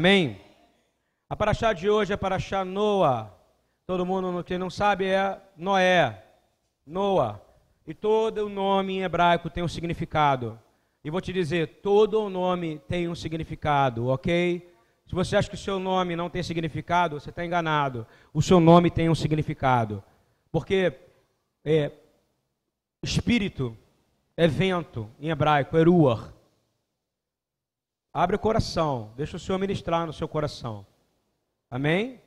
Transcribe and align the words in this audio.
Amém? 0.00 0.40
A 1.28 1.36
paraxá 1.36 1.74
de 1.74 1.90
hoje 1.90 2.10
é 2.10 2.16
paraxá 2.16 2.64
Noa. 2.64 3.30
Todo 3.86 4.06
mundo, 4.06 4.42
quem 4.42 4.56
não 4.56 4.70
sabe, 4.70 5.04
é 5.04 5.38
Noé. 5.54 6.24
Noa. 6.86 7.38
E 7.86 7.92
todo 7.92 8.46
o 8.46 8.48
nome 8.48 8.94
em 8.94 9.02
hebraico 9.02 9.50
tem 9.50 9.62
um 9.62 9.68
significado. 9.68 10.58
E 11.04 11.10
vou 11.10 11.20
te 11.20 11.34
dizer, 11.34 11.80
todo 11.82 12.18
o 12.18 12.30
nome 12.30 12.78
tem 12.88 13.10
um 13.10 13.14
significado, 13.14 14.06
ok? 14.06 14.72
Se 15.06 15.14
você 15.14 15.36
acha 15.36 15.50
que 15.50 15.54
o 15.54 15.58
seu 15.58 15.78
nome 15.78 16.16
não 16.16 16.30
tem 16.30 16.42
significado, 16.42 17.20
você 17.20 17.28
está 17.28 17.44
enganado. 17.44 18.06
O 18.32 18.40
seu 18.40 18.58
nome 18.58 18.90
tem 18.90 19.10
um 19.10 19.14
significado. 19.14 20.02
Porque 20.50 20.94
é, 21.62 21.92
espírito 23.02 23.76
é 24.34 24.48
vento, 24.48 25.10
em 25.20 25.28
hebraico, 25.28 25.76
é 25.76 25.82
ruach. 25.82 26.39
Abre 28.12 28.36
o 28.36 28.38
coração, 28.38 29.12
deixa 29.16 29.36
o 29.36 29.40
Senhor 29.40 29.58
ministrar 29.58 30.06
no 30.06 30.12
seu 30.12 30.26
coração. 30.26 30.84
Amém? 31.70 32.20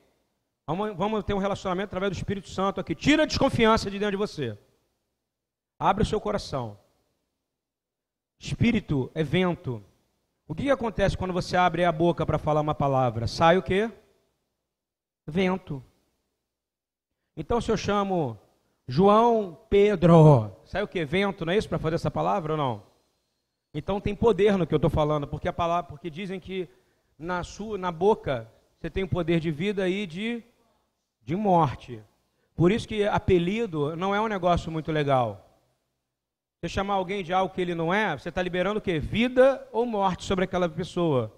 Vamos, 0.66 0.96
vamos 0.96 1.24
ter 1.24 1.34
um 1.34 1.38
relacionamento 1.38 1.88
através 1.88 2.10
do 2.10 2.16
Espírito 2.16 2.48
Santo 2.48 2.80
aqui. 2.80 2.94
Tira 2.94 3.24
a 3.24 3.26
desconfiança 3.26 3.90
de 3.90 3.98
dentro 3.98 4.12
de 4.12 4.16
você. 4.16 4.58
Abre 5.78 6.02
o 6.02 6.06
seu 6.06 6.20
coração. 6.20 6.78
Espírito 8.38 9.10
é 9.14 9.22
vento. 9.22 9.84
O 10.48 10.54
que, 10.54 10.64
que 10.64 10.70
acontece 10.70 11.16
quando 11.16 11.34
você 11.34 11.56
abre 11.56 11.84
a 11.84 11.92
boca 11.92 12.24
para 12.24 12.38
falar 12.38 12.62
uma 12.62 12.74
palavra? 12.74 13.26
Sai 13.26 13.58
o 13.58 13.62
quê? 13.62 13.90
Vento. 15.26 15.82
Então, 17.36 17.60
se 17.60 17.70
eu 17.70 17.76
chamo 17.76 18.38
João 18.86 19.58
Pedro, 19.68 20.50
sai 20.64 20.82
o 20.82 20.88
quê? 20.88 21.04
Vento, 21.04 21.44
não 21.44 21.52
é 21.52 21.56
isso 21.56 21.68
para 21.68 21.78
fazer 21.78 21.96
essa 21.96 22.10
palavra 22.10 22.52
ou 22.52 22.58
não? 22.58 22.93
Então 23.74 24.00
tem 24.00 24.14
poder 24.14 24.56
no 24.56 24.66
que 24.66 24.72
eu 24.72 24.76
estou 24.76 24.90
falando, 24.90 25.26
porque 25.26 25.48
a 25.48 25.52
palavra, 25.52 25.90
porque 25.90 26.08
dizem 26.08 26.38
que 26.38 26.68
na 27.18 27.42
sua, 27.42 27.76
na 27.76 27.90
boca, 27.90 28.48
você 28.78 28.88
tem 28.88 29.02
o 29.02 29.08
poder 29.08 29.40
de 29.40 29.50
vida 29.50 29.88
e 29.88 30.06
de, 30.06 30.42
de 31.24 31.34
morte. 31.34 32.00
Por 32.54 32.70
isso 32.70 32.86
que 32.86 33.04
apelido 33.04 33.96
não 33.96 34.14
é 34.14 34.20
um 34.20 34.28
negócio 34.28 34.70
muito 34.70 34.92
legal. 34.92 35.40
Você 36.60 36.68
chamar 36.68 36.94
alguém 36.94 37.24
de 37.24 37.32
algo 37.32 37.52
que 37.52 37.60
ele 37.60 37.74
não 37.74 37.92
é, 37.92 38.16
você 38.16 38.28
está 38.28 38.40
liberando 38.40 38.78
o 38.78 38.82
quê? 38.82 38.98
Vida 39.00 39.66
ou 39.72 39.84
morte 39.84 40.24
sobre 40.24 40.44
aquela 40.44 40.68
pessoa. 40.68 41.34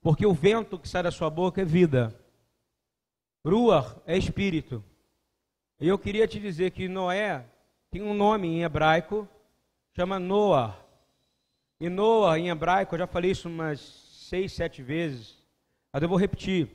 Porque 0.00 0.24
o 0.24 0.32
vento 0.32 0.78
que 0.78 0.88
sai 0.88 1.02
da 1.02 1.10
sua 1.10 1.28
boca 1.28 1.60
é 1.60 1.64
vida. 1.64 2.14
Ruach 3.44 3.96
é 4.06 4.16
espírito. 4.16 4.82
E 5.80 5.88
eu 5.88 5.98
queria 5.98 6.28
te 6.28 6.38
dizer 6.38 6.70
que 6.70 6.88
Noé 6.88 7.44
tem 7.90 8.00
um 8.00 8.14
nome 8.14 8.48
em 8.48 8.62
hebraico, 8.62 9.28
chama 9.94 10.18
Noah. 10.18 10.83
E 11.80 11.88
Noah 11.88 12.38
em 12.38 12.48
hebraico, 12.48 12.94
eu 12.94 13.00
já 13.00 13.06
falei 13.06 13.32
isso 13.32 13.48
umas 13.48 13.80
seis, 13.80 14.52
sete 14.52 14.82
vezes, 14.82 15.42
mas 15.92 16.02
eu 16.02 16.08
vou 16.08 16.18
repetir. 16.18 16.70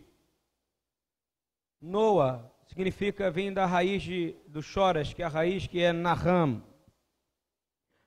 Noah 1.82 2.52
significa, 2.68 3.32
vem 3.32 3.52
da 3.52 3.66
raiz 3.66 4.04
de, 4.04 4.36
do 4.48 4.62
choras, 4.62 5.14
que 5.14 5.24
é 5.24 5.26
a 5.26 5.30
raiz 5.30 5.66
que 5.66 5.82
é 5.82 5.92
Naham, 5.92 6.62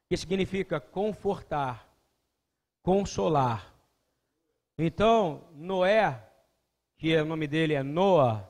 que 0.08 0.16
significa 0.16 0.78
confortar, 0.78 1.88
consolar. 2.82 3.74
Então, 4.78 5.48
Noé, 5.54 6.22
que 6.98 7.14
é, 7.14 7.22
o 7.22 7.26
nome 7.26 7.46
dele 7.46 7.74
é 7.74 7.82
Noah, 7.82 8.48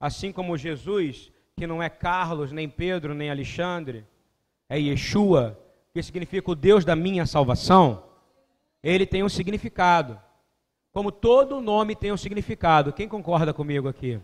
assim 0.00 0.32
como 0.32 0.56
Jesus, 0.56 1.32
que 1.56 1.66
não 1.66 1.82
é 1.82 1.90
Carlos, 1.90 2.52
nem 2.52 2.68
Pedro, 2.68 3.14
nem 3.14 3.30
Alexandre, 3.30 4.06
é 4.68 4.78
Yeshua, 4.78 5.58
que 5.92 6.02
significa 6.02 6.50
o 6.50 6.54
Deus 6.54 6.84
da 6.84 6.96
minha 6.96 7.26
salvação, 7.26 8.04
ele 8.82 9.06
tem 9.06 9.22
um 9.22 9.28
significado. 9.28 10.20
Como 10.90 11.12
todo 11.12 11.60
nome 11.60 11.94
tem 11.94 12.12
um 12.12 12.16
significado. 12.16 12.92
Quem 12.92 13.08
concorda 13.08 13.52
comigo 13.52 13.88
aqui? 13.88 14.20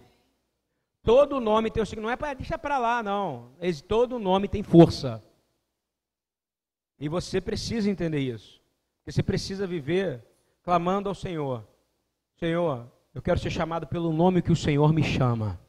Todo 1.03 1.41
nome 1.41 1.71
tem 1.71 1.83
um 1.83 1.87
significado. 1.87 2.07
Não 2.07 2.13
é 2.13 2.17
para 2.17 2.35
deixar 2.35 2.59
para 2.59 2.79
lá, 2.79 3.03
não. 3.03 3.53
Todo 3.87 4.19
nome 4.19 4.49
tem 4.49 4.63
força. 4.63 5.23
E 6.99 7.09
você 7.09 7.41
precisa 7.41 7.91
entender 7.91 8.19
isso. 8.19 8.61
Você 9.07 9.23
precisa 9.23 9.67
viver 9.67 10.25
clamando 10.63 11.09
ao 11.09 11.15
Senhor: 11.15 11.67
Senhor, 12.37 12.91
eu 13.15 13.23
quero 13.23 13.39
ser 13.39 13.51
chamado 13.51 13.87
pelo 13.87 14.13
nome 14.13 14.43
que 14.43 14.53
o 14.53 14.57
Senhor 14.57 14.93
me 14.93 15.03
chama. 15.03 15.61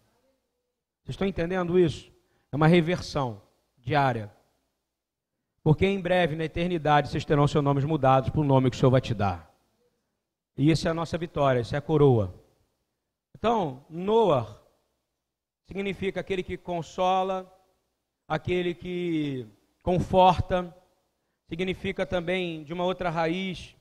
Vocês 1.03 1.13
estão 1.13 1.27
entendendo 1.27 1.79
isso? 1.79 2.11
É 2.51 2.55
uma 2.55 2.67
reversão 2.67 3.41
diária. 3.77 4.31
Porque 5.63 5.85
em 5.85 5.99
breve, 5.99 6.35
na 6.35 6.45
eternidade, 6.45 7.09
vocês 7.09 7.25
terão 7.25 7.47
seus 7.47 7.63
nomes 7.63 7.83
mudados 7.83 8.29
para 8.29 8.41
o 8.41 8.43
nome 8.43 8.69
que 8.69 8.75
o 8.75 8.79
Senhor 8.79 8.91
vai 8.91 9.01
te 9.01 9.13
dar. 9.13 9.49
E 10.57 10.71
essa 10.71 10.89
é 10.89 10.91
a 10.91 10.93
nossa 10.93 11.17
vitória, 11.17 11.59
essa 11.59 11.75
é 11.75 11.79
a 11.79 11.81
coroa. 11.81 12.33
Então, 13.37 13.85
Noah 13.89 14.59
significa 15.65 16.19
aquele 16.19 16.43
que 16.43 16.57
consola, 16.57 17.49
aquele 18.27 18.73
que 18.73 19.47
conforta, 19.81 20.75
significa 21.47 22.05
também 22.05 22.63
de 22.63 22.73
uma 22.73 22.83
outra 22.83 23.09
raiz, 23.09 23.75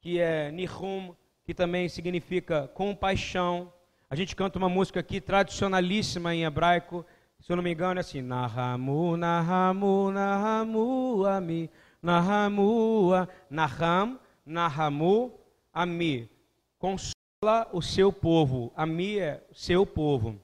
que 0.00 0.18
é 0.18 0.50
Nihum, 0.50 1.14
que 1.44 1.54
também 1.54 1.88
significa 1.88 2.68
compaixão. 2.68 3.72
A 4.08 4.16
gente 4.16 4.34
canta 4.34 4.58
uma 4.58 4.68
música 4.68 5.00
aqui 5.00 5.20
tradicionalíssima 5.20 6.34
em 6.34 6.44
hebraico, 6.44 7.04
se 7.44 7.52
eu 7.52 7.56
não 7.56 7.62
me 7.62 7.74
engano 7.74 7.98
é 7.98 8.00
assim, 8.00 8.22
Nahamu, 8.22 9.18
Nahamu, 9.18 10.10
Nahamu, 10.10 11.26
Ami, 11.26 11.70
Nahamu, 12.00 13.10
Naham, 13.50 14.18
Nahamu, 14.46 15.30
Ami. 15.70 16.30
Consola 16.78 17.68
o 17.70 17.82
seu 17.82 18.10
povo, 18.10 18.72
Ami 18.74 19.18
é 19.18 19.46
seu 19.52 19.84
povo, 19.84 20.40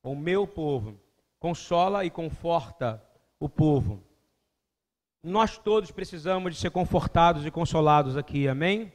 o 0.00 0.14
meu 0.14 0.46
povo. 0.46 0.96
Consola 1.40 2.04
e 2.04 2.10
conforta 2.10 3.04
o 3.40 3.48
povo. 3.48 4.00
Nós 5.20 5.58
todos 5.58 5.90
precisamos 5.90 6.54
de 6.54 6.60
ser 6.60 6.70
confortados 6.70 7.44
e 7.44 7.50
consolados 7.50 8.16
aqui, 8.16 8.46
amém? 8.46 8.92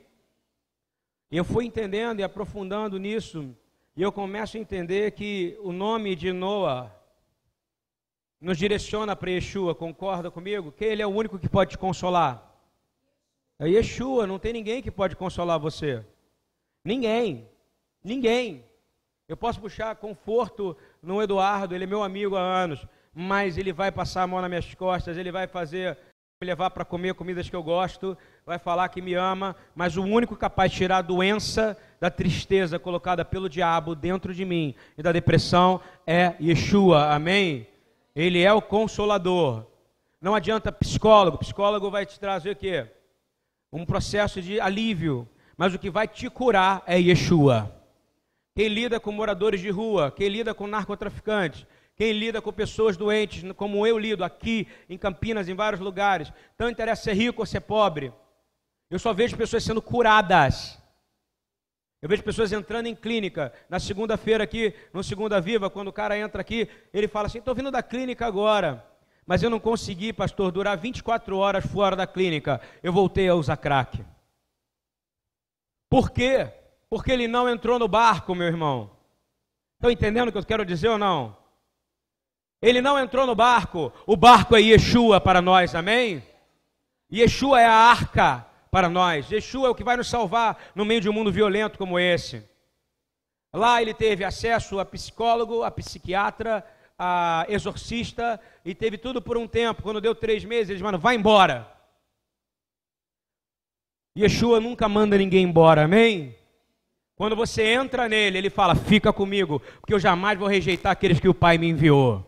Eu 1.29 1.43
fui 1.43 1.65
entendendo 1.65 2.21
e 2.21 2.23
aprofundando 2.23 2.97
nisso, 2.97 3.53
e 3.97 4.01
eu 4.01 4.13
começo 4.13 4.55
a 4.55 4.61
entender 4.61 5.11
que 5.11 5.59
o 5.61 5.73
nome 5.73 6.15
de 6.15 6.31
Noah 6.31 7.02
nos 8.43 8.57
direciona 8.57 9.15
para 9.15 9.31
Yeshua, 9.31 9.73
concorda 9.73 10.29
comigo? 10.29 10.69
Que 10.71 10.83
ele 10.83 11.01
é 11.01 11.07
o 11.07 11.09
único 11.09 11.39
que 11.39 11.47
pode 11.47 11.71
te 11.71 11.77
consolar. 11.77 12.53
É 13.57 13.69
Yeshua, 13.69 14.27
não 14.27 14.37
tem 14.37 14.51
ninguém 14.51 14.81
que 14.81 14.91
pode 14.91 15.15
consolar 15.15 15.57
você. 15.57 16.05
Ninguém. 16.83 17.47
Ninguém. 18.03 18.65
Eu 19.29 19.37
posso 19.37 19.61
puxar 19.61 19.95
conforto 19.95 20.75
no 21.01 21.21
Eduardo, 21.21 21.73
ele 21.73 21.85
é 21.85 21.87
meu 21.87 22.03
amigo 22.03 22.35
há 22.35 22.41
anos, 22.41 22.85
mas 23.13 23.57
ele 23.57 23.71
vai 23.71 23.93
passar 23.93 24.23
a 24.23 24.27
mão 24.27 24.41
nas 24.41 24.49
minhas 24.49 24.75
costas, 24.75 25.17
ele 25.17 25.31
vai 25.31 25.47
fazer 25.47 25.97
me 26.41 26.45
levar 26.45 26.71
para 26.71 26.83
comer 26.83 27.13
comidas 27.13 27.49
que 27.49 27.55
eu 27.55 27.63
gosto, 27.63 28.17
vai 28.45 28.59
falar 28.59 28.89
que 28.89 29.01
me 29.01 29.13
ama, 29.13 29.55
mas 29.73 29.95
o 29.95 30.03
único 30.03 30.35
capaz 30.35 30.69
de 30.69 30.79
tirar 30.79 30.97
a 30.97 31.01
doença 31.01 31.77
da 32.01 32.11
tristeza 32.11 32.77
colocada 32.77 33.23
pelo 33.23 33.47
diabo 33.47 33.95
dentro 33.95 34.33
de 34.33 34.43
mim 34.43 34.75
e 34.97 35.01
da 35.01 35.13
depressão 35.13 35.79
é 36.05 36.35
Yeshua, 36.41 37.13
amém? 37.13 37.65
Ele 38.15 38.41
é 38.41 38.53
o 38.53 38.61
consolador. 38.61 39.65
Não 40.21 40.35
adianta 40.35 40.71
psicólogo, 40.71 41.37
psicólogo 41.37 41.89
vai 41.91 42.05
te 42.05 42.19
trazer 42.19 42.51
o 42.51 42.55
quê? 42.55 42.87
Um 43.71 43.85
processo 43.85 44.41
de 44.41 44.59
alívio, 44.59 45.27
mas 45.57 45.73
o 45.73 45.79
que 45.79 45.89
vai 45.89 46.07
te 46.07 46.29
curar 46.29 46.83
é 46.85 46.99
Yeshua. 46.99 47.73
Quem 48.55 48.67
lida 48.67 48.99
com 48.99 49.11
moradores 49.11 49.59
de 49.59 49.69
rua, 49.69 50.11
quem 50.11 50.29
lida 50.29 50.53
com 50.53 50.67
narcotraficantes, 50.67 51.65
quem 51.95 52.11
lida 52.11 52.41
com 52.41 52.53
pessoas 52.53 52.95
doentes, 52.95 53.43
como 53.53 53.85
eu 53.85 53.97
lido 53.97 54.23
aqui 54.23 54.67
em 54.87 54.97
Campinas, 54.97 55.49
em 55.49 55.55
vários 55.55 55.81
lugares, 55.81 56.31
não 56.57 56.69
interessa 56.69 57.03
ser 57.03 57.13
rico 57.13 57.41
ou 57.41 57.45
ser 57.45 57.61
pobre. 57.61 58.13
Eu 58.89 58.99
só 58.99 59.11
vejo 59.11 59.35
pessoas 59.35 59.63
sendo 59.63 59.81
curadas. 59.81 60.79
Eu 62.03 62.09
vejo 62.09 62.21
pessoas 62.21 62.51
entrando 62.51 62.87
em 62.87 62.95
clínica. 62.95 63.53
Na 63.69 63.79
segunda-feira 63.79 64.43
aqui, 64.43 64.75
no 64.91 65.01
Segunda 65.01 65.39
Viva, 65.39 65.69
quando 65.69 65.87
o 65.87 65.93
cara 65.93 66.17
entra 66.17 66.41
aqui, 66.41 66.67
ele 66.93 67.07
fala 67.07 67.27
assim: 67.27 67.37
estou 67.37 67.55
vindo 67.55 67.71
da 67.71 67.81
clínica 67.81 68.25
agora, 68.25 68.85
mas 69.25 69.41
eu 69.41 69.49
não 69.49 69.57
consegui, 69.57 70.11
pastor, 70.11 70.51
durar 70.51 70.77
24 70.77 71.37
horas 71.37 71.65
fora 71.65 71.95
da 71.95 72.05
clínica. 72.05 72.59
Eu 72.83 72.91
voltei 72.91 73.29
a 73.29 73.35
usar 73.35 73.55
crack. 73.55 74.03
Por 75.89 76.11
quê? 76.11 76.51
Porque 76.89 77.09
ele 77.09 77.25
não 77.25 77.49
entrou 77.49 77.79
no 77.79 77.87
barco, 77.87 78.35
meu 78.35 78.47
irmão. 78.47 78.91
Estão 79.75 79.89
entendendo 79.89 80.27
o 80.27 80.31
que 80.33 80.37
eu 80.37 80.45
quero 80.45 80.65
dizer 80.65 80.89
ou 80.89 80.97
não? 80.97 81.37
Ele 82.61 82.81
não 82.81 82.99
entrou 82.99 83.25
no 83.25 83.33
barco, 83.33 83.93
o 84.05 84.17
barco 84.17 84.57
é 84.57 84.59
Yeshua 84.59 85.21
para 85.21 85.41
nós, 85.41 85.73
amém? 85.73 86.21
Yeshua 87.09 87.61
é 87.61 87.65
a 87.65 87.73
arca 87.73 88.45
para 88.73 88.89
nós, 88.89 89.29
Yeshua 89.29 89.67
é 89.67 89.69
o 89.69 89.75
que 89.75 89.83
vai 89.83 89.95
nos 89.95 90.09
salvar 90.09 90.57
no 90.73 90.83
meio 90.83 90.99
de 90.99 91.07
um 91.07 91.13
mundo 91.13 91.31
violento 91.31 91.77
como 91.77 91.99
esse. 91.99 92.43
Lá 93.53 93.79
ele 93.79 93.93
teve 93.93 94.23
acesso 94.23 94.79
a 94.79 94.85
psicólogo, 94.85 95.61
a 95.61 95.69
psiquiatra, 95.69 96.65
a 96.97 97.45
exorcista, 97.47 98.41
e 98.65 98.73
teve 98.73 98.97
tudo 98.97 99.21
por 99.21 99.37
um 99.37 99.47
tempo. 99.47 99.83
Quando 99.83 100.01
deu 100.01 100.15
três 100.15 100.43
meses, 100.43 100.71
eles 100.71 100.81
mandam, 100.81 100.99
vai 100.99 101.15
embora. 101.15 101.71
Yeshua 104.17 104.59
nunca 104.59 104.89
manda 104.89 105.19
ninguém 105.19 105.43
embora, 105.43 105.83
amém? 105.83 106.35
Quando 107.15 107.35
você 107.35 107.61
entra 107.75 108.09
nele, 108.09 108.39
ele 108.39 108.49
fala: 108.49 108.73
Fica 108.73 109.13
comigo, 109.13 109.59
porque 109.81 109.93
eu 109.93 109.99
jamais 109.99 110.39
vou 110.39 110.47
rejeitar 110.47 110.93
aqueles 110.93 111.19
que 111.19 111.29
o 111.29 111.35
Pai 111.35 111.59
me 111.59 111.69
enviou. 111.69 112.25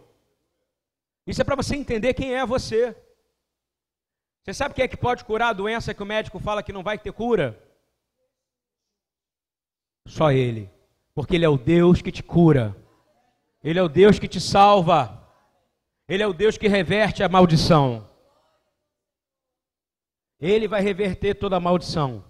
Isso 1.26 1.42
é 1.42 1.44
para 1.44 1.56
você 1.56 1.76
entender 1.76 2.14
quem 2.14 2.36
é 2.36 2.46
você. 2.46 2.96
Você 4.46 4.54
sabe 4.54 4.76
quem 4.76 4.84
é 4.84 4.88
que 4.88 4.96
pode 4.96 5.26
curar 5.26 5.50
a 5.50 5.54
doença 5.54 5.92
que 5.92 6.04
o 6.04 6.06
médico 6.06 6.40
fala 6.40 6.62
que 6.62 6.72
não 6.72 6.84
vai 6.84 7.00
ter 7.00 7.12
cura? 7.12 7.60
Só 10.08 10.32
Ele. 10.32 10.70
Porque 11.16 11.36
Ele 11.36 11.46
é 11.46 11.50
o 11.50 11.58
Deus 11.58 12.00
que 12.00 12.12
te 12.12 12.22
cura. 12.22 12.78
Ele 13.64 13.80
é 13.80 13.82
o 13.82 13.90
Deus 13.90 14.20
que 14.20 14.28
te 14.28 14.40
salva. 14.40 15.28
Ele 16.08 16.22
é 16.22 16.28
o 16.28 16.34
Deus 16.34 16.60
que 16.60 16.68
reverte 16.68 17.24
a 17.24 17.30
maldição. 17.30 18.08
Ele 20.40 20.68
vai 20.68 20.82
reverter 20.82 21.34
toda 21.34 21.56
a 21.56 21.60
maldição. 21.60 22.24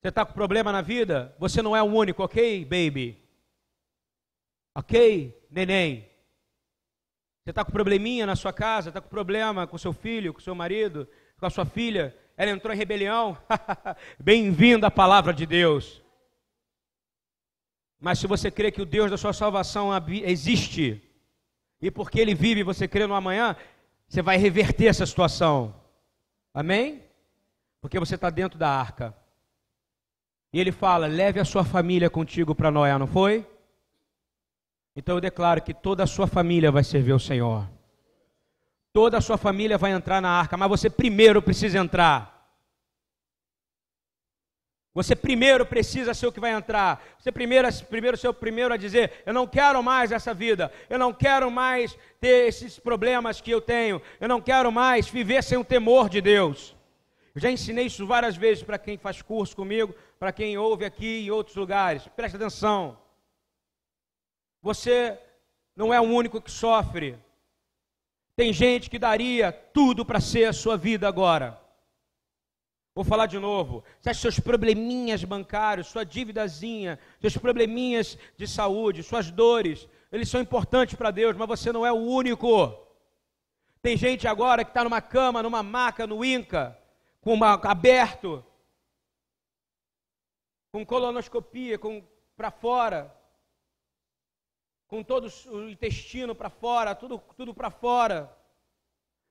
Você 0.00 0.08
está 0.08 0.24
com 0.24 0.32
problema 0.32 0.72
na 0.72 0.80
vida? 0.80 1.36
Você 1.38 1.60
não 1.60 1.76
é 1.76 1.82
o 1.82 1.86
único, 1.86 2.22
ok, 2.22 2.64
baby? 2.64 3.22
Ok, 4.74 5.46
neném? 5.50 6.08
Você 7.46 7.50
está 7.50 7.64
com 7.64 7.70
probleminha 7.70 8.26
na 8.26 8.34
sua 8.34 8.52
casa? 8.52 8.88
Está 8.88 9.00
com 9.00 9.08
problema 9.08 9.68
com 9.68 9.78
seu 9.78 9.92
filho, 9.92 10.34
com 10.34 10.40
seu 10.40 10.52
marido, 10.52 11.08
com 11.38 11.46
a 11.46 11.50
sua 11.50 11.64
filha? 11.64 12.12
Ela 12.36 12.50
entrou 12.50 12.74
em 12.74 12.76
rebelião? 12.76 13.38
Bem-vindo 14.18 14.84
à 14.84 14.90
palavra 14.90 15.32
de 15.32 15.46
Deus. 15.46 16.02
Mas 18.00 18.18
se 18.18 18.26
você 18.26 18.50
crê 18.50 18.72
que 18.72 18.82
o 18.82 18.84
Deus 18.84 19.12
da 19.12 19.16
sua 19.16 19.32
salvação 19.32 19.90
existe, 20.24 21.00
e 21.80 21.88
porque 21.88 22.18
ele 22.18 22.34
vive, 22.34 22.64
você 22.64 22.88
crê 22.88 23.06
no 23.06 23.14
amanhã, 23.14 23.54
você 24.08 24.20
vai 24.20 24.36
reverter 24.38 24.86
essa 24.86 25.06
situação. 25.06 25.72
Amém? 26.52 27.04
Porque 27.80 28.00
você 28.00 28.16
está 28.16 28.28
dentro 28.28 28.58
da 28.58 28.68
arca. 28.68 29.16
E 30.52 30.58
ele 30.58 30.72
fala: 30.72 31.06
leve 31.06 31.38
a 31.38 31.44
sua 31.44 31.64
família 31.64 32.10
contigo 32.10 32.56
para 32.56 32.72
Noé, 32.72 32.98
não 32.98 33.06
foi? 33.06 33.46
Então 34.96 35.16
eu 35.16 35.20
declaro 35.20 35.62
que 35.62 35.74
toda 35.74 36.02
a 36.02 36.06
sua 36.06 36.26
família 36.26 36.72
vai 36.72 36.82
servir 36.82 37.12
ao 37.12 37.18
Senhor. 37.18 37.68
Toda 38.94 39.18
a 39.18 39.20
sua 39.20 39.36
família 39.36 39.76
vai 39.76 39.92
entrar 39.92 40.22
na 40.22 40.30
arca, 40.30 40.56
mas 40.56 40.70
você 40.70 40.88
primeiro 40.88 41.42
precisa 41.42 41.76
entrar. 41.76 42.34
Você 44.94 45.14
primeiro 45.14 45.66
precisa 45.66 46.14
ser 46.14 46.26
o 46.26 46.32
que 46.32 46.40
vai 46.40 46.52
entrar. 46.52 47.04
Você 47.18 47.30
primeiro, 47.30 47.68
primeiro 47.90 48.16
ser 48.16 48.28
o 48.28 48.32
primeiro 48.32 48.72
a 48.72 48.78
dizer: 48.78 49.22
Eu 49.26 49.34
não 49.34 49.46
quero 49.46 49.82
mais 49.82 50.10
essa 50.10 50.32
vida. 50.32 50.72
Eu 50.88 50.98
não 50.98 51.12
quero 51.12 51.50
mais 51.50 51.94
ter 52.18 52.48
esses 52.48 52.78
problemas 52.78 53.38
que 53.38 53.50
eu 53.50 53.60
tenho. 53.60 54.00
Eu 54.18 54.26
não 54.26 54.40
quero 54.40 54.72
mais 54.72 55.06
viver 55.10 55.44
sem 55.44 55.58
o 55.58 55.64
temor 55.64 56.08
de 56.08 56.22
Deus. 56.22 56.74
Eu 57.34 57.42
já 57.42 57.50
ensinei 57.50 57.84
isso 57.84 58.06
várias 58.06 58.34
vezes 58.34 58.64
para 58.64 58.78
quem 58.78 58.96
faz 58.96 59.20
curso 59.20 59.54
comigo, 59.54 59.94
para 60.18 60.32
quem 60.32 60.56
ouve 60.56 60.86
aqui 60.86 61.26
em 61.26 61.30
outros 61.30 61.54
lugares. 61.54 62.08
Preste 62.16 62.36
atenção. 62.36 62.96
Você 64.66 65.16
não 65.76 65.94
é 65.94 66.00
o 66.00 66.02
único 66.02 66.40
que 66.40 66.50
sofre. 66.50 67.16
Tem 68.34 68.52
gente 68.52 68.90
que 68.90 68.98
daria 68.98 69.52
tudo 69.52 70.04
para 70.04 70.20
ser 70.20 70.46
a 70.46 70.52
sua 70.52 70.76
vida 70.76 71.06
agora. 71.06 71.56
Vou 72.92 73.04
falar 73.04 73.26
de 73.26 73.38
novo. 73.38 73.84
Acha 74.04 74.22
seus 74.22 74.40
probleminhas 74.40 75.22
bancários, 75.22 75.86
sua 75.86 76.02
dívidazinha, 76.02 76.98
seus 77.20 77.36
probleminhas 77.36 78.18
de 78.36 78.48
saúde, 78.48 79.04
suas 79.04 79.30
dores, 79.30 79.88
eles 80.10 80.28
são 80.28 80.40
importantes 80.40 80.96
para 80.96 81.12
Deus, 81.12 81.36
mas 81.36 81.46
você 81.46 81.70
não 81.70 81.86
é 81.86 81.92
o 81.92 82.02
único. 82.20 82.76
Tem 83.80 83.96
gente 83.96 84.26
agora 84.26 84.64
que 84.64 84.70
está 84.70 84.82
numa 84.82 85.00
cama, 85.00 85.44
numa 85.44 85.62
maca, 85.62 86.08
no 86.08 86.24
INCA, 86.24 86.76
com 87.20 87.34
uma, 87.34 87.54
aberto, 87.54 88.44
com 90.72 90.84
colonoscopia, 90.84 91.78
com 91.78 92.02
para 92.36 92.50
fora, 92.50 93.15
com 94.86 95.02
todo 95.02 95.28
o 95.48 95.68
intestino 95.68 96.34
para 96.34 96.50
fora, 96.50 96.94
tudo, 96.94 97.20
tudo 97.36 97.54
para 97.54 97.70
fora. 97.70 98.32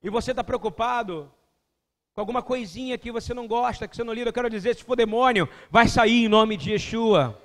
E 0.02 0.10
você 0.10 0.32
está 0.32 0.44
preocupado 0.44 1.32
com 2.14 2.22
alguma 2.22 2.42
coisinha 2.42 2.98
que 2.98 3.12
você 3.12 3.34
não 3.34 3.48
gosta, 3.48 3.88
que 3.88 3.96
você 3.96 4.04
não 4.04 4.14
lida, 4.14 4.30
eu 4.30 4.34
quero 4.34 4.50
dizer, 4.50 4.76
se 4.76 4.84
for 4.84 4.96
demônio, 4.96 5.50
vai 5.70 5.88
sair 5.88 6.26
em 6.26 6.30
nome 6.30 6.56
de 6.56 6.72
Yeshua. 6.72 7.42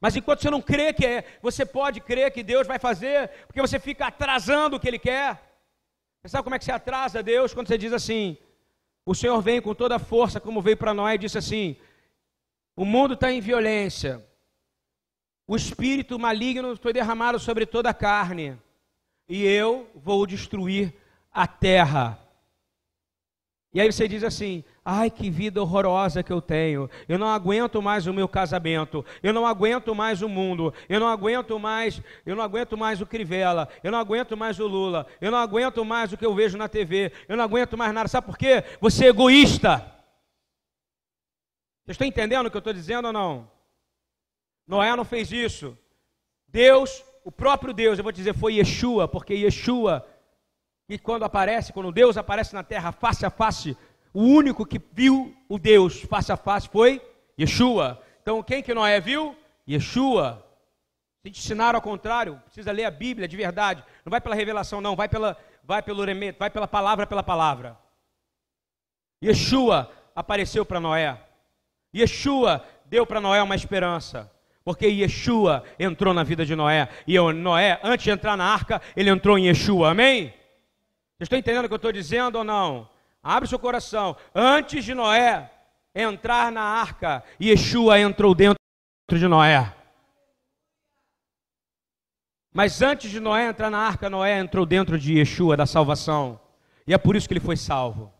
Mas 0.00 0.14
enquanto 0.14 0.42
você 0.42 0.50
não 0.50 0.62
crê 0.62 0.92
que 0.92 1.04
é, 1.04 1.24
você 1.42 1.66
pode 1.66 2.00
crer 2.00 2.30
que 2.30 2.42
Deus 2.42 2.66
vai 2.66 2.78
fazer, 2.78 3.28
porque 3.46 3.60
você 3.60 3.80
fica 3.80 4.06
atrasando 4.06 4.76
o 4.76 4.80
que 4.80 4.86
Ele 4.86 4.98
quer. 4.98 5.42
Você 6.22 6.28
sabe 6.28 6.44
como 6.44 6.54
é 6.54 6.58
que 6.58 6.64
você 6.64 6.72
atrasa 6.72 7.22
Deus? 7.22 7.52
Quando 7.52 7.66
você 7.66 7.78
diz 7.78 7.92
assim, 7.92 8.36
o 9.04 9.14
Senhor 9.14 9.40
vem 9.40 9.60
com 9.60 9.74
toda 9.74 9.96
a 9.96 9.98
força, 9.98 10.38
como 10.38 10.62
veio 10.62 10.76
para 10.76 10.94
nós, 10.94 11.14
e 11.14 11.18
disse 11.18 11.38
assim: 11.38 11.76
o 12.76 12.84
mundo 12.84 13.14
está 13.14 13.32
em 13.32 13.40
violência, 13.40 14.24
o 15.48 15.56
espírito 15.56 16.18
maligno 16.18 16.76
foi 16.76 16.92
derramado 16.92 17.38
sobre 17.38 17.64
toda 17.64 17.88
a 17.88 17.94
carne, 17.94 18.58
e 19.26 19.42
eu 19.42 19.90
vou 19.94 20.26
destruir 20.26 20.92
a 21.32 21.46
terra. 21.46 22.18
E 23.72 23.80
aí 23.80 23.90
você 23.90 24.06
diz 24.06 24.22
assim: 24.22 24.62
ai, 24.84 25.10
que 25.10 25.30
vida 25.30 25.62
horrorosa 25.62 26.22
que 26.22 26.32
eu 26.32 26.42
tenho, 26.42 26.90
eu 27.08 27.18
não 27.18 27.28
aguento 27.28 27.80
mais 27.80 28.06
o 28.06 28.12
meu 28.12 28.28
casamento, 28.28 29.04
eu 29.22 29.32
não 29.32 29.46
aguento 29.46 29.94
mais 29.94 30.20
o 30.20 30.28
mundo, 30.28 30.72
eu 30.86 31.00
não 31.00 31.08
aguento 31.08 31.58
mais, 31.58 32.02
eu 32.26 32.36
não 32.36 32.44
aguento 32.44 32.76
mais 32.76 33.00
o 33.00 33.06
Crivella, 33.06 33.70
eu 33.82 33.90
não 33.90 33.98
aguento 33.98 34.36
mais 34.36 34.60
o 34.60 34.66
Lula, 34.66 35.06
eu 35.18 35.30
não 35.30 35.38
aguento 35.38 35.82
mais 35.82 36.12
o 36.12 36.16
que 36.18 36.26
eu 36.26 36.34
vejo 36.34 36.58
na 36.58 36.68
TV, 36.68 37.10
eu 37.26 37.38
não 37.38 37.44
aguento 37.44 37.76
mais 37.76 37.94
nada. 37.94 38.08
Sabe 38.08 38.26
por 38.26 38.36
quê? 38.36 38.64
Você 38.82 39.06
é 39.06 39.08
egoísta. 39.08 39.78
Vocês 41.84 41.94
estão 41.94 42.06
entendendo 42.06 42.46
o 42.46 42.50
que 42.50 42.56
eu 42.56 42.60
estou 42.60 42.74
dizendo 42.74 43.06
ou 43.06 43.12
não? 43.14 43.57
Noé 44.68 44.94
não 44.94 45.04
fez 45.04 45.32
isso. 45.32 45.76
Deus, 46.46 47.02
o 47.24 47.32
próprio 47.32 47.72
Deus, 47.72 47.98
eu 47.98 48.02
vou 48.02 48.12
dizer, 48.12 48.34
foi 48.34 48.56
Yeshua, 48.56 49.08
porque 49.08 49.32
Yeshua 49.32 50.06
e 50.86 50.98
quando 50.98 51.24
aparece, 51.24 51.72
quando 51.72 51.90
Deus 51.90 52.16
aparece 52.16 52.54
na 52.54 52.62
terra 52.62 52.92
face 52.92 53.24
a 53.24 53.30
face, 53.30 53.76
o 54.12 54.22
único 54.22 54.66
que 54.66 54.80
viu 54.92 55.34
o 55.48 55.58
Deus 55.58 56.02
face 56.02 56.30
a 56.30 56.36
face 56.36 56.68
foi 56.68 57.00
Yeshua. 57.38 58.02
Então 58.22 58.42
quem 58.42 58.62
que 58.62 58.74
Noé 58.74 59.00
viu? 59.00 59.34
Yeshua. 59.68 60.44
Se 61.22 61.30
te 61.30 61.40
ensinaram 61.40 61.78
ao 61.78 61.82
contrário, 61.82 62.40
precisa 62.44 62.70
ler 62.70 62.84
a 62.84 62.90
Bíblia 62.90 63.26
de 63.26 63.36
verdade. 63.36 63.82
Não 64.04 64.10
vai 64.10 64.20
pela 64.20 64.34
revelação, 64.34 64.80
não, 64.80 64.94
vai 64.94 65.08
pela, 65.08 65.36
vai 65.64 65.82
pelo 65.82 66.04
remeto, 66.04 66.38
vai 66.38 66.50
pela 66.50 66.68
palavra 66.68 67.06
pela 67.06 67.22
palavra. 67.22 67.76
Yeshua 69.22 69.90
apareceu 70.14 70.64
para 70.64 70.80
Noé. 70.80 71.20
Yeshua 71.94 72.64
deu 72.86 73.06
para 73.06 73.20
Noé 73.20 73.42
uma 73.42 73.54
esperança. 73.54 74.30
Porque 74.68 74.86
Yeshua 74.86 75.64
entrou 75.78 76.12
na 76.12 76.22
vida 76.22 76.44
de 76.44 76.54
Noé. 76.54 76.90
E 77.06 77.18
Noé, 77.32 77.80
antes 77.82 78.04
de 78.04 78.10
entrar 78.10 78.36
na 78.36 78.44
arca, 78.44 78.82
ele 78.94 79.08
entrou 79.08 79.38
em 79.38 79.46
Yeshua. 79.46 79.92
Amém? 79.92 80.24
Vocês 80.24 81.22
estão 81.22 81.38
entendendo 81.38 81.64
o 81.64 81.68
que 81.68 81.72
eu 81.72 81.76
estou 81.76 81.90
dizendo 81.90 82.36
ou 82.36 82.44
não? 82.44 82.86
Abre 83.22 83.48
seu 83.48 83.58
coração. 83.58 84.14
Antes 84.34 84.84
de 84.84 84.92
Noé 84.92 85.50
entrar 85.94 86.52
na 86.52 86.60
arca, 86.60 87.24
Yeshua 87.40 87.98
entrou 87.98 88.34
dentro 88.34 88.58
de 89.10 89.26
Noé. 89.26 89.74
Mas 92.52 92.82
antes 92.82 93.10
de 93.10 93.20
Noé 93.20 93.48
entrar 93.48 93.70
na 93.70 93.78
arca, 93.78 94.10
Noé 94.10 94.38
entrou 94.38 94.66
dentro 94.66 94.98
de 94.98 95.14
Yeshua, 95.14 95.56
da 95.56 95.64
salvação. 95.64 96.38
E 96.86 96.92
é 96.92 96.98
por 96.98 97.16
isso 97.16 97.26
que 97.26 97.32
ele 97.32 97.40
foi 97.40 97.56
salvo. 97.56 98.12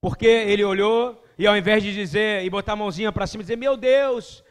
Porque 0.00 0.26
ele 0.26 0.64
olhou 0.64 1.22
e 1.36 1.46
ao 1.46 1.54
invés 1.54 1.82
de 1.82 1.92
dizer 1.92 2.46
e 2.46 2.48
botar 2.48 2.72
a 2.72 2.76
mãozinha 2.76 3.12
para 3.12 3.26
cima 3.26 3.42
e 3.42 3.44
dizer: 3.44 3.56
Meu 3.56 3.76
Deus, 3.76 4.42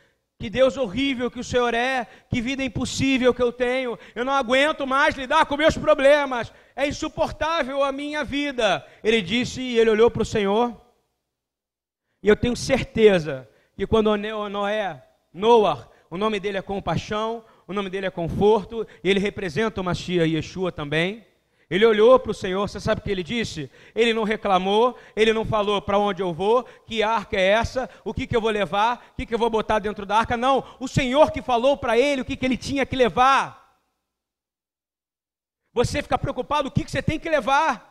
que 0.42 0.50
Deus 0.50 0.76
horrível 0.76 1.30
que 1.30 1.40
o 1.40 1.44
Senhor 1.44 1.72
é, 1.76 2.08
que 2.28 2.42
vida 2.42 2.64
impossível 2.64 3.32
que 3.32 3.44
eu 3.44 3.54
tenho, 3.54 3.98
eu 4.16 4.26
não 4.26 4.34
aguento 4.34 4.88
mais 4.88 5.14
lidar 5.16 5.46
com 5.46 5.56
meus 5.56 5.78
problemas, 5.78 6.52
é 6.76 6.88
insuportável 6.88 7.84
a 7.84 7.92
minha 7.92 8.24
vida. 8.24 8.84
Ele 9.04 9.22
disse 9.22 9.62
e 9.62 9.78
ele 9.78 9.92
olhou 9.92 10.10
para 10.10 10.24
o 10.24 10.26
Senhor, 10.26 10.76
e 12.24 12.28
eu 12.28 12.36
tenho 12.36 12.56
certeza 12.56 13.48
que 13.76 13.86
quando 13.86 14.18
Noé, 14.18 15.04
Noah, 15.32 15.88
o 16.10 16.18
nome 16.18 16.40
dele 16.40 16.58
é 16.58 16.62
compaixão, 16.64 17.46
o 17.68 17.74
nome 17.74 17.92
dele 17.92 18.08
é 18.08 18.12
conforto, 18.12 18.88
ele 19.04 19.20
representa 19.20 19.80
o 19.80 19.84
Mashiach 19.84 20.28
Yeshua 20.28 20.72
também. 20.72 21.24
Ele 21.72 21.86
olhou 21.86 22.20
para 22.20 22.32
o 22.32 22.34
Senhor, 22.34 22.68
você 22.68 22.82
sabe 22.82 23.00
o 23.00 23.04
que 23.06 23.10
ele 23.10 23.24
disse? 23.24 23.72
Ele 23.96 24.14
não 24.14 24.26
reclamou, 24.26 24.98
ele 25.16 25.32
não 25.32 25.46
falou 25.46 25.82
para 25.82 25.98
onde 25.98 26.22
eu 26.22 26.34
vou, 26.34 26.66
que 26.86 27.02
arca 27.02 27.38
é 27.38 27.48
essa, 27.48 27.90
o 28.04 28.14
que, 28.14 28.28
que 28.28 28.36
eu 28.36 28.42
vou 28.42 28.50
levar, 28.50 29.12
o 29.14 29.16
que, 29.16 29.26
que 29.26 29.34
eu 29.34 29.40
vou 29.40 29.50
botar 29.50 29.80
dentro 29.80 30.06
da 30.06 30.18
arca. 30.18 30.36
Não, 30.36 30.66
o 30.82 30.88
Senhor 30.90 31.32
que 31.32 31.42
falou 31.42 31.78
para 31.78 31.98
ele 31.98 32.24
o 32.24 32.26
que, 32.26 32.36
que 32.36 32.46
ele 32.46 32.58
tinha 32.58 32.86
que 32.86 32.94
levar. 32.94 33.80
Você 35.74 36.02
fica 36.02 36.18
preocupado 36.18 36.68
o 36.68 36.72
que, 36.72 36.84
que 36.84 36.92
você 36.92 37.02
tem 37.02 37.18
que 37.18 37.30
levar. 37.30 37.90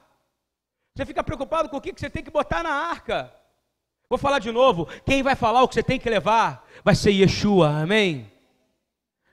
Você 0.94 1.06
fica 1.06 1.24
preocupado 1.24 1.70
com 1.70 1.78
o 1.78 1.80
que, 1.80 1.94
que 1.94 2.00
você 2.00 2.10
tem 2.10 2.22
que 2.22 2.30
botar 2.30 2.62
na 2.62 2.74
arca. 2.74 3.34
Vou 4.10 4.18
falar 4.18 4.40
de 4.40 4.52
novo. 4.52 4.88
Quem 5.06 5.22
vai 5.22 5.34
falar 5.34 5.62
o 5.62 5.68
que 5.68 5.74
você 5.74 5.82
tem 5.82 5.98
que 5.98 6.10
levar 6.10 6.68
vai 6.84 6.94
ser 6.94 7.12
Yeshua, 7.12 7.80
amém? 7.80 8.30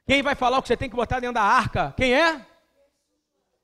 Quem 0.08 0.24
vai 0.24 0.36
falar 0.36 0.60
o 0.60 0.62
que 0.62 0.70
você 0.70 0.78
tem 0.78 0.90
que 0.90 0.96
botar 0.96 1.20
dentro 1.20 1.34
da 1.34 1.44
arca? 1.44 1.94
Quem 1.98 2.14
é? 2.14 2.47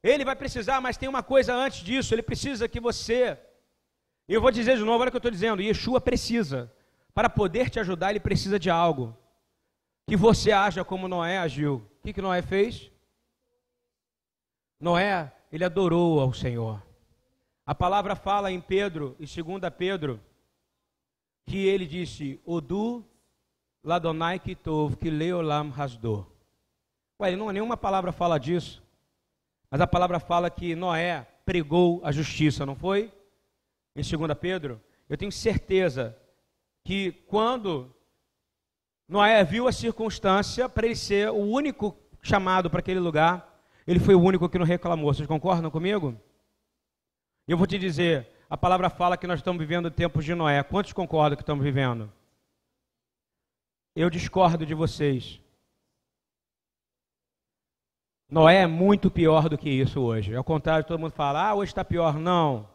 Ele 0.03 0.25
vai 0.25 0.35
precisar, 0.35 0.81
mas 0.81 0.97
tem 0.97 1.07
uma 1.07 1.23
coisa 1.23 1.55
antes 1.55 1.79
disso: 1.79 2.13
ele 2.13 2.21
precisa 2.21 2.67
que 2.67 2.79
você. 2.79 3.39
Eu 4.27 4.41
vou 4.41 4.51
dizer 4.51 4.77
de 4.77 4.83
novo, 4.83 4.99
olha 4.99 5.07
o 5.07 5.11
que 5.11 5.15
eu 5.15 5.19
estou 5.19 5.31
dizendo: 5.31 5.61
Yeshua 5.61 6.01
precisa. 6.01 6.71
Para 7.13 7.29
poder 7.29 7.69
te 7.69 7.79
ajudar, 7.79 8.09
ele 8.09 8.19
precisa 8.19 8.59
de 8.59 8.69
algo. 8.69 9.15
Que 10.05 10.17
você 10.17 10.51
haja 10.51 10.83
como 10.83 11.07
Noé 11.07 11.37
agiu. 11.37 11.75
O 11.75 12.01
que, 12.03 12.11
que 12.11 12.21
Noé 12.21 12.41
fez? 12.41 12.91
Noé, 14.79 15.31
ele 15.49 15.63
adorou 15.63 16.19
ao 16.19 16.33
Senhor. 16.33 16.83
A 17.65 17.73
palavra 17.73 18.13
fala 18.13 18.51
em 18.51 18.59
Pedro, 18.59 19.15
em 19.17 19.25
2 19.25 19.73
Pedro, 19.77 20.19
que 21.45 21.65
ele 21.65 21.85
disse: 21.85 22.41
Odu 22.45 23.05
ladonai 23.81 24.37
kitov, 24.37 24.97
que 24.97 25.09
leolam 25.09 25.69
rasdor. 25.69 26.27
Ué, 27.21 27.33
não, 27.37 27.51
nenhuma 27.51 27.77
palavra 27.77 28.11
fala 28.11 28.37
disso. 28.37 28.82
Mas 29.73 29.81
a 29.81 29.87
palavra 29.87 30.19
fala 30.19 30.51
que 30.51 30.75
Noé 30.75 31.25
pregou 31.43 31.99
a 32.03 32.11
justiça, 32.11 32.63
não 32.63 32.75
foi? 32.75 33.11
Em 33.95 34.03
2 34.03 34.37
Pedro. 34.39 34.79
Eu 35.09 35.17
tenho 35.17 35.31
certeza 35.31 36.15
que 36.83 37.11
quando 37.25 37.91
Noé 39.09 39.43
viu 39.43 39.67
a 39.67 39.71
circunstância 39.71 40.69
para 40.69 40.85
ele 40.85 40.95
ser 40.95 41.31
o 41.31 41.39
único 41.39 41.97
chamado 42.21 42.69
para 42.69 42.81
aquele 42.81 42.99
lugar, 42.99 43.65
ele 43.87 43.99
foi 43.99 44.13
o 44.13 44.21
único 44.21 44.47
que 44.47 44.59
não 44.59 44.65
reclamou. 44.65 45.11
Vocês 45.11 45.27
concordam 45.27 45.71
comigo? 45.71 46.21
Eu 47.47 47.57
vou 47.57 47.65
te 47.65 47.79
dizer, 47.79 48.29
a 48.47 48.55
palavra 48.55 48.91
fala 48.91 49.17
que 49.17 49.25
nós 49.25 49.39
estamos 49.39 49.59
vivendo 49.59 49.89
tempos 49.89 50.23
de 50.23 50.35
Noé. 50.35 50.61
Quantos 50.61 50.93
concordam 50.93 51.35
que 51.35 51.41
estamos 51.41 51.63
vivendo? 51.63 52.13
Eu 53.95 54.07
discordo 54.07 54.67
de 54.67 54.75
vocês. 54.75 55.41
Noé 58.33 58.63
é 58.63 58.67
muito 58.67 59.11
pior 59.11 59.47
do 59.47 59.55
que 59.55 59.69
isso 59.69 60.01
hoje. 60.01 60.35
Ao 60.35 60.43
contrário, 60.43 60.83
todo 60.83 60.99
mundo 60.99 61.11
fala, 61.11 61.49
ah, 61.49 61.53
hoje 61.53 61.69
está 61.69 61.85
pior. 61.85 62.17
Não. 62.17 62.67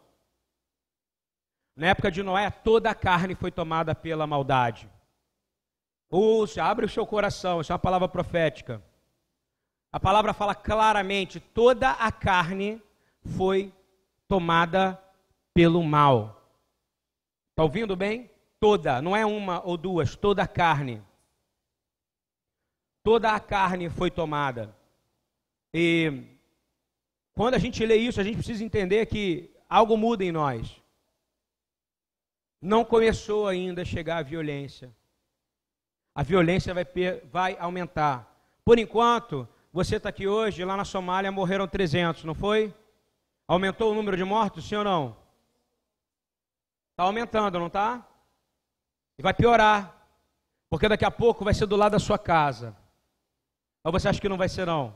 Na 1.75 1.87
época 1.87 2.09
de 2.09 2.23
Noé, 2.23 2.49
toda 2.49 2.89
a 2.89 2.95
carne 2.95 3.35
foi 3.35 3.51
tomada 3.51 3.93
pela 3.93 4.25
maldade. 4.25 4.89
Ouça, 6.09 6.63
abre 6.63 6.85
o 6.85 6.89
seu 6.89 7.05
coração, 7.05 7.59
isso 7.59 7.73
é 7.73 7.75
uma 7.75 7.79
palavra 7.79 8.07
profética. 8.07 8.81
A 9.91 9.99
palavra 9.99 10.33
fala 10.33 10.55
claramente: 10.55 11.41
toda 11.41 11.91
a 11.91 12.09
carne 12.09 12.81
foi 13.35 13.73
tomada 14.29 14.97
pelo 15.53 15.83
mal. 15.83 16.41
Está 17.49 17.63
ouvindo 17.63 17.97
bem? 17.97 18.31
Toda, 18.61 19.01
não 19.01 19.13
é 19.13 19.25
uma 19.25 19.61
ou 19.65 19.75
duas, 19.75 20.15
toda 20.15 20.41
a 20.41 20.47
carne. 20.47 21.03
Toda 23.03 23.33
a 23.33 23.41
carne 23.41 23.89
foi 23.89 24.09
tomada. 24.09 24.78
E 25.73 26.23
quando 27.33 27.53
a 27.53 27.59
gente 27.59 27.85
lê 27.85 27.95
isso, 27.95 28.19
a 28.19 28.23
gente 28.23 28.37
precisa 28.37 28.63
entender 28.63 29.05
que 29.05 29.49
algo 29.69 29.95
muda 29.95 30.23
em 30.23 30.31
nós. 30.31 30.81
Não 32.61 32.83
começou 32.83 33.47
ainda 33.47 33.83
a 33.83 33.85
chegar 33.85 34.17
a 34.17 34.23
violência. 34.23 34.93
A 36.13 36.23
violência 36.23 36.73
vai, 36.73 36.85
vai 37.31 37.57
aumentar. 37.59 38.27
Por 38.65 38.77
enquanto, 38.77 39.47
você 39.71 39.95
está 39.95 40.09
aqui 40.09 40.27
hoje, 40.27 40.65
lá 40.65 40.75
na 40.75 40.83
Somália 40.83 41.31
morreram 41.31 41.67
300, 41.67 42.23
não 42.23 42.33
foi? 42.33 42.73
Aumentou 43.47 43.91
o 43.91 43.95
número 43.95 44.17
de 44.17 44.23
mortos, 44.23 44.67
sim 44.67 44.75
ou 44.75 44.83
não? 44.83 45.17
Está 46.91 47.03
aumentando, 47.03 47.57
não 47.57 47.67
está? 47.67 48.05
E 49.17 49.23
vai 49.23 49.33
piorar. 49.33 49.95
Porque 50.69 50.89
daqui 50.89 51.05
a 51.05 51.11
pouco 51.11 51.45
vai 51.45 51.53
ser 51.53 51.65
do 51.65 51.75
lado 51.75 51.93
da 51.93 51.99
sua 51.99 52.19
casa. 52.19 52.75
Ou 53.83 53.91
você 53.91 54.09
acha 54.09 54.19
que 54.19 54.29
não 54.29 54.37
vai 54.37 54.49
ser, 54.49 54.67
não? 54.67 54.95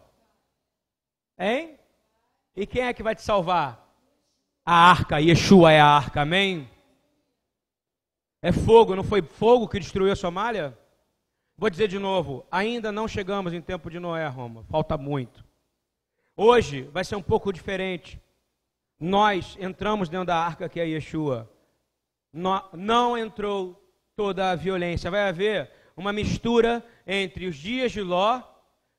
Hein? 1.37 1.77
E 2.55 2.65
quem 2.65 2.83
é 2.83 2.93
que 2.93 3.03
vai 3.03 3.15
te 3.15 3.21
salvar? 3.21 3.83
A 4.65 4.73
arca, 4.73 5.19
Yeshua 5.19 5.71
é 5.71 5.79
a 5.79 5.85
arca, 5.85 6.21
amém? 6.21 6.69
É 8.41 8.51
fogo, 8.51 8.95
não 8.95 9.03
foi 9.03 9.21
fogo 9.21 9.67
que 9.67 9.79
destruiu 9.79 10.11
a 10.11 10.15
Somália? 10.15 10.77
Vou 11.57 11.69
dizer 11.69 11.87
de 11.87 11.99
novo, 11.99 12.45
ainda 12.51 12.91
não 12.91 13.07
chegamos 13.07 13.53
em 13.53 13.61
tempo 13.61 13.89
de 13.89 13.99
Noé, 13.99 14.27
Roma, 14.27 14.63
falta 14.65 14.97
muito. 14.97 15.45
Hoje 16.35 16.83
vai 16.91 17.03
ser 17.03 17.15
um 17.15 17.21
pouco 17.21 17.53
diferente. 17.53 18.19
Nós 18.99 19.57
entramos 19.59 20.09
dentro 20.09 20.27
da 20.27 20.37
arca 20.37 20.67
que 20.67 20.79
é 20.79 20.87
Yeshua. 20.87 21.49
não 22.31 23.17
entrou 23.17 23.79
toda 24.15 24.51
a 24.51 24.55
violência. 24.55 25.11
Vai 25.11 25.29
haver 25.29 25.69
uma 25.95 26.11
mistura 26.11 26.83
entre 27.05 27.45
os 27.45 27.55
dias 27.55 27.91
de 27.91 28.01
Ló 28.01 28.41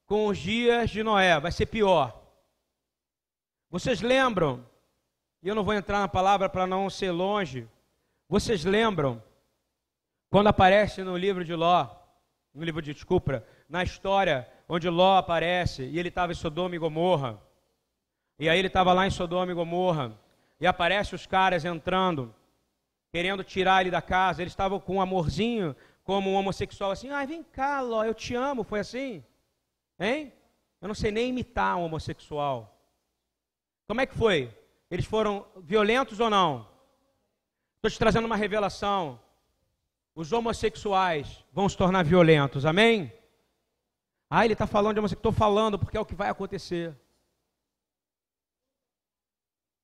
com 0.06 0.26
os 0.26 0.38
dias 0.38 0.90
de 0.90 1.02
Noé. 1.02 1.40
Vai 1.40 1.50
ser 1.50 1.66
pior. 1.66 2.23
Vocês 3.74 4.00
lembram? 4.00 4.64
E 5.42 5.48
eu 5.48 5.54
não 5.56 5.64
vou 5.64 5.74
entrar 5.74 5.98
na 5.98 6.06
palavra 6.06 6.48
para 6.48 6.64
não 6.64 6.88
ser 6.88 7.10
longe. 7.10 7.68
Vocês 8.28 8.64
lembram 8.64 9.20
quando 10.30 10.46
aparece 10.46 11.02
no 11.02 11.16
livro 11.16 11.44
de 11.44 11.56
Ló, 11.56 11.88
no 12.54 12.62
livro 12.62 12.80
de 12.80 12.94
desculpa, 12.94 13.44
na 13.68 13.82
história 13.82 14.48
onde 14.68 14.88
Ló 14.88 15.16
aparece 15.16 15.82
e 15.86 15.98
ele 15.98 16.08
estava 16.08 16.30
em 16.30 16.36
Sodoma 16.36 16.76
e 16.76 16.78
Gomorra. 16.78 17.42
E 18.38 18.48
aí 18.48 18.60
ele 18.60 18.68
estava 18.68 18.92
lá 18.92 19.08
em 19.08 19.10
Sodoma 19.10 19.50
e 19.50 19.56
Gomorra 19.56 20.16
e 20.60 20.68
aparece 20.68 21.16
os 21.16 21.26
caras 21.26 21.64
entrando, 21.64 22.32
querendo 23.10 23.42
tirar 23.42 23.80
ele 23.80 23.90
da 23.90 24.00
casa. 24.00 24.40
Eles 24.40 24.52
estavam 24.52 24.78
com 24.78 24.98
um 24.98 25.00
amorzinho, 25.00 25.74
como 26.04 26.30
um 26.30 26.34
homossexual, 26.34 26.92
assim: 26.92 27.10
ai, 27.10 27.26
vem 27.26 27.42
cá, 27.42 27.80
Ló, 27.80 28.04
eu 28.04 28.14
te 28.14 28.36
amo. 28.36 28.62
Foi 28.62 28.78
assim? 28.78 29.24
Hein? 29.98 30.32
Eu 30.80 30.86
não 30.86 30.94
sei 30.94 31.10
nem 31.10 31.30
imitar 31.30 31.76
um 31.76 31.82
homossexual. 31.82 32.70
Como 33.86 34.00
é 34.00 34.06
que 34.06 34.16
foi? 34.16 34.52
Eles 34.90 35.04
foram 35.04 35.46
violentos 35.56 36.20
ou 36.20 36.30
não? 36.30 36.68
Estou 37.76 37.90
te 37.90 37.98
trazendo 37.98 38.24
uma 38.24 38.36
revelação 38.36 39.20
os 40.14 40.32
homossexuais 40.32 41.44
vão 41.52 41.68
se 41.68 41.76
tornar 41.76 42.04
violentos, 42.04 42.64
amém? 42.64 43.12
Ah, 44.30 44.44
ele 44.44 44.52
está 44.52 44.66
falando 44.66 44.94
de 44.94 45.00
homossexual. 45.00 45.30
Estou 45.30 45.32
falando 45.32 45.78
porque 45.78 45.96
é 45.96 46.00
o 46.00 46.06
que 46.06 46.14
vai 46.14 46.28
acontecer. 46.28 46.96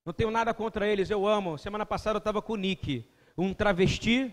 Não 0.05 0.13
tenho 0.13 0.31
nada 0.31 0.55
contra 0.55 0.87
eles, 0.87 1.11
eu 1.11 1.27
amo. 1.27 1.59
Semana 1.59 1.85
passada 1.85 2.17
eu 2.17 2.21
estava 2.21 2.41
com 2.41 2.53
o 2.53 2.57
Nick, 2.57 3.05
um 3.37 3.53
travesti, 3.53 4.33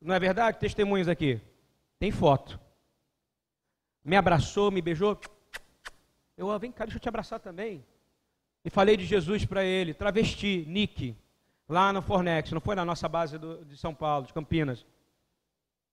não 0.00 0.14
é 0.14 0.18
verdade? 0.18 0.58
Testemunhos 0.58 1.08
aqui. 1.08 1.40
Tem 1.98 2.10
foto. 2.10 2.58
Me 4.02 4.16
abraçou, 4.16 4.70
me 4.70 4.80
beijou. 4.80 5.20
Eu, 6.36 6.50
ah, 6.50 6.58
vem 6.58 6.72
cá, 6.72 6.84
deixa 6.84 6.96
eu 6.96 7.02
te 7.02 7.08
abraçar 7.08 7.38
também. 7.38 7.84
E 8.64 8.70
falei 8.70 8.96
de 8.96 9.04
Jesus 9.04 9.44
para 9.44 9.64
ele, 9.64 9.94
travesti, 9.94 10.64
Nick, 10.68 11.16
lá 11.68 11.92
no 11.92 12.02
Fornex, 12.02 12.50
não 12.52 12.60
foi 12.60 12.74
na 12.74 12.84
nossa 12.84 13.08
base 13.08 13.38
do, 13.38 13.64
de 13.64 13.76
São 13.76 13.94
Paulo, 13.94 14.26
de 14.26 14.32
Campinas. 14.32 14.84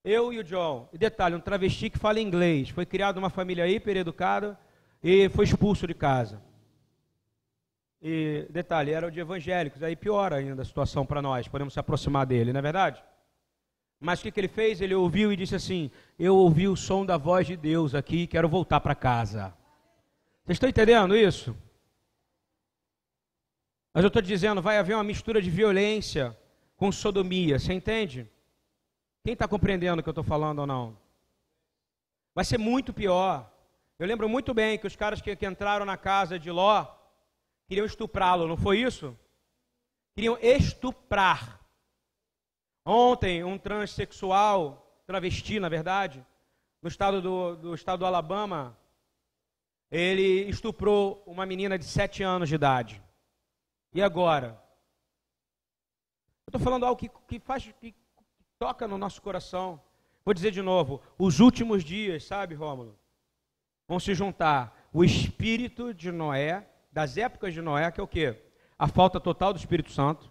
Eu 0.03 0.31
e 0.31 0.39
o 0.39 0.43
John. 0.43 0.87
E 0.93 0.97
detalhe, 0.97 1.35
um 1.35 1.39
travesti 1.39 1.89
que 1.89 1.97
fala 1.97 2.19
inglês. 2.19 2.69
Foi 2.69 2.85
criado 2.85 3.15
numa 3.15 3.29
família 3.29 3.67
hiper 3.67 3.97
educada 3.97 4.57
e 5.03 5.29
foi 5.29 5.45
expulso 5.45 5.87
de 5.87 5.93
casa. 5.93 6.41
E 8.01 8.45
detalhe, 8.51 8.91
era 8.91 9.09
de 9.09 9.19
evangélicos. 9.19 9.81
Aí 9.81 9.95
piora 9.95 10.35
ainda 10.35 10.61
a 10.61 10.65
situação 10.65 11.05
para 11.05 11.23
nós. 11.23 11.47
Podemos 11.47 11.73
se 11.73 11.79
aproximar 11.79 12.25
dele, 12.25 12.53
não 12.53 12.59
é 12.59 12.61
verdade? 12.61 13.03
Mas 13.99 14.19
o 14.19 14.23
que, 14.23 14.31
que 14.31 14.39
ele 14.39 14.47
fez? 14.47 14.79
Ele 14.79 14.93
ouviu 14.93 15.31
e 15.31 15.35
disse 15.35 15.55
assim: 15.55 15.89
Eu 16.19 16.35
ouvi 16.35 16.67
o 16.67 16.75
som 16.75 17.03
da 17.03 17.17
voz 17.17 17.47
de 17.47 17.57
Deus 17.57 17.95
aqui 17.95 18.27
quero 18.27 18.47
voltar 18.47 18.79
para 18.79 18.93
casa. 18.93 19.53
Vocês 20.43 20.57
estão 20.57 20.69
entendendo 20.69 21.15
isso? 21.15 21.57
Mas 23.95 24.03
eu 24.03 24.09
estou 24.09 24.21
dizendo, 24.21 24.61
vai 24.61 24.77
haver 24.77 24.93
uma 24.93 25.05
mistura 25.05 25.41
de 25.41 25.49
violência 25.49 26.37
com 26.75 26.91
sodomia. 26.91 27.57
Você 27.57 27.71
entende? 27.71 28.29
Quem 29.23 29.31
está 29.31 29.47
compreendendo 29.47 30.01
o 30.01 30.03
que 30.03 30.09
eu 30.09 30.11
estou 30.11 30.21
falando 30.21 30.59
ou 30.59 30.67
não? 30.67 30.97
Vai 32.35 32.43
ser 32.43 32.57
muito 32.57 32.91
pior. 32.91 33.49
Eu 33.97 34.05
lembro 34.05 34.27
muito 34.27 34.53
bem 34.53 34.77
que 34.77 34.85
os 34.85 34.97
caras 34.97 35.21
que, 35.21 35.33
que 35.33 35.45
entraram 35.45 35.85
na 35.85 35.95
casa 35.95 36.37
de 36.37 36.51
Ló 36.51 36.85
queriam 37.69 37.85
estuprá-lo, 37.85 38.49
não 38.49 38.57
foi 38.57 38.81
isso? 38.81 39.17
Queriam 40.13 40.37
estuprar. 40.41 41.61
Ontem, 42.85 43.45
um 43.45 43.57
transexual, 43.57 45.01
travesti, 45.07 45.57
na 45.57 45.69
verdade, 45.69 46.21
no 46.81 46.89
estado 46.89 47.21
do, 47.21 47.55
do 47.55 47.73
estado 47.73 47.99
do 47.99 48.05
Alabama, 48.05 48.77
ele 49.89 50.49
estuprou 50.49 51.23
uma 51.25 51.45
menina 51.45 51.79
de 51.79 51.85
7 51.85 52.23
anos 52.23 52.49
de 52.49 52.55
idade. 52.55 53.04
E 53.95 54.01
agora? 54.01 54.61
Eu 56.45 56.49
estou 56.49 56.59
falando 56.59 56.85
algo 56.85 56.99
que, 56.99 57.09
que 57.29 57.39
faz 57.39 57.63
que 57.79 57.95
toca 58.59 58.85
no 58.89 58.97
nosso 58.97 59.21
coração. 59.21 59.81
Vou 60.25 60.33
dizer 60.33 60.51
de 60.51 60.61
novo, 60.61 61.01
os 61.17 61.39
últimos 61.39 61.81
dias, 61.81 62.25
sabe, 62.25 62.55
Rômulo? 62.55 62.99
Vão 63.87 63.97
se 63.97 64.13
juntar 64.13 64.89
o 64.91 65.01
espírito 65.01 65.93
de 65.93 66.11
Noé, 66.11 66.69
das 66.91 67.15
épocas 67.15 67.53
de 67.53 67.61
Noé, 67.61 67.89
que 67.89 68.01
é 68.01 68.03
o 68.03 68.07
quê? 68.07 68.37
A 68.77 68.85
falta 68.85 69.17
total 69.17 69.53
do 69.53 69.59
Espírito 69.59 69.91
Santo, 69.93 70.29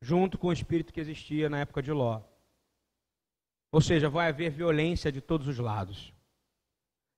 junto 0.00 0.38
com 0.38 0.46
o 0.46 0.52
espírito 0.52 0.90
que 0.90 1.00
existia 1.00 1.50
na 1.50 1.60
época 1.60 1.82
de 1.82 1.92
Ló. 1.92 2.22
Ou 3.70 3.82
seja, 3.82 4.08
vai 4.08 4.28
haver 4.28 4.50
violência 4.50 5.12
de 5.12 5.20
todos 5.20 5.46
os 5.48 5.58
lados. 5.58 6.14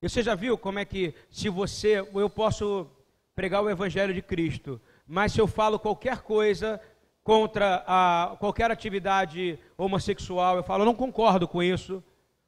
E 0.03 0.09
você 0.09 0.25
já 0.25 0.35
viu 0.35 0.59
como 0.59 0.81
é 0.81 0.85
que, 0.85 1.15
se 1.31 1.49
você, 1.49 2.01
eu 2.01 2.29
posso 2.29 2.91
pregar 3.37 3.63
o 3.63 3.71
Evangelho 3.71 4.13
de 4.13 4.23
Cristo, 4.23 4.81
mas 5.11 5.33
se 5.33 5.41
eu 5.41 5.49
falo 5.49 5.77
qualquer 5.77 6.23
coisa 6.23 6.81
contra 7.25 7.85
a, 7.85 8.37
qualquer 8.39 8.71
atividade 8.71 9.59
homossexual. 9.77 10.57
Eu 10.57 10.63
falo, 10.63 10.83
eu 10.83 10.87
não 10.87 10.95
concordo 10.95 11.49
com 11.49 11.61
isso. 11.61 12.03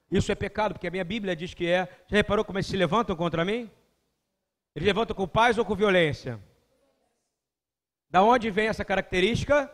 Isso 0.08 0.30
é 0.30 0.34
pecado, 0.36 0.74
porque 0.74 0.86
a 0.86 0.90
minha 0.90 1.04
Bíblia 1.04 1.34
diz 1.34 1.54
que 1.54 1.66
é. 1.66 1.88
Já 2.06 2.18
reparou 2.18 2.44
como 2.44 2.58
eles 2.58 2.68
se 2.68 2.76
levantam 2.76 3.16
contra 3.16 3.44
mim? 3.44 3.68
Eles 4.76 4.86
levantam 4.86 5.16
com 5.16 5.26
paz 5.26 5.58
ou 5.58 5.64
com 5.64 5.74
violência? 5.74 6.38
Da 8.08 8.22
onde 8.22 8.48
vem 8.48 8.68
essa 8.68 8.84
característica? 8.84 9.68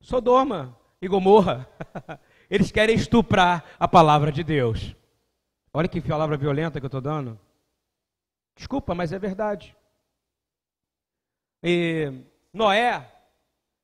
Sodoma 0.00 0.76
e 1.00 1.06
Gomorra. 1.06 1.68
Eles 2.50 2.72
querem 2.72 2.96
estuprar 2.96 3.64
a 3.78 3.86
palavra 3.86 4.32
de 4.32 4.42
Deus. 4.42 4.96
Olha 5.72 5.88
que 5.88 6.00
palavra 6.00 6.36
violenta 6.36 6.80
que 6.80 6.84
eu 6.84 6.88
estou 6.88 7.00
dando. 7.00 7.38
Desculpa, 8.56 8.92
mas 8.92 9.12
é 9.12 9.18
verdade. 9.18 9.76
E 11.62 12.12
Noé, 12.52 13.08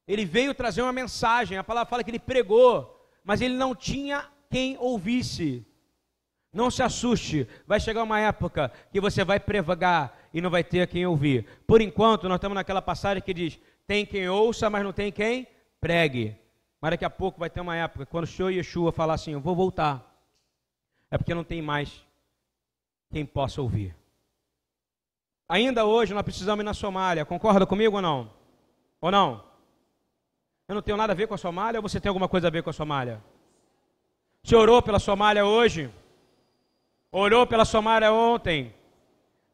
ele 0.07 0.25
veio 0.25 0.55
trazer 0.55 0.83
uma 0.83 0.93
mensagem. 0.93 1.59
A 1.59 1.65
palavra 1.65 1.89
fala 1.89 2.03
que 2.03 2.11
ele 2.11 2.19
pregou, 2.19 3.09
mas 3.23 3.41
ele 3.41 3.55
não 3.55 3.75
tinha 3.75 4.27
quem 4.51 4.77
ouvisse. 4.79 5.65
Não 6.53 6.71
se 6.71 6.83
assuste, 6.83 7.47
vai 7.67 7.79
chegar 7.79 8.03
uma 8.03 8.19
época 8.19 8.73
que 8.91 9.01
você 9.01 9.23
vai 9.23 9.39
prevagar 9.39 10.19
e 10.33 10.41
não 10.41 10.49
vai 10.49 10.65
ter 10.65 10.89
quem 10.89 11.07
ouvir. 11.07 11.47
Por 11.67 11.81
enquanto, 11.81 12.27
nós 12.27 12.37
estamos 12.37 12.55
naquela 12.55 12.81
passagem 12.81 13.23
que 13.23 13.35
diz: 13.35 13.61
tem 13.87 14.07
quem 14.07 14.29
ouça, 14.29 14.71
mas 14.71 14.83
não 14.83 14.93
tem 14.93 15.13
quem 15.13 15.47
pregue. 15.79 16.37
Mas 16.81 16.93
daqui 16.93 17.05
a 17.05 17.11
pouco 17.11 17.39
vai 17.39 17.51
ter 17.51 17.61
uma 17.61 17.77
época, 17.77 18.07
quando 18.07 18.25
o 18.25 18.27
Senhor 18.27 18.51
Yeshua 18.51 18.93
falar 18.93 19.15
assim: 19.15 19.33
Eu 19.33 19.41
vou 19.41 19.55
voltar. 19.55 20.05
É 21.11 21.19
porque 21.19 21.35
não 21.35 21.45
tem 21.45 21.61
mais 21.61 22.05
quem 23.11 23.25
possa 23.25 23.61
ouvir. 23.61 23.95
Ainda 25.49 25.87
hoje 25.87 26.13
nós 26.13 26.23
precisamos 26.23 26.63
ir 26.63 26.67
na 26.67 26.75
Somália. 26.75 27.25
Concorda 27.25 27.65
comigo 27.65 27.97
ou 27.97 28.03
não? 28.03 28.31
Ou 29.01 29.11
não? 29.11 29.45
Eu 30.69 30.75
não 30.75 30.83
tenho 30.83 30.99
nada 30.99 31.15
a 31.15 31.17
ver 31.17 31.27
com 31.27 31.35
a 31.35 31.39
Somália 31.39 31.79
ou 31.79 31.89
você 31.89 31.99
tem 31.99 32.11
alguma 32.11 32.29
coisa 32.29 32.49
a 32.49 32.51
ver 32.51 32.63
com 32.63 32.69
a 32.69 32.73
Somália? 32.75 33.23
Você 34.43 34.55
orou 34.55 34.83
pela 34.83 34.99
Somália 34.99 35.47
hoje? 35.47 35.91
Orou 37.11 37.47
pela 37.47 37.65
Somália 37.65 38.13
ontem? 38.13 38.75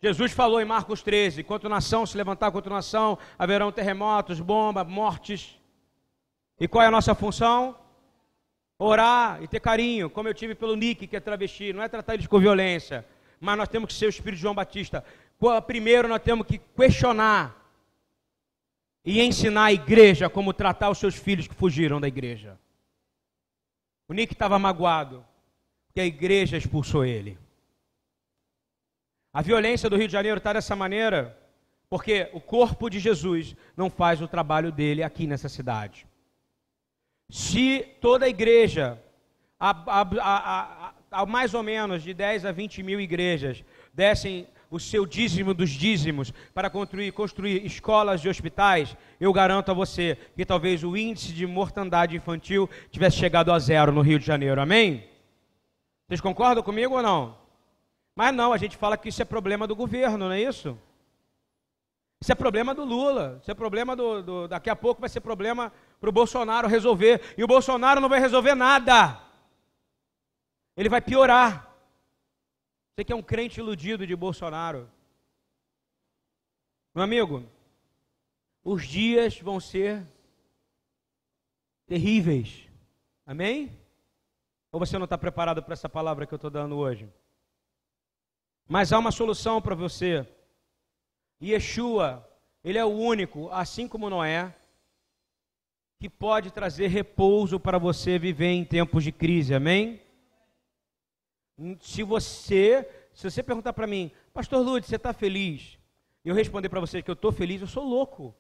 Jesus 0.02 0.32
falou 0.32 0.60
em 0.60 0.64
Marcos 0.64 1.02
13: 1.02 1.44
Quanto 1.44 1.68
nação 1.68 2.04
se 2.04 2.16
levantar 2.16 2.50
contra 2.50 2.74
nação, 2.74 3.16
haverão 3.38 3.70
terremotos, 3.70 4.40
bombas, 4.40 4.86
mortes. 4.86 5.56
E 6.58 6.66
qual 6.66 6.82
é 6.82 6.88
a 6.88 6.90
nossa 6.90 7.14
função? 7.14 7.76
Orar 8.76 9.40
e 9.42 9.46
ter 9.46 9.60
carinho, 9.60 10.10
como 10.10 10.28
eu 10.28 10.34
tive 10.34 10.54
pelo 10.54 10.74
Nick, 10.74 11.06
que 11.06 11.16
é 11.16 11.20
travesti. 11.20 11.72
Não 11.72 11.82
é 11.82 11.88
tratar 11.88 12.14
eles 12.14 12.26
com 12.26 12.40
violência, 12.40 13.06
mas 13.40 13.56
nós 13.56 13.68
temos 13.68 13.86
que 13.86 13.94
ser 13.94 14.06
o 14.06 14.08
espírito 14.08 14.36
de 14.36 14.42
João 14.42 14.54
Batista. 14.54 15.04
Primeiro, 15.66 16.08
nós 16.08 16.22
temos 16.22 16.46
que 16.46 16.58
questionar 16.58 17.64
e 19.04 19.20
ensinar 19.20 19.64
a 19.64 19.72
igreja 19.72 20.30
como 20.30 20.54
tratar 20.54 20.90
os 20.90 20.98
seus 20.98 21.14
filhos 21.14 21.46
que 21.46 21.54
fugiram 21.54 22.00
da 22.00 22.08
igreja. 22.08 22.58
O 24.08 24.14
Nick 24.14 24.32
estava 24.32 24.58
magoado, 24.58 25.24
porque 25.86 26.00
a 26.00 26.06
igreja 26.06 26.56
expulsou 26.56 27.04
ele. 27.04 27.38
A 29.32 29.42
violência 29.42 29.90
do 29.90 29.96
Rio 29.96 30.06
de 30.06 30.12
Janeiro 30.12 30.38
está 30.38 30.52
dessa 30.52 30.76
maneira, 30.76 31.36
porque 31.90 32.30
o 32.32 32.40
corpo 32.40 32.88
de 32.88 32.98
Jesus 32.98 33.54
não 33.76 33.90
faz 33.90 34.22
o 34.22 34.28
trabalho 34.28 34.70
dele 34.70 35.02
aqui 35.02 35.26
nessa 35.26 35.48
cidade. 35.48 36.06
Se 37.28 37.80
toda 38.00 38.26
a 38.26 38.28
igreja, 38.28 39.02
a, 39.58 41.26
mais 41.26 41.52
ou 41.54 41.62
menos 41.62 42.02
de 42.02 42.14
10 42.14 42.44
a 42.44 42.52
20 42.52 42.82
mil 42.82 43.00
igrejas, 43.00 43.64
dessem 43.92 44.46
o 44.70 44.78
seu 44.80 45.06
dízimo 45.06 45.54
dos 45.54 45.70
dízimos 45.70 46.32
para 46.52 46.70
construir, 46.70 47.12
construir 47.12 47.64
escolas 47.64 48.24
e 48.24 48.28
hospitais, 48.28 48.96
eu 49.20 49.32
garanto 49.32 49.70
a 49.70 49.74
você 49.74 50.18
que 50.36 50.44
talvez 50.44 50.82
o 50.82 50.96
índice 50.96 51.32
de 51.32 51.46
mortandade 51.46 52.16
infantil 52.16 52.68
tivesse 52.90 53.16
chegado 53.16 53.52
a 53.52 53.58
zero 53.58 53.92
no 53.92 54.00
Rio 54.00 54.18
de 54.18 54.26
Janeiro. 54.26 54.60
Amém? 54.60 55.04
Vocês 56.06 56.20
concordam 56.20 56.62
comigo 56.62 56.94
ou 56.94 57.02
não? 57.02 57.36
Mas 58.14 58.34
não, 58.34 58.52
a 58.52 58.56
gente 58.56 58.76
fala 58.76 58.96
que 58.96 59.08
isso 59.08 59.22
é 59.22 59.24
problema 59.24 59.66
do 59.66 59.74
governo, 59.74 60.28
não 60.28 60.32
é 60.32 60.40
isso? 60.40 60.78
Isso 62.24 62.32
é 62.32 62.34
problema 62.34 62.74
do 62.74 62.84
Lula. 62.84 63.38
Isso 63.42 63.50
é 63.50 63.54
problema 63.54 63.94
do. 63.94 64.22
do 64.22 64.48
daqui 64.48 64.70
a 64.70 64.74
pouco 64.76 64.98
vai 64.98 65.10
ser 65.10 65.20
problema 65.20 65.70
para 66.00 66.08
o 66.08 66.12
Bolsonaro 66.12 66.66
resolver. 66.66 67.20
E 67.36 67.44
o 67.44 67.46
Bolsonaro 67.46 68.00
não 68.00 68.08
vai 68.08 68.18
resolver 68.18 68.54
nada. 68.54 69.20
Ele 70.74 70.88
vai 70.88 71.02
piorar. 71.02 71.73
Você 72.94 73.04
que 73.04 73.12
é 73.12 73.16
um 73.16 73.22
crente 73.22 73.58
iludido 73.58 74.06
de 74.06 74.14
Bolsonaro. 74.14 74.88
Meu 76.94 77.02
amigo, 77.02 77.44
os 78.62 78.86
dias 78.86 79.40
vão 79.40 79.58
ser 79.58 80.06
terríveis. 81.86 82.68
Amém? 83.26 83.76
Ou 84.70 84.78
você 84.78 84.96
não 84.96 85.04
está 85.04 85.18
preparado 85.18 85.60
para 85.60 85.72
essa 85.72 85.88
palavra 85.88 86.24
que 86.24 86.32
eu 86.32 86.36
estou 86.36 86.50
dando 86.50 86.76
hoje? 86.76 87.08
Mas 88.68 88.92
há 88.92 88.98
uma 89.00 89.10
solução 89.10 89.60
para 89.60 89.74
você. 89.74 90.24
Yeshua, 91.42 92.24
ele 92.62 92.78
é 92.78 92.84
o 92.84 92.96
único, 92.96 93.50
assim 93.50 93.88
como 93.88 94.08
Noé, 94.08 94.54
que 95.98 96.08
pode 96.08 96.52
trazer 96.52 96.86
repouso 96.86 97.58
para 97.58 97.76
você 97.76 98.20
viver 98.20 98.52
em 98.52 98.64
tempos 98.64 99.02
de 99.02 99.10
crise, 99.10 99.52
amém? 99.52 100.00
Se 101.80 102.02
você, 102.02 102.88
se 103.12 103.30
você 103.30 103.42
perguntar 103.42 103.72
para 103.72 103.86
mim, 103.86 104.10
Pastor 104.32 104.60
Lúcio, 104.60 104.88
você 104.88 104.96
está 104.96 105.12
feliz? 105.12 105.78
E 106.24 106.28
eu 106.28 106.34
responder 106.34 106.68
para 106.68 106.80
você 106.80 107.02
que 107.02 107.10
eu 107.10 107.14
estou 107.14 107.30
feliz, 107.30 107.60
eu 107.60 107.66
sou 107.66 107.84
louco. 107.84 108.34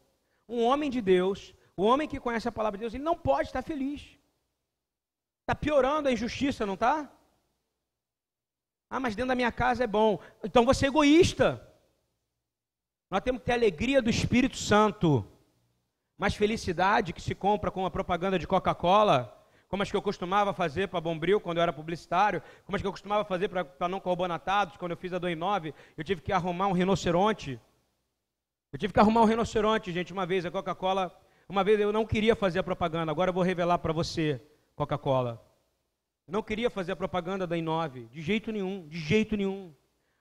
Um 0.48 0.64
homem 0.64 0.90
de 0.90 1.00
Deus, 1.00 1.54
o 1.76 1.84
um 1.84 1.86
homem 1.86 2.08
que 2.08 2.18
conhece 2.18 2.48
a 2.48 2.52
palavra 2.52 2.78
de 2.78 2.82
Deus, 2.82 2.94
ele 2.94 3.04
não 3.04 3.16
pode 3.16 3.48
estar 3.48 3.62
feliz. 3.62 4.02
Está 5.42 5.54
piorando 5.54 6.08
a 6.08 6.12
injustiça, 6.12 6.64
não 6.66 6.74
está? 6.74 7.10
Ah, 8.88 9.00
mas 9.00 9.14
dentro 9.14 9.28
da 9.28 9.34
minha 9.34 9.52
casa 9.52 9.84
é 9.84 9.86
bom. 9.86 10.18
Então 10.42 10.64
você 10.64 10.86
é 10.86 10.88
egoísta. 10.88 11.60
Nós 13.10 13.20
temos 13.22 13.40
que 13.40 13.46
ter 13.46 13.52
alegria 13.52 14.00
do 14.00 14.10
Espírito 14.10 14.56
Santo. 14.56 15.26
Mas 16.16 16.34
felicidade 16.34 17.12
que 17.12 17.20
se 17.20 17.34
compra 17.34 17.70
com 17.70 17.84
a 17.84 17.90
propaganda 17.90 18.38
de 18.38 18.46
Coca-Cola, 18.46 19.33
como 19.68 19.82
as 19.82 19.90
que 19.90 19.96
eu 19.96 20.02
costumava 20.02 20.52
fazer 20.52 20.88
para 20.88 21.00
Bombril 21.00 21.40
quando 21.40 21.58
eu 21.58 21.62
era 21.62 21.72
publicitário, 21.72 22.42
como 22.64 22.76
as 22.76 22.82
que 22.82 22.86
eu 22.86 22.92
costumava 22.92 23.24
fazer 23.24 23.48
para 23.48 23.88
não 23.88 24.00
carbonatados, 24.00 24.76
quando 24.76 24.92
eu 24.92 24.96
fiz 24.96 25.12
a 25.12 25.18
do 25.18 25.34
9, 25.34 25.74
eu 25.96 26.04
tive 26.04 26.20
que 26.20 26.32
arrumar 26.32 26.68
um 26.68 26.72
rinoceronte. 26.72 27.60
Eu 28.72 28.78
tive 28.78 28.92
que 28.92 29.00
arrumar 29.00 29.22
um 29.22 29.26
rinoceronte, 29.26 29.92
gente, 29.92 30.12
uma 30.12 30.26
vez, 30.26 30.44
a 30.44 30.50
Coca-Cola, 30.50 31.16
uma 31.48 31.62
vez 31.62 31.78
eu 31.78 31.92
não 31.92 32.04
queria 32.04 32.34
fazer 32.34 32.58
a 32.58 32.62
propaganda, 32.62 33.12
agora 33.12 33.30
eu 33.30 33.34
vou 33.34 33.42
revelar 33.42 33.78
para 33.78 33.92
você, 33.92 34.40
Coca-Cola. 34.74 35.44
Não 36.26 36.42
queria 36.42 36.70
fazer 36.70 36.92
a 36.92 36.96
propaganda 36.96 37.46
da 37.46 37.56
Inove, 37.56 38.06
de 38.06 38.22
jeito 38.22 38.50
nenhum, 38.50 38.88
de 38.88 38.98
jeito 38.98 39.36
nenhum. 39.36 39.74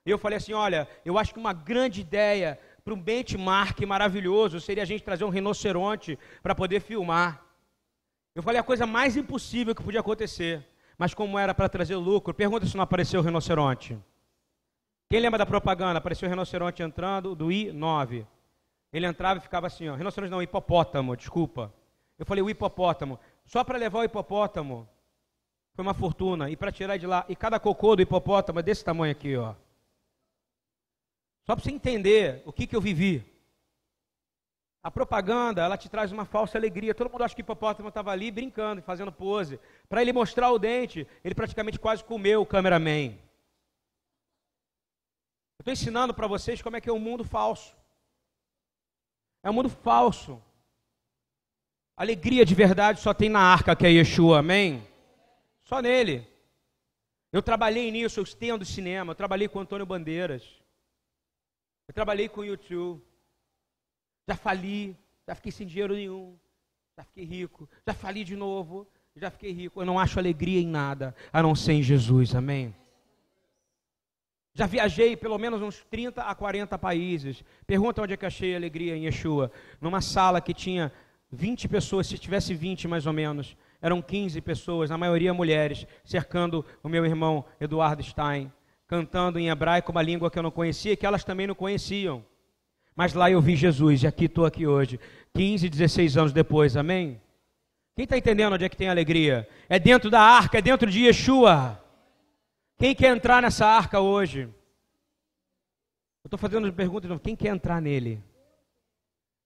E 0.06 0.10
eu 0.10 0.18
falei 0.18 0.38
assim: 0.38 0.54
olha, 0.54 0.88
eu 1.06 1.18
acho 1.18 1.34
que 1.34 1.40
uma 1.40 1.54
grande 1.54 2.02
ideia 2.02 2.60
para 2.84 2.94
um 2.94 3.02
benchmark 3.02 3.80
maravilhoso 3.86 4.60
seria 4.60 4.84
a 4.84 4.86
gente 4.86 5.04
trazer 5.04 5.24
um 5.24 5.30
rinoceronte 5.30 6.20
para 6.42 6.54
poder 6.54 6.82
filmar. 6.82 7.43
Eu 8.36 8.42
falei 8.42 8.60
a 8.60 8.64
coisa 8.64 8.86
mais 8.88 9.16
impossível 9.16 9.76
que 9.76 9.84
podia 9.84 10.00
acontecer. 10.00 10.66
Mas 10.98 11.14
como 11.14 11.38
era 11.38 11.54
para 11.54 11.70
trazer 11.70 11.96
lucro, 11.96 12.34
pergunta 12.34 12.66
se 12.66 12.76
não 12.76 12.84
apareceu 12.84 13.20
o 13.20 13.24
rinoceronte. 13.24 13.98
Quem 15.10 15.20
lembra 15.20 15.38
da 15.38 15.46
propaganda? 15.46 16.00
Apareceu 16.00 16.28
o 16.28 16.30
rinoceronte 16.30 16.82
entrando 16.82 17.36
do 17.36 17.48
I9. 17.48 18.26
Ele 18.92 19.06
entrava 19.06 19.40
e 19.40 19.44
ficava 19.44 19.68
assim, 19.68 19.90
ó, 19.90 19.96
rinoceronte 19.96 20.32
não, 20.32 20.42
hipopótamo, 20.42 21.16
desculpa. 21.16 21.74
Eu 22.18 22.26
falei 22.26 22.44
o 22.44 22.50
hipopótamo. 22.50 23.20
Só 23.44 23.64
para 23.64 23.78
levar 23.78 24.00
o 24.00 24.04
hipopótamo 24.04 24.88
foi 25.74 25.84
uma 25.84 25.94
fortuna. 25.94 26.50
E 26.50 26.56
para 26.56 26.72
tirar 26.72 26.98
de 26.98 27.08
lá, 27.08 27.26
e 27.28 27.36
cada 27.36 27.60
cocô 27.60 27.96
do 27.96 28.02
hipopótamo 28.02 28.60
é 28.60 28.64
desse 28.64 28.84
tamanho 28.84 29.12
aqui, 29.12 29.36
ó. 29.36 29.56
Só 31.46 31.56
para 31.56 31.64
você 31.64 31.72
entender 31.72 32.42
o 32.46 32.54
que, 32.54 32.66
que 32.66 32.76
eu 32.76 32.82
vivi. 32.82 33.33
A 34.84 34.92
propaganda, 34.92 35.62
ela 35.62 35.78
te 35.78 35.88
traz 35.88 36.12
uma 36.12 36.26
falsa 36.26 36.58
alegria. 36.58 36.94
Todo 36.94 37.10
mundo 37.10 37.24
acha 37.24 37.34
que 37.34 37.42
o 37.42 37.46
hipopótamo 37.46 37.88
estava 37.88 38.12
ali 38.12 38.30
brincando, 38.30 38.82
fazendo 38.82 39.14
pose. 39.14 39.58
Para 39.88 40.02
ele 40.02 40.12
mostrar 40.12 40.52
o 40.52 40.60
dente, 40.60 41.08
ele 41.24 41.34
praticamente 41.34 41.80
quase 41.80 42.04
comeu 42.04 42.42
o 42.42 42.46
cameraman. 42.46 43.18
Eu 45.58 45.62
estou 45.62 45.72
ensinando 45.72 46.14
para 46.14 46.28
vocês 46.28 46.62
como 46.62 46.76
é 46.76 46.82
que 46.82 46.90
é 46.90 46.94
um 46.94 47.00
mundo 47.00 47.24
falso. 47.24 47.74
É 49.42 49.50
um 49.50 49.54
mundo 49.54 49.70
falso. 49.70 50.44
Alegria 51.96 52.44
de 52.44 52.54
verdade 52.54 53.00
só 53.00 53.14
tem 53.14 53.30
na 53.30 53.40
arca 53.40 53.76
que 53.78 53.86
é 53.86 53.90
Yeshua, 53.90 54.40
amém? 54.40 54.86
Só 55.64 55.82
nele. 55.82 56.28
Eu 57.32 57.42
trabalhei 57.42 57.90
nisso, 57.90 58.20
eu 58.20 58.24
estendo 58.24 58.66
cinema, 58.66 59.12
eu 59.12 59.16
trabalhei 59.16 59.48
com 59.48 59.60
Antônio 59.60 59.86
Bandeiras. 59.86 60.44
Eu 61.88 61.94
trabalhei 61.94 62.28
com 62.28 62.42
o 62.42 62.46
YouTube. 62.46 63.13
Já 64.28 64.36
fali, 64.36 64.96
já 65.28 65.36
fiquei 65.36 65.52
sem 65.52 65.68
dinheiro 65.68 65.94
nenhum. 65.94 66.36
Já 66.98 67.04
fiquei 67.04 67.24
rico. 67.24 67.70
Já 67.86 67.94
fali 67.94 68.24
de 68.24 68.36
novo, 68.36 68.88
já 69.16 69.30
fiquei 69.32 69.52
rico. 69.52 69.82
Eu 69.82 69.86
não 69.86 70.00
acho 70.00 70.20
alegria 70.20 70.60
em 70.60 70.68
nada, 70.68 71.16
a 71.32 71.42
não 71.42 71.56
ser 71.56 71.74
em 71.74 71.84
Jesus. 71.84 72.36
Amém? 72.36 72.76
Já 74.54 74.68
viajei 74.68 75.18
pelo 75.18 75.38
menos 75.40 75.62
uns 75.62 75.84
30 75.90 76.22
a 76.22 76.36
40 76.36 76.78
países. 76.78 77.44
Pergunta 77.66 78.02
onde 78.02 78.14
é 78.14 78.18
que 78.18 78.26
achei 78.26 78.56
alegria 78.56 78.96
em 78.96 79.06
Yeshua. 79.06 79.52
Numa 79.82 80.00
sala 80.00 80.40
que 80.40 80.54
tinha 80.54 80.92
20 81.32 81.68
pessoas, 81.68 82.06
se 82.06 82.18
tivesse 82.20 82.54
20 82.54 82.88
mais 82.88 83.08
ou 83.08 83.14
menos, 83.14 83.58
eram 83.82 84.00
15 84.02 84.40
pessoas, 84.42 84.92
na 84.92 84.98
maioria 84.98 85.34
mulheres, 85.34 85.88
cercando 86.06 86.64
o 86.84 86.88
meu 86.88 87.04
irmão 87.04 87.44
Eduardo 87.60 88.04
Stein, 88.04 88.52
cantando 88.88 89.40
em 89.40 89.50
hebraico, 89.50 89.92
uma 89.92 90.04
língua 90.04 90.30
que 90.30 90.38
eu 90.38 90.44
não 90.44 90.52
conhecia, 90.52 90.96
que 90.96 91.06
elas 91.06 91.24
também 91.24 91.48
não 91.48 91.56
conheciam. 91.56 92.24
Mas 92.96 93.14
lá 93.14 93.30
eu 93.30 93.42
vi 93.42 93.56
Jesus 93.56 94.04
e 94.04 94.08
aqui 94.08 94.26
estou 94.26 94.46
aqui 94.46 94.68
hoje, 94.68 95.00
15, 95.34 95.70
16 95.70 96.18
anos 96.18 96.34
depois, 96.34 96.78
amém? 96.78 97.20
Quem 97.96 98.04
está 98.04 98.18
entendendo 98.18 98.54
onde 98.54 98.66
é 98.66 98.70
que 98.70 98.78
tem 98.78 98.90
alegria? 98.90 99.48
É 99.70 99.80
dentro 99.80 100.10
da 100.10 100.22
arca, 100.22 100.58
é 100.58 100.62
dentro 100.62 100.90
de 100.90 101.06
Yeshua. 101.06 101.80
Quem 102.78 102.96
quer 102.96 103.16
entrar 103.16 103.42
nessa 103.42 103.66
arca 103.68 104.00
hoje? 104.00 104.42
Eu 106.24 106.28
estou 106.28 106.38
fazendo 106.40 106.72
pergunta 106.74 107.02
de 107.02 107.10
novo. 107.10 107.22
Quem 107.22 107.36
quer 107.36 107.50
entrar 107.50 107.82
nele? 107.82 108.24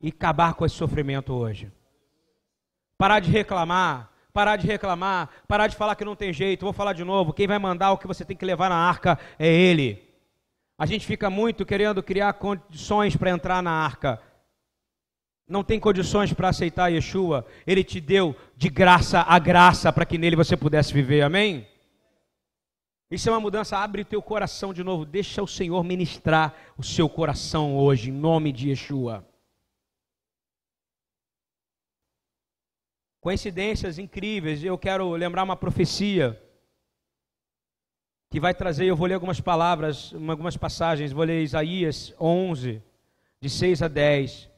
E 0.02 0.10
acabar 0.10 0.54
com 0.54 0.66
esse 0.66 0.76
sofrimento 0.76 1.34
hoje? 1.34 1.72
Parar 2.98 3.20
de 3.20 3.30
reclamar, 3.30 4.12
parar 4.32 4.56
de 4.56 4.66
reclamar, 4.66 5.30
parar 5.48 5.68
de 5.68 5.76
falar 5.76 5.96
que 5.96 6.06
não 6.06 6.16
tem 6.16 6.32
jeito. 6.32 6.64
Vou 6.64 6.74
falar 6.74 6.94
de 6.94 7.04
novo. 7.04 7.34
Quem 7.34 7.48
vai 7.48 7.60
mandar 7.60 7.92
o 7.92 7.98
que 7.98 8.08
você 8.08 8.24
tem 8.24 8.38
que 8.38 8.46
levar 8.46 8.70
na 8.70 8.78
arca 8.78 9.20
é 9.38 9.48
Ele. 9.48 10.07
A 10.78 10.86
gente 10.86 11.08
fica 11.08 11.30
muito 11.30 11.66
querendo 11.66 12.04
criar 12.04 12.34
condições 12.34 13.16
para 13.16 13.32
entrar 13.32 13.64
na 13.64 13.72
arca. 13.72 14.22
Não 15.48 15.64
tem 15.64 15.80
condições 15.80 16.32
para 16.34 16.50
aceitar 16.50 16.90
Yeshua. 16.90 17.48
Ele 17.66 17.84
te 17.84 18.00
deu 18.00 18.36
de 18.56 18.70
graça 18.70 19.22
a 19.22 19.40
graça 19.40 19.92
para 19.92 20.06
que 20.06 20.18
nele 20.18 20.36
você 20.36 20.56
pudesse 20.56 20.94
viver. 20.94 21.22
Amém? 21.22 21.68
Isso 23.10 23.28
é 23.28 23.32
uma 23.32 23.40
mudança. 23.40 23.78
Abre 23.78 24.04
o 24.04 24.06
teu 24.06 24.22
coração 24.22 24.72
de 24.72 24.84
novo. 24.84 25.04
Deixa 25.04 25.42
o 25.42 25.48
Senhor 25.48 25.84
ministrar 25.84 26.54
o 26.78 26.84
seu 26.84 27.10
coração 27.10 27.76
hoje, 27.76 28.10
em 28.10 28.14
nome 28.14 28.52
de 28.52 28.70
Yeshua. 28.70 29.28
Coincidências 33.20 33.98
incríveis. 33.98 34.64
Eu 34.64 34.78
quero 34.78 35.10
lembrar 35.12 35.44
uma 35.44 35.56
profecia 35.56 36.40
que 38.30 38.40
vai 38.40 38.54
trazer. 38.54 38.86
Eu 38.86 38.96
vou 38.96 39.08
ler 39.08 39.16
algumas 39.16 39.40
palavras, 39.40 40.14
algumas 40.14 40.58
passagens. 40.58 41.12
Vou 41.12 41.24
ler 41.24 41.44
Isaías 41.44 42.14
11, 42.20 42.82
de 43.40 43.50
6 43.50 43.82
a 43.82 43.88
10. 43.88 44.50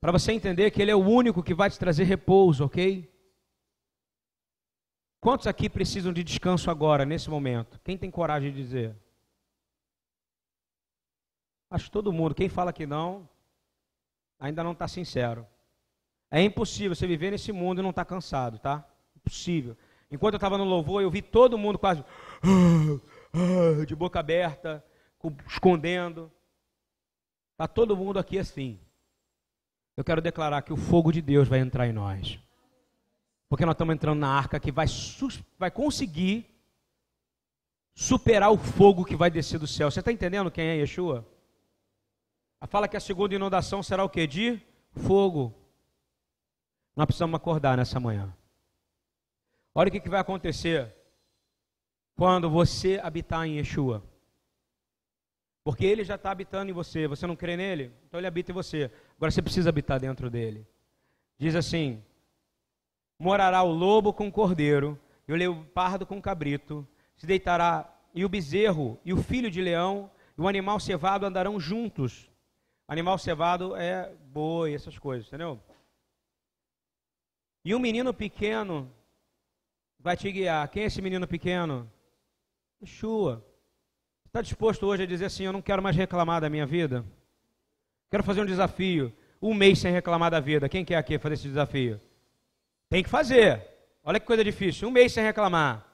Para 0.00 0.12
você 0.12 0.32
entender 0.32 0.70
que 0.70 0.82
Ele 0.82 0.90
é 0.90 0.96
o 0.96 0.98
único 0.98 1.42
que 1.42 1.54
vai 1.54 1.70
te 1.70 1.78
trazer 1.78 2.04
repouso, 2.04 2.64
ok? 2.64 3.08
Quantos 5.20 5.46
aqui 5.46 5.70
precisam 5.70 6.12
de 6.12 6.24
descanso 6.24 6.68
agora, 6.68 7.04
nesse 7.04 7.30
momento? 7.30 7.80
Quem 7.84 7.96
tem 7.96 8.10
coragem 8.10 8.50
de 8.50 8.60
dizer? 8.60 8.96
Acho 11.70 11.88
todo 11.92 12.12
mundo. 12.12 12.34
Quem 12.34 12.48
fala 12.48 12.72
que 12.72 12.84
não, 12.84 13.28
ainda 14.38 14.64
não 14.64 14.72
está 14.72 14.88
sincero. 14.88 15.46
É 16.28 16.42
impossível 16.42 16.96
você 16.96 17.06
viver 17.06 17.30
nesse 17.30 17.52
mundo 17.52 17.78
e 17.78 17.82
não 17.82 17.90
estar 17.90 18.04
tá 18.04 18.08
cansado, 18.08 18.58
tá? 18.58 18.84
Impossível. 19.16 19.76
Enquanto 20.12 20.34
eu 20.34 20.36
estava 20.36 20.58
no 20.58 20.64
louvor, 20.64 21.02
eu 21.02 21.10
vi 21.10 21.22
todo 21.22 21.56
mundo 21.56 21.78
quase 21.78 22.04
de 23.88 23.96
boca 23.96 24.20
aberta, 24.20 24.84
escondendo. 25.46 26.30
Está 27.52 27.66
todo 27.66 27.96
mundo 27.96 28.18
aqui 28.18 28.38
assim. 28.38 28.78
Eu 29.96 30.04
quero 30.04 30.20
declarar 30.20 30.60
que 30.60 30.72
o 30.72 30.76
fogo 30.76 31.10
de 31.10 31.22
Deus 31.22 31.48
vai 31.48 31.60
entrar 31.60 31.88
em 31.88 31.92
nós. 31.92 32.38
Porque 33.48 33.64
nós 33.64 33.72
estamos 33.72 33.94
entrando 33.94 34.18
na 34.18 34.28
arca 34.28 34.60
que 34.60 34.70
vai, 34.70 34.86
vai 35.58 35.70
conseguir 35.70 36.46
superar 37.94 38.50
o 38.50 38.58
fogo 38.58 39.06
que 39.06 39.16
vai 39.16 39.30
descer 39.30 39.58
do 39.58 39.66
céu. 39.66 39.90
Você 39.90 40.00
está 40.00 40.12
entendendo 40.12 40.50
quem 40.50 40.66
é 40.66 40.76
Yeshua? 40.76 41.26
A 42.60 42.66
fala 42.66 42.86
que 42.86 42.98
a 42.98 43.00
segunda 43.00 43.34
inundação 43.34 43.82
será 43.82 44.04
o 44.04 44.10
que? 44.10 44.26
De 44.26 44.60
fogo. 44.94 45.54
Nós 46.94 47.06
precisamos 47.06 47.34
acordar 47.34 47.78
nessa 47.78 47.98
manhã. 47.98 48.34
Olha 49.74 49.88
o 49.88 49.92
que, 49.92 50.00
que 50.00 50.08
vai 50.08 50.20
acontecer 50.20 50.94
quando 52.14 52.50
você 52.50 53.00
habitar 53.02 53.46
em 53.46 53.56
Yeshua. 53.56 54.02
Porque 55.64 55.84
ele 55.84 56.04
já 56.04 56.16
está 56.16 56.30
habitando 56.30 56.70
em 56.70 56.74
você. 56.74 57.06
Você 57.06 57.26
não 57.26 57.36
crê 57.36 57.56
nele? 57.56 57.92
Então 58.06 58.18
ele 58.18 58.26
habita 58.26 58.50
em 58.50 58.54
você. 58.54 58.90
Agora 59.16 59.30
você 59.30 59.40
precisa 59.40 59.70
habitar 59.70 60.00
dentro 60.00 60.28
dele. 60.28 60.66
Diz 61.38 61.54
assim: 61.54 62.02
Morará 63.18 63.62
o 63.62 63.70
lobo 63.70 64.12
com 64.12 64.28
o 64.28 64.32
cordeiro, 64.32 64.98
e 65.26 65.32
o 65.32 65.36
leopardo 65.36 66.04
com 66.04 66.18
o 66.18 66.22
cabrito. 66.22 66.86
Se 67.16 67.26
deitará, 67.26 67.88
e 68.14 68.24
o 68.24 68.28
bezerro, 68.28 68.98
e 69.04 69.12
o 69.12 69.22
filho 69.22 69.50
de 69.50 69.62
leão, 69.62 70.10
e 70.36 70.40
o 70.40 70.48
animal 70.48 70.80
cevado 70.80 71.24
andarão 71.24 71.58
juntos. 71.58 72.28
Animal 72.88 73.16
cevado 73.16 73.76
é 73.76 74.12
boi, 74.26 74.74
essas 74.74 74.98
coisas, 74.98 75.28
entendeu? 75.28 75.60
E 77.64 77.74
um 77.74 77.78
menino 77.78 78.12
pequeno 78.12 78.92
vai 80.02 80.16
te 80.16 80.30
guiar. 80.30 80.68
Quem 80.68 80.82
é 80.82 80.86
esse 80.86 81.00
menino 81.00 81.26
pequeno? 81.26 81.90
Yeshua. 82.82 83.46
Está 84.26 84.42
disposto 84.42 84.86
hoje 84.86 85.04
a 85.04 85.06
dizer 85.06 85.26
assim: 85.26 85.44
Eu 85.44 85.52
não 85.52 85.62
quero 85.62 85.82
mais 85.82 85.94
reclamar 85.94 86.40
da 86.40 86.50
minha 86.50 86.66
vida? 86.66 87.04
Quero 88.10 88.24
fazer 88.24 88.42
um 88.42 88.46
desafio. 88.46 89.12
Um 89.40 89.54
mês 89.54 89.78
sem 89.78 89.92
reclamar 89.92 90.30
da 90.30 90.40
vida. 90.40 90.68
Quem 90.68 90.84
quer 90.84 90.96
aqui 90.96 91.18
fazer 91.18 91.34
esse 91.34 91.48
desafio? 91.48 92.00
Tem 92.88 93.02
que 93.02 93.08
fazer. 93.08 93.66
Olha 94.04 94.20
que 94.20 94.26
coisa 94.26 94.44
difícil. 94.44 94.88
Um 94.88 94.90
mês 94.90 95.12
sem 95.12 95.24
reclamar. 95.24 95.86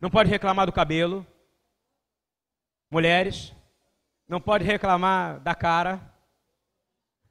Não 0.00 0.10
pode 0.10 0.30
reclamar 0.30 0.66
do 0.66 0.72
cabelo. 0.72 1.26
Mulheres. 2.90 3.52
Não 4.28 4.40
pode 4.40 4.64
reclamar 4.64 5.40
da 5.40 5.54
cara. 5.54 6.00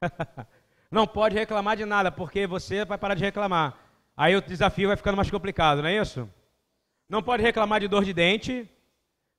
Não 0.91 1.05
pode 1.05 1.35
reclamar 1.35 1.75
de 1.75 1.83
nada, 1.83 2.11
porque 2.11 2.47
você 2.47 2.85
vai 2.85 2.97
parar 2.97 3.15
de 3.15 3.23
reclamar. 3.23 3.84
Aí 4.17 4.35
o 4.35 4.41
desafio 4.41 4.87
vai 4.87 4.97
ficando 4.97 5.17
mais 5.17 5.29
complicado, 5.29 5.81
não 5.81 5.89
é 5.89 5.97
isso? 5.97 6.29
Não 7.09 7.21
pode 7.21 7.43
reclamar 7.43 7.79
de 7.79 7.87
dor 7.87 8.03
de 8.03 8.13
dente. 8.13 8.69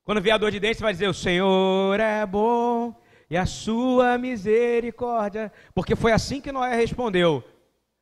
Quando 0.03 0.21
vier 0.21 0.35
a 0.35 0.37
dor 0.37 0.51
de 0.51 0.59
dente, 0.59 0.77
você 0.77 0.83
vai 0.83 0.93
dizer: 0.93 1.07
O 1.07 1.13
Senhor 1.13 1.99
é 1.99 2.25
bom 2.25 2.95
e 3.29 3.35
a 3.35 3.45
sua 3.45 4.17
misericórdia. 4.17 5.51
Porque 5.73 5.95
foi 5.95 6.11
assim 6.11 6.39
que 6.39 6.51
Noé 6.51 6.75
respondeu. 6.75 7.43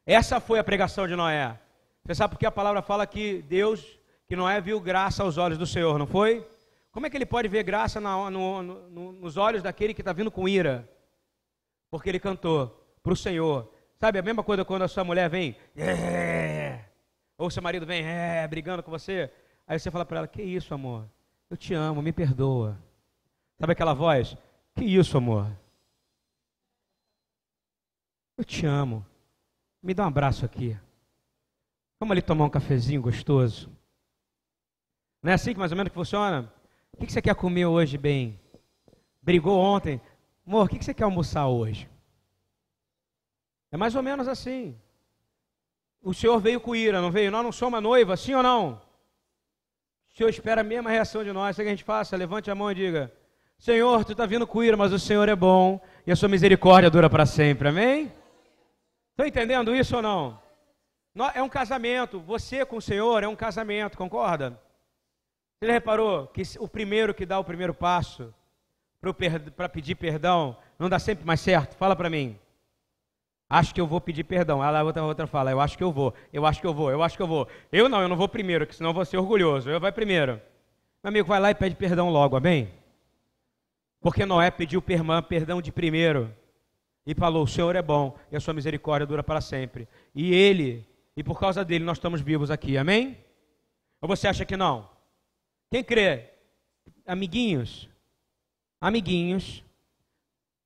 Essa 0.05 0.39
foi 0.39 0.59
a 0.59 0.63
pregação 0.63 1.07
de 1.07 1.15
Noé. 1.15 1.59
Você 2.03 2.13
sabe 2.13 2.33
porque 2.35 2.45
a 2.45 2.51
palavra 2.51 2.81
fala 2.81 3.07
que 3.07 3.41
Deus, 3.43 3.97
que 4.27 4.35
Noé 4.35 4.61
viu 4.61 4.79
graça 4.79 5.23
aos 5.23 5.37
olhos 5.37 5.57
do 5.57 5.65
Senhor, 5.65 5.97
não 5.97 6.05
foi? 6.05 6.45
Como 6.91 7.05
é 7.05 7.09
que 7.09 7.17
ele 7.17 7.25
pode 7.25 7.47
ver 7.47 7.63
graça 7.63 7.99
no, 7.99 8.29
no, 8.29 8.63
no, 8.63 9.11
nos 9.13 9.35
olhos 9.35 9.63
daquele 9.63 9.93
que 9.93 10.01
está 10.01 10.13
vindo 10.13 10.29
com 10.29 10.47
ira? 10.47 10.87
Porque 11.89 12.07
ele 12.09 12.19
cantou 12.19 12.85
para 13.01 13.13
o 13.13 13.17
Senhor. 13.17 13.71
Sabe 14.05 14.19
a 14.19 14.21
mesma 14.21 14.43
coisa 14.43 14.63
quando 14.63 14.83
a 14.83 14.87
sua 14.87 15.03
mulher 15.03 15.27
vem, 15.27 15.55
é, 15.75 16.79
ou 17.39 17.49
seu 17.49 17.63
marido 17.63 17.87
vem, 17.87 18.05
é, 18.05 18.47
brigando 18.47 18.83
com 18.83 18.91
você. 18.91 19.33
Aí 19.65 19.79
você 19.79 19.89
fala 19.89 20.05
para 20.05 20.19
ela: 20.19 20.27
Que 20.27 20.43
isso, 20.43 20.75
amor? 20.75 21.09
Eu 21.49 21.57
te 21.57 21.73
amo, 21.73 22.03
me 22.03 22.13
perdoa. 22.13 22.77
Sabe 23.59 23.73
aquela 23.73 23.95
voz? 23.95 24.37
Que 24.75 24.85
isso, 24.85 25.17
amor? 25.17 25.51
Eu 28.37 28.43
te 28.43 28.67
amo. 28.67 29.03
Me 29.81 29.91
dá 29.91 30.03
um 30.03 30.09
abraço 30.09 30.45
aqui. 30.45 30.77
Vamos 31.99 32.11
ali 32.11 32.21
tomar 32.21 32.45
um 32.45 32.49
cafezinho 32.51 33.01
gostoso. 33.01 33.75
Não 35.23 35.31
é 35.31 35.33
assim 35.33 35.53
que 35.53 35.57
mais 35.59 35.71
ou 35.71 35.77
menos 35.77 35.89
que 35.89 35.95
funciona? 35.95 36.53
O 36.93 37.03
que 37.03 37.11
você 37.11 37.23
quer 37.23 37.33
comer 37.33 37.65
hoje 37.65 37.97
bem? 37.97 38.39
Brigou 39.19 39.59
ontem? 39.59 39.99
Amor, 40.45 40.67
o 40.67 40.69
que 40.69 40.85
você 40.85 40.93
quer 40.93 41.05
almoçar 41.05 41.47
hoje? 41.47 41.89
É 43.71 43.77
mais 43.77 43.95
ou 43.95 44.03
menos 44.03 44.27
assim. 44.27 44.77
O 46.01 46.13
Senhor 46.13 46.39
veio 46.39 46.59
com 46.61 46.75
ira, 46.75 47.01
não 47.01 47.11
veio? 47.11 47.31
Nós 47.31 47.43
não 47.43 47.51
somos 47.51 47.77
a 47.77 47.81
noiva, 47.81 48.15
sim 48.15 48.33
ou 48.33 48.43
não? 48.43 48.81
O 50.13 50.17
Senhor 50.17 50.29
espera 50.29 50.61
a 50.61 50.63
mesma 50.63 50.89
reação 50.89 51.23
de 51.23 51.33
nós. 51.33 51.57
O 51.57 51.61
que 51.61 51.67
a 51.67 51.71
gente 51.71 51.83
faça? 51.83 52.15
Levante 52.15 52.49
a 52.49 52.55
mão 52.55 52.71
e 52.71 52.75
diga: 52.75 53.11
Senhor, 53.57 54.05
tu 54.05 54.11
está 54.11 54.25
vindo 54.25 54.45
com 54.45 54.63
ira, 54.63 54.77
mas 54.77 54.93
o 54.93 54.99
Senhor 54.99 55.27
é 55.27 55.35
bom 55.35 55.81
e 56.05 56.11
a 56.11 56.15
sua 56.15 56.29
misericórdia 56.29 56.89
dura 56.89 57.09
para 57.09 57.25
sempre. 57.25 57.67
Amém? 57.69 58.13
Estão 59.11 59.25
entendendo 59.25 59.75
isso 59.75 59.95
ou 59.95 60.01
não? 60.01 60.39
É 61.33 61.41
um 61.41 61.49
casamento. 61.49 62.19
Você 62.19 62.65
com 62.65 62.77
o 62.77 62.81
Senhor 62.81 63.23
é 63.23 63.27
um 63.27 63.35
casamento, 63.35 63.97
concorda? 63.97 64.61
Você 65.59 65.71
reparou 65.71 66.27
que 66.27 66.43
o 66.59 66.67
primeiro 66.67 67.13
que 67.13 67.25
dá 67.25 67.39
o 67.39 67.43
primeiro 67.43 67.73
passo 67.73 68.33
para 69.55 69.69
pedir 69.69 69.95
perdão 69.95 70.57
não 70.77 70.89
dá 70.89 70.99
sempre 70.99 71.25
mais 71.25 71.39
certo? 71.39 71.75
Fala 71.75 71.95
para 71.95 72.09
mim. 72.09 72.37
Acho 73.49 73.73
que 73.73 73.79
eu 73.79 73.87
vou 73.87 74.01
pedir 74.01 74.23
perdão. 74.23 74.63
Ela 74.63 74.83
outra, 74.83 75.03
outra 75.03 75.27
fala, 75.27 75.51
eu 75.51 75.61
acho 75.61 75.77
que 75.77 75.83
eu 75.83 75.91
vou, 75.91 76.13
eu 76.33 76.45
acho 76.45 76.59
que 76.59 76.67
eu 76.67 76.73
vou, 76.73 76.91
eu 76.91 77.03
acho 77.03 77.15
que 77.15 77.23
eu 77.23 77.27
vou. 77.27 77.47
Eu 77.71 77.87
não, 77.87 78.01
eu 78.01 78.09
não 78.09 78.15
vou 78.15 78.27
primeiro, 78.27 78.65
que 78.65 78.75
senão 78.75 78.89
eu 78.89 78.93
vou 78.93 79.05
ser 79.05 79.17
orgulhoso. 79.17 79.69
Eu 79.69 79.79
vai 79.79 79.91
primeiro. 79.91 80.41
Meu 81.03 81.09
amigo, 81.09 81.27
vai 81.27 81.39
lá 81.39 81.51
e 81.51 81.55
pede 81.55 81.75
perdão 81.75 82.09
logo, 82.09 82.35
amém? 82.35 82.69
Porque 84.01 84.25
Noé 84.25 84.51
pediu 84.51 84.81
perdão 84.81 85.61
de 85.61 85.71
primeiro. 85.71 86.33
E 87.05 87.13
falou: 87.13 87.43
O 87.43 87.47
Senhor 87.47 87.75
é 87.75 87.81
bom 87.81 88.17
e 88.31 88.35
a 88.35 88.39
sua 88.39 88.53
misericórdia 88.53 89.05
dura 89.05 89.23
para 89.23 89.41
sempre. 89.41 89.87
E 90.13 90.33
ele, 90.33 90.87
e 91.15 91.23
por 91.23 91.39
causa 91.39 91.63
dele, 91.63 91.83
nós 91.83 91.97
estamos 91.97 92.21
vivos 92.21 92.49
aqui, 92.49 92.77
amém? 92.77 93.17
Ou 94.01 94.07
você 94.07 94.27
acha 94.27 94.45
que 94.45 94.57
não? 94.57 94.89
Quem 95.71 95.83
crê? 95.83 96.29
Amiguinhos, 97.05 97.89
amiguinhos, 98.79 99.63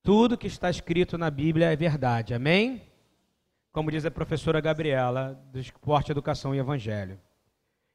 Tudo 0.02 0.38
que 0.38 0.46
está 0.46 0.70
escrito 0.70 1.18
na 1.18 1.30
Bíblia 1.30 1.72
é 1.72 1.76
verdade. 1.76 2.32
Amém? 2.32 2.82
Como 3.70 3.90
diz 3.90 4.04
a 4.04 4.10
professora 4.10 4.60
Gabriela, 4.60 5.40
do 5.52 5.58
Esporte, 5.58 6.10
Educação 6.10 6.54
e 6.54 6.58
Evangelho. 6.58 7.20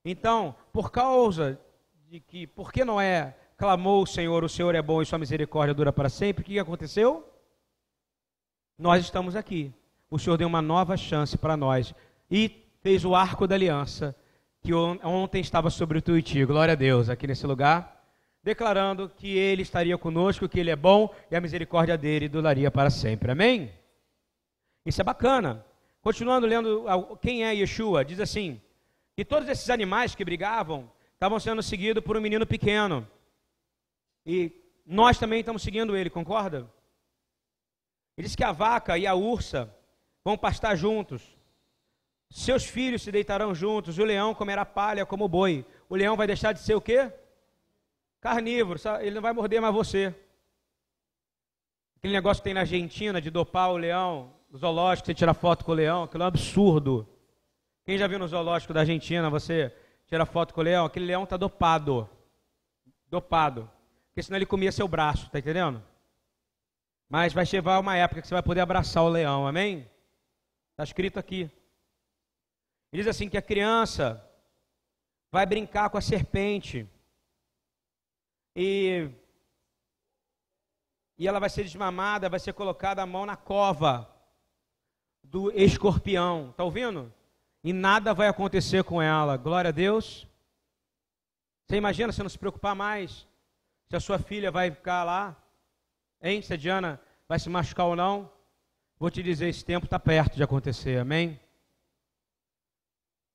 Então, 0.03 0.55
por 0.71 0.91
causa 0.91 1.59
de 2.07 2.19
que, 2.19 2.45
por 2.45 2.71
que 2.71 2.85
Noé 2.85 3.35
clamou 3.57 4.03
o 4.03 4.07
Senhor, 4.07 4.43
o 4.43 4.49
Senhor 4.49 4.75
é 4.75 4.81
bom 4.81 5.01
e 5.01 5.05
sua 5.05 5.17
misericórdia 5.17 5.73
dura 5.73 5.91
para 5.91 6.09
sempre, 6.09 6.43
o 6.43 6.45
que 6.45 6.59
aconteceu? 6.59 7.27
Nós 8.77 9.03
estamos 9.03 9.35
aqui. 9.35 9.73
O 10.09 10.19
Senhor 10.19 10.37
deu 10.37 10.47
uma 10.47 10.61
nova 10.61 10.95
chance 10.95 11.37
para 11.37 11.57
nós 11.57 11.93
e 12.29 12.69
fez 12.81 13.03
o 13.03 13.15
arco 13.15 13.47
da 13.47 13.55
aliança 13.55 14.15
que 14.61 14.73
ontem 14.73 15.41
estava 15.41 15.69
sobre 15.69 15.97
o 15.97 16.01
Tuiuti. 16.01 16.45
Glória 16.45 16.73
a 16.73 16.75
Deus, 16.75 17.09
aqui 17.09 17.25
nesse 17.25 17.47
lugar, 17.47 17.94
declarando 18.45 19.09
que 19.09 19.35
Ele 19.35 19.63
estaria 19.63 19.97
conosco, 19.97 20.47
que 20.47 20.59
Ele 20.59 20.69
é 20.69 20.75
bom 20.75 21.11
e 21.31 21.35
a 21.35 21.41
misericórdia 21.41 21.97
dele 21.97 22.29
duraria 22.29 22.69
para 22.69 22.91
sempre. 22.91 23.31
Amém? 23.31 23.71
Isso 24.85 25.01
é 25.01 25.03
bacana. 25.03 25.65
Continuando 25.99 26.45
lendo 26.45 26.85
quem 27.19 27.43
é 27.43 27.55
Yeshua, 27.55 28.05
diz 28.05 28.19
assim: 28.19 28.61
que 29.15 29.25
todos 29.25 29.49
esses 29.49 29.67
animais 29.71 30.13
que 30.13 30.23
brigavam 30.23 30.91
estavam 31.15 31.39
sendo 31.39 31.63
seguidos 31.63 32.03
por 32.03 32.15
um 32.15 32.21
menino 32.21 32.45
pequeno. 32.45 33.07
E 34.23 34.51
nós 34.85 35.17
também 35.17 35.39
estamos 35.39 35.63
seguindo 35.63 35.97
ele, 35.97 36.11
concorda? 36.11 36.71
Ele 38.15 38.27
diz 38.27 38.35
que 38.35 38.43
a 38.43 38.51
vaca 38.51 38.95
e 38.95 39.07
a 39.07 39.15
ursa 39.15 39.75
vão 40.23 40.37
pastar 40.37 40.75
juntos. 40.75 41.35
Seus 42.29 42.63
filhos 42.63 43.01
se 43.01 43.11
deitarão 43.11 43.55
juntos, 43.55 43.97
o 43.97 44.03
leão 44.03 44.35
comerá 44.35 44.63
palha 44.63 45.03
como 45.03 45.25
o 45.25 45.29
boi. 45.29 45.65
O 45.89 45.95
leão 45.95 46.15
vai 46.15 46.27
deixar 46.27 46.51
de 46.51 46.59
ser 46.59 46.75
o 46.75 46.81
quê? 46.81 47.11
Carnívoro, 48.25 48.79
ele 49.01 49.13
não 49.13 49.21
vai 49.21 49.33
morder 49.33 49.61
mais 49.61 49.71
você. 49.71 50.11
Aquele 51.97 52.11
negócio 52.11 52.41
que 52.41 52.45
tem 52.45 52.55
na 52.55 52.61
Argentina 52.61 53.21
de 53.21 53.29
dopar 53.29 53.69
o 53.69 53.77
leão, 53.77 54.33
no 54.49 54.57
zoológico, 54.57 55.05
você 55.05 55.13
tira 55.13 55.31
foto 55.31 55.63
com 55.63 55.73
o 55.73 55.75
leão, 55.75 56.01
aquilo 56.01 56.23
é 56.23 56.25
um 56.25 56.29
absurdo. 56.29 57.07
Quem 57.85 57.99
já 57.99 58.07
viu 58.07 58.17
no 58.17 58.27
zoológico 58.27 58.73
da 58.73 58.79
Argentina, 58.79 59.29
você 59.29 59.71
tira 60.07 60.25
foto 60.25 60.55
com 60.55 60.61
o 60.61 60.63
leão, 60.63 60.87
aquele 60.87 61.05
leão 61.05 61.23
está 61.23 61.37
dopado. 61.37 62.09
Dopado. 63.11 63.69
Porque 64.07 64.23
senão 64.23 64.39
ele 64.39 64.47
comia 64.47 64.71
seu 64.71 64.87
braço, 64.87 65.29
tá 65.29 65.37
entendendo? 65.37 65.83
Mas 67.07 67.31
vai 67.31 67.45
chegar 67.45 67.79
uma 67.79 67.95
época 67.95 68.23
que 68.23 68.27
você 68.27 68.33
vai 68.33 68.41
poder 68.41 68.61
abraçar 68.61 69.03
o 69.03 69.09
leão, 69.09 69.45
amém? 69.45 69.87
Está 70.71 70.83
escrito 70.83 71.19
aqui. 71.19 71.47
Diz 72.91 73.05
assim 73.05 73.29
que 73.29 73.37
a 73.37 73.41
criança 73.43 74.27
vai 75.31 75.45
brincar 75.45 75.91
com 75.91 75.99
a 75.99 76.01
serpente 76.01 76.89
e 78.55 79.09
e 81.17 81.27
ela 81.27 81.39
vai 81.39 81.49
ser 81.49 81.63
desmamada, 81.63 82.27
vai 82.29 82.39
ser 82.39 82.53
colocada 82.53 83.01
a 83.01 83.05
mão 83.05 83.25
na 83.25 83.37
cova 83.37 84.09
do 85.23 85.49
escorpião. 85.51 86.49
Está 86.49 86.63
ouvindo? 86.63 87.11
E 87.63 87.71
nada 87.71 88.13
vai 88.13 88.27
acontecer 88.27 88.83
com 88.83 89.01
ela. 89.01 89.37
Glória 89.37 89.69
a 89.69 89.71
Deus. 89.71 90.27
Você 91.65 91.77
imagina 91.77 92.11
você 92.11 92.21
não 92.21 92.29
se 92.29 92.37
preocupar 92.37 92.75
mais 92.75 93.27
se 93.87 93.95
a 93.95 93.99
sua 93.99 94.19
filha 94.19 94.51
vai 94.51 94.69
ficar 94.71 95.03
lá, 95.03 95.35
hein? 96.21 96.41
Se 96.41 96.53
a 96.53 96.57
Diana 96.57 96.99
vai 97.27 97.39
se 97.39 97.49
machucar 97.49 97.85
ou 97.85 97.95
não. 97.95 98.29
Vou 98.99 99.09
te 99.09 99.23
dizer, 99.23 99.47
esse 99.47 99.63
tempo 99.63 99.85
está 99.85 99.99
perto 99.99 100.35
de 100.35 100.43
acontecer, 100.43 100.99
amém? 100.99 101.39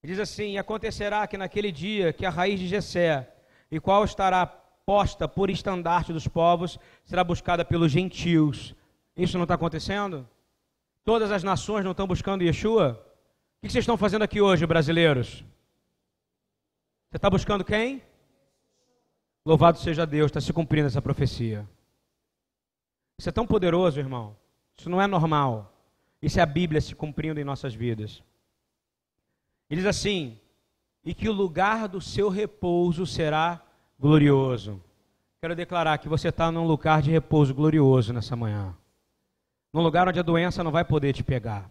Diz 0.05 0.19
assim: 0.19 0.59
acontecerá 0.59 1.27
que 1.27 1.39
naquele 1.39 1.73
dia 1.73 2.13
que 2.13 2.27
a 2.27 2.31
raiz 2.31 2.61
de 2.61 2.69
Jessé, 2.69 3.35
e 3.71 3.81
qual 3.81 4.05
estará 4.05 4.47
posta 4.91 5.29
por 5.29 5.51
estandarte 5.51 6.13
dos 6.13 6.27
povos, 6.27 6.77
será 7.05 7.23
buscada 7.23 7.65
pelos 7.65 7.93
gentios. 7.93 8.75
Isso 9.17 9.39
não 9.39 9.45
está 9.45 9.55
acontecendo? 9.55 10.29
Todas 11.05 11.31
as 11.31 11.45
nações 11.45 11.85
não 11.85 11.93
estão 11.93 12.09
buscando 12.09 12.43
Yeshua? 12.43 13.01
O 13.63 13.67
que 13.67 13.73
vocês 13.73 13.85
estão 13.85 13.97
fazendo 13.97 14.23
aqui 14.23 14.41
hoje, 14.41 14.67
brasileiros? 14.67 15.45
Você 17.09 17.19
está 17.19 17.31
buscando 17.31 17.65
quem? 17.65 18.03
Louvado 19.47 19.79
seja 19.79 20.05
Deus, 20.05 20.27
está 20.27 20.41
se 20.41 20.53
cumprindo 20.53 20.89
essa 20.89 21.01
profecia. 21.01 21.69
Isso 23.17 23.29
é 23.29 23.33
tão 23.33 23.47
poderoso, 23.47 24.01
irmão. 24.01 24.37
Isso 24.77 24.91
não 24.91 25.01
é 25.01 25.07
normal. 25.07 25.73
Isso 26.21 26.41
é 26.41 26.43
a 26.43 26.47
Bíblia 26.47 26.81
se 26.81 26.97
cumprindo 26.97 27.39
em 27.39 27.45
nossas 27.45 27.77
vidas. 27.77 28.25
Ele 29.71 29.83
diz 29.83 29.87
assim: 29.89 30.37
e 31.05 31.15
que 31.15 31.29
o 31.29 31.33
lugar 31.33 31.87
do 31.87 32.01
seu 32.01 32.29
repouso 32.29 33.07
será 33.07 33.70
glorioso. 34.01 34.83
Quero 35.43 35.55
declarar 35.55 35.99
que 35.99 36.09
você 36.09 36.29
está 36.29 36.51
num 36.51 36.67
lugar 36.67 37.03
de 37.03 37.11
repouso 37.11 37.55
glorioso 37.55 38.15
nessa 38.15 38.35
manhã. 38.35 38.75
Num 39.73 39.83
lugar 39.83 40.09
onde 40.09 40.19
a 40.19 40.23
doença 40.23 40.65
não 40.65 40.73
vai 40.73 40.85
poder 40.85 41.13
te 41.13 41.23
pegar. 41.23 41.71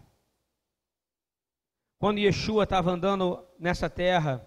Quando 1.98 2.18
Yeshua 2.18 2.62
estava 2.62 2.92
andando 2.92 3.44
nessa 3.58 3.90
terra, 3.90 4.46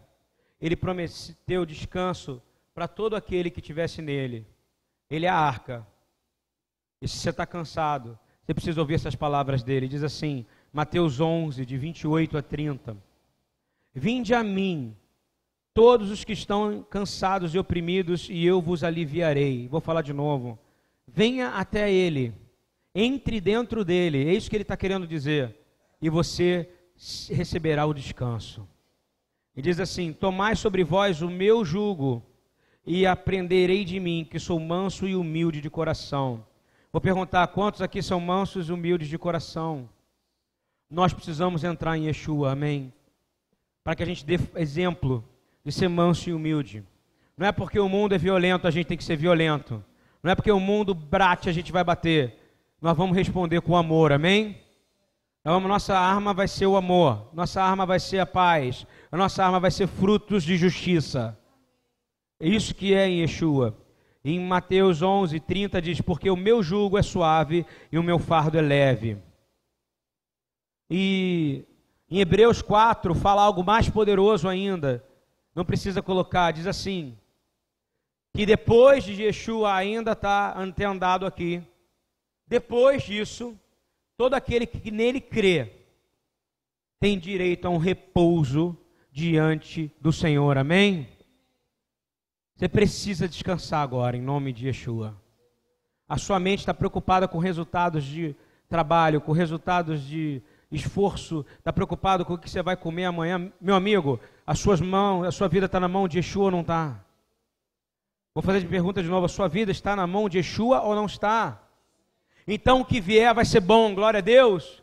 ele 0.60 0.78
prometeu 0.78 1.66
descanso 1.66 2.42
para 2.74 2.88
todo 2.88 3.16
aquele 3.16 3.52
que 3.52 3.62
tivesse 3.62 4.02
nele. 4.02 4.48
Ele 5.10 5.26
é 5.26 5.30
a 5.30 5.36
arca. 5.36 5.86
E 7.02 7.08
se 7.08 7.18
você 7.18 7.30
está 7.30 7.46
cansado, 7.46 8.18
você 8.44 8.54
precisa 8.54 8.80
ouvir 8.80 8.96
essas 8.96 9.14
palavras 9.14 9.62
dele. 9.62 9.90
Diz 9.90 10.04
assim, 10.04 10.46
Mateus 10.72 11.20
11, 11.20 11.66
de 11.66 11.78
28 11.78 12.38
a 12.38 12.42
30. 12.42 12.98
Vinde 13.94 14.34
a 14.34 14.42
mim, 14.42 14.98
todos 15.74 16.12
os 16.12 16.24
que 16.24 16.34
estão 16.34 16.86
cansados 16.90 17.54
e 17.54 17.60
oprimidos, 17.60 18.28
e 18.30 18.46
eu 18.46 18.62
vos 18.62 18.84
aliviarei. 18.84 19.68
Vou 19.68 19.82
falar 19.82 20.02
de 20.02 20.14
novo. 20.14 20.58
Venha 21.08 21.50
até 21.50 21.92
ele, 21.92 22.34
entre 22.94 23.42
dentro 23.42 23.84
dele, 23.84 24.28
é 24.28 24.34
isso 24.34 24.50
que 24.50 24.56
ele 24.56 24.64
está 24.64 24.78
querendo 24.78 25.08
dizer, 25.08 25.56
e 26.02 26.10
você 26.10 26.70
receberá 27.30 27.86
o 27.86 27.94
descanso. 27.94 28.68
E 29.56 29.62
diz 29.62 29.80
assim: 29.80 30.14
Tomai 30.14 30.56
sobre 30.56 30.84
vós 30.84 31.22
o 31.22 31.30
meu 31.30 31.64
jugo, 31.66 32.24
e 32.86 33.06
aprenderei 33.06 33.84
de 33.84 34.00
mim, 34.00 34.28
que 34.30 34.40
sou 34.40 34.60
manso 34.60 35.08
e 35.08 35.16
humilde 35.16 35.62
de 35.62 35.70
coração. 35.70 36.46
Vou 36.92 37.02
perguntar: 37.02 37.48
quantos 37.48 37.82
aqui 37.82 38.02
são 38.02 38.20
mansos 38.20 38.70
e 38.70 38.72
humildes 38.72 39.08
de 39.08 39.18
coração? 39.18 39.90
Nós 40.90 41.14
precisamos 41.14 41.64
entrar 41.64 41.98
em 41.98 42.06
Yeshua, 42.06 42.52
amém? 42.52 42.94
para 43.84 43.96
que 43.96 44.04
a 44.04 44.06
gente 44.06 44.26
dê 44.26 44.40
exemplo 44.56 45.24
de 45.64 45.72
ser 45.72 45.88
manso 45.88 46.30
e 46.30 46.34
humilde. 46.34 46.84
Não 47.38 47.48
é 47.48 47.52
porque 47.52 47.80
o 47.80 47.90
mundo 47.90 48.14
é 48.14 48.18
violento, 48.18 48.68
a 48.68 48.72
gente 48.72 48.88
tem 48.88 48.98
que 48.98 49.04
ser 49.04 49.16
violento. 49.16 49.84
Não 50.22 50.32
é 50.32 50.36
porque 50.36 50.52
o 50.52 50.60
mundo 50.60 50.94
bate, 50.94 51.50
a 51.50 51.54
gente 51.54 51.72
vai 51.72 51.84
bater. 51.84 52.38
Nós 52.82 52.96
vamos 52.96 53.16
responder 53.16 53.62
com 53.62 53.76
amor, 53.76 54.12
amém? 54.12 54.58
Então, 55.42 55.60
nossa 55.60 55.98
arma 55.98 56.34
vai 56.34 56.48
ser 56.48 56.68
o 56.68 56.78
amor, 56.78 57.30
nossa 57.34 57.62
arma 57.62 57.86
vai 57.86 58.00
ser 58.00 58.20
a 58.20 58.26
paz, 58.26 58.88
a 59.12 59.18
nossa 59.18 59.44
arma 59.44 59.60
vai 59.60 59.72
ser 59.72 59.88
frutos 59.88 60.44
de 60.44 60.56
justiça. 60.56 61.38
É 62.40 62.48
isso 62.48 62.74
que 62.74 62.94
é 62.94 63.08
em 63.08 63.20
Yeshua. 63.20 63.78
Em 64.24 64.40
Mateus 64.40 65.02
11, 65.02 65.40
30 65.42 65.82
diz: 65.82 66.00
Porque 66.00 66.30
o 66.30 66.38
meu 66.38 66.64
jugo 66.64 66.98
é 66.98 67.02
suave 67.02 67.66
e 67.92 67.98
o 67.98 68.04
meu 68.04 68.20
fardo 68.20 68.58
é 68.58 68.62
leve. 68.62 69.18
E 70.90 71.66
em 72.10 72.20
Hebreus 72.20 72.62
4 72.62 73.14
fala 73.14 73.42
algo 73.42 73.64
mais 73.64 73.90
poderoso 73.90 74.48
ainda. 74.48 75.04
Não 75.56 75.64
precisa 75.64 76.02
colocar, 76.02 76.52
diz 76.52 76.68
assim: 76.68 77.18
que 78.34 78.46
depois 78.46 79.04
de 79.04 79.22
Yeshua 79.22 79.74
ainda 79.74 80.14
está 80.14 80.58
antendado 80.58 81.26
aqui. 81.26 81.62
Depois 82.48 83.04
disso, 83.04 83.58
todo 84.18 84.34
aquele 84.34 84.66
que 84.66 84.90
nele 84.90 85.22
crê 85.22 85.72
tem 87.00 87.20
direito 87.20 87.66
a 87.66 87.70
um 87.70 87.78
repouso 87.78 88.78
diante 89.12 89.92
do 90.02 90.12
Senhor. 90.12 90.58
Amém? 90.58 91.08
Você 92.56 92.68
precisa 92.68 93.28
descansar 93.28 93.82
agora, 93.82 94.18
em 94.18 94.22
nome 94.22 94.52
de 94.52 94.68
Yeshua. 94.68 95.16
A 96.08 96.18
sua 96.18 96.40
mente 96.40 96.60
está 96.60 96.74
preocupada 96.74 97.28
com 97.28 97.38
resultados 97.38 98.04
de 98.04 98.36
trabalho, 98.68 99.22
com 99.22 99.32
resultados 99.32 100.02
de 100.02 100.42
esforço, 100.76 101.46
está 101.58 101.72
preocupado 101.72 102.26
com 102.26 102.34
o 102.34 102.38
que 102.38 102.50
você 102.50 102.62
vai 102.62 102.76
comer 102.76 103.06
amanhã, 103.06 103.52
meu 103.62 103.76
amigo, 103.76 104.20
as 104.46 104.60
suas 104.60 104.82
mãos, 104.82 105.26
a 105.26 105.32
sua 105.32 105.48
vida 105.48 105.68
está 105.68 105.80
na 105.80 105.88
mão 105.88 106.08
de 106.08 106.18
Yeshua 106.18 106.46
ou 106.46 106.52
não 106.52 106.62
está? 106.62 107.04
Vou 108.34 108.42
fazer 108.42 108.62
de 108.62 108.68
pergunta 108.68 109.02
de 109.02 109.10
novo: 109.10 109.26
a 109.26 109.30
sua 109.30 109.48
vida 109.48 109.72
está 109.72 109.96
na 109.96 110.08
mão 110.08 110.28
de 110.28 110.38
Yeshua 110.38 110.82
ou 110.82 110.96
não 110.96 111.06
está? 111.06 111.62
Então 112.48 112.82
o 112.82 112.86
que 112.86 113.00
vier 113.00 113.34
vai 113.34 113.46
ser 113.46 113.60
bom, 113.60 113.94
glória 113.94 114.18
a 114.18 114.22
Deus. 114.22 114.82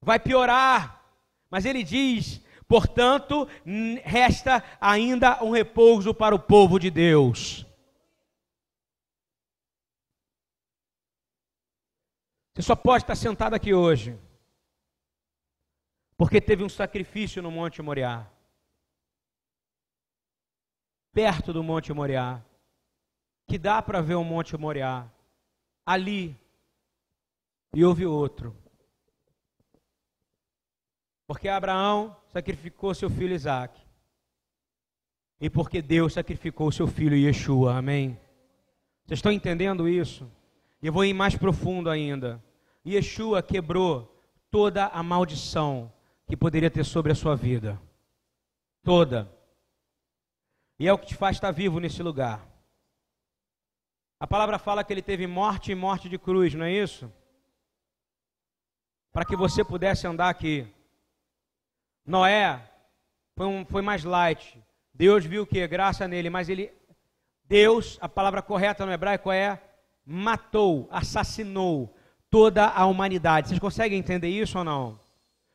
Vai 0.00 0.18
piorar, 0.18 1.00
mas 1.48 1.64
ele 1.64 1.84
diz: 1.84 2.40
portanto, 2.66 3.48
resta 4.02 4.62
ainda 4.80 5.42
um 5.44 5.50
repouso 5.50 6.12
para 6.12 6.34
o 6.34 6.40
povo 6.40 6.80
de 6.80 6.90
Deus. 6.90 7.64
Você 12.54 12.62
só 12.62 12.76
pode 12.76 13.04
estar 13.04 13.14
sentado 13.14 13.54
aqui 13.54 13.72
hoje 13.72 14.18
porque 16.22 16.40
teve 16.40 16.62
um 16.62 16.68
sacrifício 16.68 17.42
no 17.42 17.50
Monte 17.50 17.82
Moriá. 17.82 18.30
Perto 21.12 21.52
do 21.52 21.64
Monte 21.64 21.92
Moriá. 21.92 22.40
Que 23.48 23.58
dá 23.58 23.82
para 23.82 24.00
ver 24.00 24.14
o 24.14 24.22
Monte 24.22 24.56
Moriá. 24.56 25.10
ali 25.84 26.40
e 27.74 27.84
houve 27.84 28.06
outro. 28.06 28.56
Porque 31.26 31.48
Abraão 31.48 32.16
sacrificou 32.28 32.94
seu 32.94 33.10
filho 33.10 33.34
Isaac. 33.34 33.84
E 35.40 35.50
porque 35.50 35.82
Deus 35.82 36.12
sacrificou 36.12 36.70
seu 36.70 36.86
filho 36.86 37.16
Yeshua. 37.16 37.78
Amém? 37.78 38.16
Vocês 39.04 39.18
estão 39.18 39.32
entendendo 39.32 39.88
isso? 39.88 40.30
E 40.80 40.86
eu 40.86 40.92
vou 40.92 41.04
ir 41.04 41.14
mais 41.14 41.34
profundo 41.34 41.90
ainda. 41.90 42.40
Yeshua 42.86 43.42
quebrou 43.42 44.24
toda 44.52 44.86
a 44.86 45.02
maldição 45.02 45.92
que 46.26 46.36
poderia 46.36 46.70
ter 46.70 46.84
sobre 46.84 47.12
a 47.12 47.14
sua 47.14 47.36
vida. 47.36 47.80
Toda. 48.82 49.30
E 50.78 50.88
é 50.88 50.92
o 50.92 50.98
que 50.98 51.06
te 51.06 51.14
faz 51.14 51.36
estar 51.36 51.50
vivo 51.50 51.78
nesse 51.78 52.02
lugar. 52.02 52.46
A 54.18 54.26
palavra 54.26 54.58
fala 54.58 54.84
que 54.84 54.92
ele 54.92 55.02
teve 55.02 55.26
morte 55.26 55.72
e 55.72 55.74
morte 55.74 56.08
de 56.08 56.18
cruz, 56.18 56.54
não 56.54 56.64
é 56.64 56.72
isso? 56.72 57.12
Para 59.12 59.24
que 59.24 59.36
você 59.36 59.64
pudesse 59.64 60.06
andar 60.06 60.28
aqui. 60.28 60.66
Noé 62.06 62.70
foi, 63.36 63.46
um, 63.46 63.64
foi 63.64 63.82
mais 63.82 64.04
light. 64.04 64.62
Deus 64.94 65.24
viu 65.24 65.46
que 65.46 65.66
graça 65.66 66.06
nele, 66.06 66.30
mas 66.30 66.48
ele, 66.48 66.72
Deus, 67.44 67.98
a 68.00 68.08
palavra 68.08 68.42
correta 68.42 68.86
no 68.86 68.92
hebraico 68.92 69.30
é 69.30 69.60
matou, 70.04 70.88
assassinou 70.90 71.94
toda 72.30 72.66
a 72.66 72.86
humanidade. 72.86 73.48
Vocês 73.48 73.60
conseguem 73.60 73.98
entender 73.98 74.28
isso 74.28 74.58
ou 74.58 74.64
não? 74.64 75.01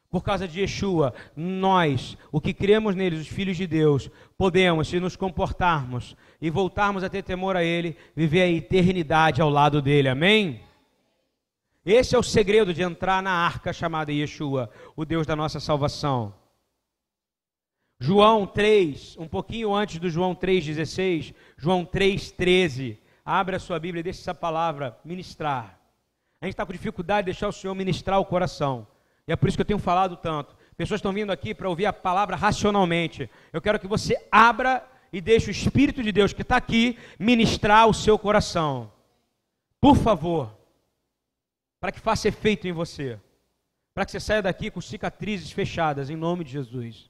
Por 0.09 0.23
causa 0.23 0.47
de 0.47 0.61
Yeshua, 0.61 1.13
nós, 1.35 2.17
o 2.31 2.39
que 2.39 2.53
cremos 2.53 2.95
neles, 2.95 3.21
os 3.21 3.27
filhos 3.27 3.57
de 3.57 3.67
Deus, 3.67 4.09
podemos, 4.37 4.87
se 4.87 4.99
nos 4.99 5.17
comportarmos 5.17 6.15
e 6.41 6.49
voltarmos 6.49 7.03
a 7.03 7.09
ter 7.09 7.23
temor 7.23 7.57
a 7.57 7.63
Ele, 7.63 7.97
viver 8.15 8.41
a 8.41 8.47
eternidade 8.47 9.41
ao 9.41 9.49
lado 9.49 9.81
dele. 9.81 10.07
Amém? 10.07 10.61
Esse 11.85 12.15
é 12.15 12.17
o 12.17 12.23
segredo 12.23 12.73
de 12.73 12.81
entrar 12.81 13.21
na 13.21 13.31
arca 13.31 13.73
chamada 13.73 14.11
Yeshua, 14.11 14.69
o 14.95 15.03
Deus 15.03 15.27
da 15.27 15.35
nossa 15.35 15.59
salvação. 15.59 16.33
João 17.99 18.45
3, 18.45 19.17
um 19.17 19.27
pouquinho 19.27 19.73
antes 19.73 19.97
do 19.97 20.09
João 20.09 20.35
3,16, 20.35 21.33
João 21.57 21.85
3,13. 21.85 22.97
Abre 23.25 23.55
a 23.55 23.59
sua 23.59 23.79
Bíblia 23.79 24.01
e 24.01 24.03
deixe 24.03 24.21
essa 24.21 24.35
palavra 24.35 24.97
ministrar. 25.03 25.79
A 26.39 26.45
gente 26.45 26.53
está 26.53 26.65
com 26.65 26.71
dificuldade 26.71 27.25
de 27.25 27.31
deixar 27.31 27.47
o 27.47 27.53
Senhor 27.53 27.73
ministrar 27.73 28.19
o 28.19 28.25
coração. 28.25 28.87
E 29.27 29.31
é 29.31 29.35
por 29.35 29.47
isso 29.47 29.57
que 29.57 29.61
eu 29.61 29.65
tenho 29.65 29.79
falado 29.79 30.15
tanto. 30.15 30.55
Pessoas 30.77 30.99
estão 30.99 31.11
vindo 31.11 31.31
aqui 31.31 31.53
para 31.53 31.69
ouvir 31.69 31.85
a 31.85 31.93
palavra 31.93 32.35
racionalmente. 32.35 33.29
Eu 33.51 33.61
quero 33.61 33.79
que 33.79 33.87
você 33.87 34.15
abra 34.31 34.87
e 35.11 35.19
deixe 35.19 35.49
o 35.49 35.51
Espírito 35.51 36.03
de 36.03 36.11
Deus 36.11 36.33
que 36.33 36.43
está 36.43 36.57
aqui 36.57 36.97
ministrar 37.19 37.87
o 37.87 37.93
seu 37.93 38.17
coração. 38.17 38.91
Por 39.79 39.95
favor 39.95 40.57
para 41.79 41.91
que 41.91 41.99
faça 41.99 42.27
efeito 42.27 42.67
em 42.67 42.71
você, 42.71 43.19
para 43.93 44.05
que 44.05 44.11
você 44.11 44.19
saia 44.19 44.41
daqui 44.41 44.69
com 44.71 44.81
cicatrizes 44.81 45.51
fechadas, 45.51 46.09
em 46.09 46.15
nome 46.15 46.43
de 46.43 46.51
Jesus. 46.51 47.09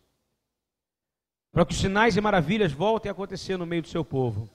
Para 1.52 1.66
que 1.66 1.74
os 1.74 1.80
sinais 1.80 2.18
e 2.18 2.22
maravilhas 2.22 2.72
voltem 2.72 3.10
a 3.10 3.14
acontecer 3.14 3.58
no 3.58 3.66
meio 3.66 3.82
do 3.82 3.88
seu 3.88 4.04
povo. 4.04 4.50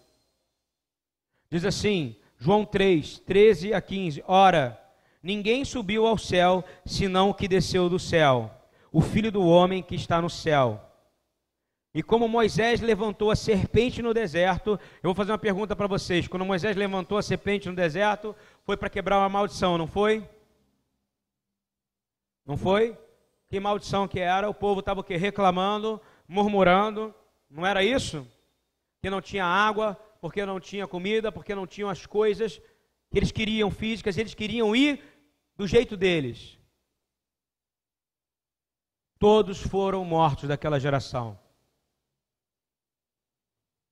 Diz 1.51 1.64
assim, 1.64 2.16
João 2.38 2.64
3, 2.64 3.20
13 3.20 3.75
a 3.75 3.81
15: 3.81 4.22
Ora, 4.27 4.81
ninguém 5.22 5.64
subiu 5.64 6.06
ao 6.06 6.18
céu 6.18 6.64
senão 6.85 7.30
o 7.30 7.35
que 7.35 7.46
desceu 7.46 7.88
do 7.88 7.98
céu, 7.98 8.50
o 8.90 9.00
filho 9.00 9.30
do 9.30 9.46
homem 9.46 9.82
que 9.82 9.94
está 9.94 10.20
no 10.20 10.28
céu. 10.28 10.80
E 11.94 12.02
como 12.02 12.26
Moisés 12.26 12.80
levantou 12.80 13.30
a 13.30 13.37
serpente 13.37 14.00
no 14.00 14.14
deserto, 14.14 14.80
eu 15.02 15.08
vou 15.08 15.14
fazer 15.14 15.30
uma 15.30 15.38
pergunta 15.38 15.76
para 15.76 15.87
vocês. 15.87 16.26
Quando 16.26 16.44
Moisés 16.44 16.74
levantou 16.74 17.18
a 17.18 17.22
serpente 17.22 17.68
no 17.68 17.74
deserto, 17.74 18.35
foi 18.64 18.78
para 18.78 18.88
quebrar 18.88 19.18
uma 19.18 19.28
maldição, 19.28 19.76
não 19.76 19.87
foi? 19.87 20.26
Não 22.46 22.56
foi? 22.56 22.96
Que 23.46 23.61
maldição 23.61 24.08
que 24.08 24.18
era? 24.18 24.48
O 24.48 24.54
povo 24.54 24.80
estava? 24.80 25.04
Reclamando, 25.06 26.00
murmurando. 26.26 27.14
Não 27.50 27.66
era 27.66 27.85
isso? 27.85 28.26
Que 29.02 29.11
não 29.11 29.20
tinha 29.20 29.44
água, 29.44 29.94
porque 30.18 30.46
não 30.46 30.58
tinha 30.58 30.87
comida, 30.87 31.30
porque 31.30 31.54
não 31.54 31.66
tinham 31.66 31.90
as 31.90 32.06
coisas 32.06 32.58
que 33.11 33.18
eles 33.18 33.30
queriam 33.30 33.70
físicas, 33.70 34.16
eles 34.16 34.32
queriam 34.32 34.74
ir 34.74 34.98
do 35.62 35.66
jeito 35.68 35.96
deles. 35.96 36.59
Todos 39.16 39.62
foram 39.62 40.05
mortos 40.05 40.48
daquela 40.48 40.81
geração. 40.81 41.38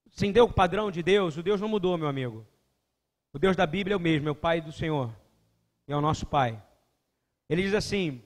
Sem 0.09 0.33
deu 0.33 0.43
o 0.43 0.53
padrão 0.53 0.91
de 0.91 1.01
Deus, 1.01 1.37
o 1.37 1.43
Deus 1.43 1.61
não 1.61 1.69
mudou, 1.69 1.97
meu 1.97 2.09
amigo. 2.09 2.45
O 3.31 3.39
Deus 3.39 3.55
da 3.55 3.65
Bíblia 3.65 3.93
é 3.93 3.97
o 3.97 4.01
mesmo, 4.01 4.27
é 4.27 4.31
o 4.31 4.35
Pai 4.35 4.59
do 4.59 4.73
Senhor. 4.73 5.15
E 5.87 5.93
é 5.93 5.95
o 5.95 6.01
nosso 6.01 6.25
Pai. 6.25 6.61
Ele 7.47 7.61
diz 7.61 7.73
assim: 7.73 8.21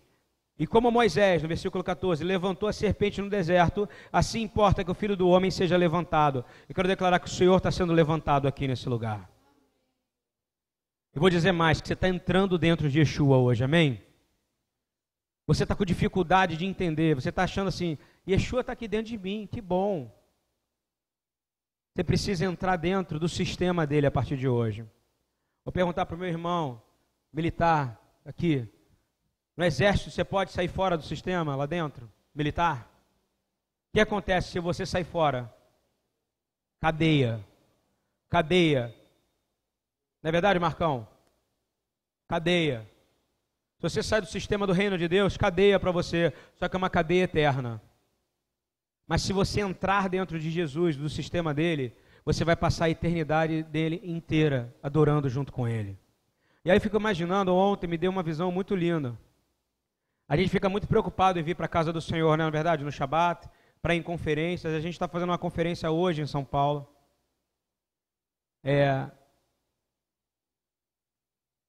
E 0.57 0.65
como 0.65 0.89
Moisés, 0.89 1.43
no 1.43 1.47
versículo 1.47 1.83
14, 1.83 2.23
levantou 2.23 2.67
a 2.67 2.73
serpente 2.73 3.21
no 3.21 3.29
deserto, 3.29 3.87
assim 4.11 4.41
importa 4.41 4.83
que 4.83 4.89
o 4.89 4.95
filho 4.95 5.15
do 5.15 5.29
homem 5.29 5.51
seja 5.51 5.77
levantado. 5.77 6.43
Eu 6.67 6.73
quero 6.73 6.87
declarar 6.87 7.19
que 7.19 7.27
o 7.27 7.31
Senhor 7.31 7.57
está 7.57 7.69
sendo 7.69 7.93
levantado 7.93 8.47
aqui 8.47 8.67
nesse 8.67 8.89
lugar. 8.89 9.34
Eu 11.15 11.21
vou 11.21 11.29
dizer 11.29 11.53
mais: 11.53 11.79
que 11.79 11.87
você 11.87 11.93
está 11.93 12.09
entrando 12.09 12.57
dentro 12.57 12.89
de 12.89 12.99
Yeshua 12.99 13.37
hoje, 13.37 13.63
amém? 13.63 14.03
Você 15.47 15.63
está 15.63 15.73
com 15.73 15.85
dificuldade 15.85 16.57
de 16.57 16.65
entender, 16.65 17.15
você 17.15 17.29
está 17.29 17.43
achando 17.43 17.69
assim: 17.69 17.97
Yeshua 18.27 18.59
está 18.59 18.73
aqui 18.73 18.85
dentro 18.85 19.07
de 19.07 19.17
mim, 19.17 19.47
que 19.49 19.61
bom. 19.61 20.13
Você 21.93 22.03
precisa 22.03 22.43
entrar 22.43 22.75
dentro 22.75 23.17
do 23.17 23.29
sistema 23.29 23.87
dele 23.87 24.05
a 24.05 24.11
partir 24.11 24.35
de 24.35 24.49
hoje. 24.49 24.85
Vou 25.63 25.71
perguntar 25.71 26.05
para 26.05 26.17
o 26.17 26.19
meu 26.19 26.27
irmão 26.27 26.81
militar 27.31 27.97
aqui. 28.25 28.67
No 29.55 29.63
exército, 29.63 30.11
você 30.11 30.25
pode 30.25 30.51
sair 30.51 30.67
fora 30.67 30.97
do 30.97 31.03
sistema 31.03 31.55
lá 31.55 31.65
dentro? 31.65 32.11
Militar? 32.33 32.91
O 33.87 33.93
que 33.93 34.01
acontece 34.01 34.51
se 34.51 34.59
você 34.59 34.85
sair 34.85 35.05
fora? 35.05 35.49
Cadeia. 36.81 37.39
Cadeia. 38.29 38.93
Não 40.25 40.29
é 40.29 40.31
verdade, 40.31 40.57
Marcão? 40.57 41.07
Cadeia. 42.27 42.89
Se 43.77 43.83
você 43.83 44.01
sai 44.01 44.21
do 44.21 44.25
sistema 44.25 44.65
do 44.65 44.73
reino 44.73 44.97
de 44.97 45.07
Deus, 45.07 45.37
cadeia 45.37 45.79
para 45.79 45.91
você. 45.91 46.33
Só 46.55 46.67
que 46.67 46.75
é 46.75 46.79
uma 46.79 46.89
cadeia 46.89 47.25
eterna. 47.25 47.79
Mas 49.05 49.21
se 49.21 49.31
você 49.31 49.61
entrar 49.61 50.09
dentro 50.09 50.39
de 50.39 50.49
Jesus, 50.49 50.97
do 50.97 51.07
sistema 51.09 51.53
dele, 51.53 51.95
você 52.25 52.43
vai 52.43 52.55
passar 52.55 52.85
a 52.85 52.89
eternidade 52.89 53.61
dele 53.61 54.01
inteira 54.03 54.75
adorando 54.81 55.29
junto 55.29 55.53
com 55.53 55.67
ele. 55.67 55.95
E 56.65 56.71
aí 56.71 56.77
eu 56.77 56.81
fico 56.81 56.97
imaginando, 56.97 57.53
ontem 57.53 57.85
me 57.85 57.95
deu 57.95 58.09
uma 58.09 58.23
visão 58.23 58.51
muito 58.51 58.75
linda. 58.75 59.15
A 60.27 60.35
gente 60.35 60.49
fica 60.49 60.67
muito 60.67 60.87
preocupado 60.87 61.37
em 61.37 61.43
vir 61.43 61.55
para 61.55 61.67
a 61.67 61.69
casa 61.69 61.93
do 61.93 62.01
Senhor, 62.01 62.35
né? 62.35 62.45
na 62.45 62.49
verdade, 62.49 62.83
no 62.83 62.91
Shabat, 62.91 63.47
para 63.79 63.93
em 63.93 64.01
conferências. 64.01 64.73
A 64.73 64.79
gente 64.79 64.93
está 64.93 65.07
fazendo 65.07 65.29
uma 65.29 65.37
conferência 65.37 65.91
hoje 65.91 66.23
em 66.23 66.25
São 66.25 66.43
Paulo. 66.43 66.89
É... 68.63 69.07